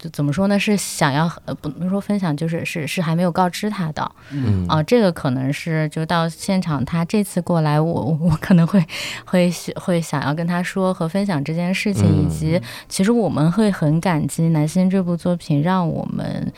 [0.00, 0.58] 就怎么说呢？
[0.58, 8.84] 是想要呃不能说分享，就是是是还没有告知他的嗯啊、这个可能是就到现场，他这次过来，我我可能会
[9.24, 16.52] 会会想要跟他说和分享这件事情，以嗯及其实我们会很感激《南星》这部作品，让我们。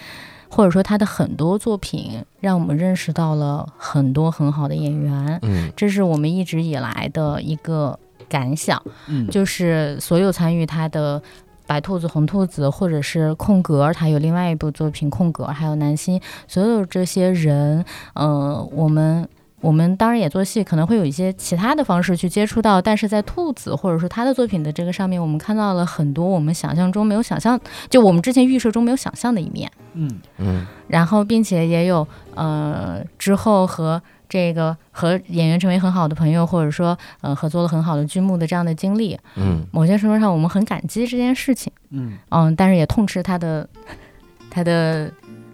[0.55, 7.98] 或者说他的很多作品让我们认识到了很多很好的演员，嗯这是我们一直以来的一个
[8.28, 8.82] 感想。
[9.09, 11.23] 嗯，就是所有参与他的
[11.67, 17.85] 白兔子、红兔子，或者是空格，他有另外一部作品空格，还有南星，所有这些人，
[18.15, 19.29] 呃，我们。
[19.63, 27.57] 我们当然也做戏，可能会有一些其他的方式去接触到，但是在兔子或者说他的作品的这个上面，我们看到了很多我们想象中没有想象，
[27.89, 29.71] 就我们之前预设中没有想象的一面。
[29.93, 34.03] 嗯嗯然后并且也有呃之后和
[34.33, 39.61] 这个和演员成为很好的朋友，或者说呃合作了很好的剧目的这样的经历，嗯。
[39.71, 42.17] 某些程度上我们很感激这件事情，嗯。
[42.31, 43.69] 嗯，但是也痛斥他的
[44.51, 45.13] 他的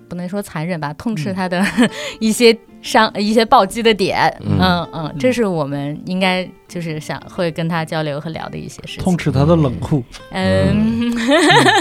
[0.08, 1.34] 不能说残忍吧，痛斥嗯。
[1.34, 1.60] 他的
[2.20, 4.58] 一些伤 一些暴击的点，嗯。
[4.60, 10.04] 嗯嗯，这是我们应该就是想会跟他交流和聊的一些事情，痛斥他的冷酷。
[10.30, 11.12] 嗯，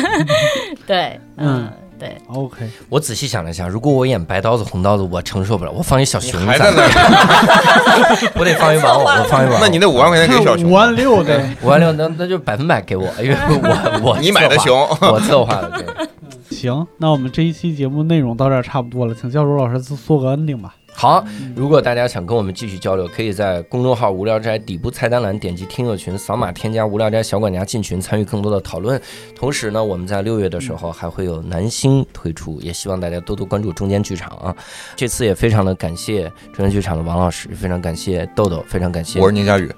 [0.88, 1.68] 对，嗯。
[1.68, 2.18] 嗯对。
[2.28, 9.60] OK，我仔细想了一下，如果我演白刀子、红刀子，我承受不了，我放一小熊还在那儿， 我得放一玩偶，我放一玩偶。
[9.62, 16.08] 那你那五万块钱给小熊五，万六的，五万六，那那就百分百给我，因为我我你买的，熊， 我策划的，对。
[16.56, 20.74] 行，那我们这一期节目内容到这儿差不多了，请教主老师做个 ending 吧。
[21.00, 21.24] 好，
[21.56, 29.00] 如果大家想跟我们继续交流，可以在公众号“无聊斋”底部菜单栏点击听友群，扫码添加“无聊斋小管家”进群，参与更多的讨论。
[29.36, 34.56] 同时呢，我们在六月的时候还会有男星推出，也希望大家多多关注中间剧场啊。
[34.96, 39.72] 这次也非常的感谢中间剧场的王老师，非常感谢豆豆，非常感谢我是宁佳宇，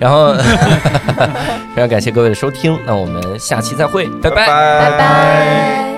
[0.00, 0.34] 然后
[1.72, 5.97] 非常感谢各位的收听，那我们下期再会，拜拜拜拜拜。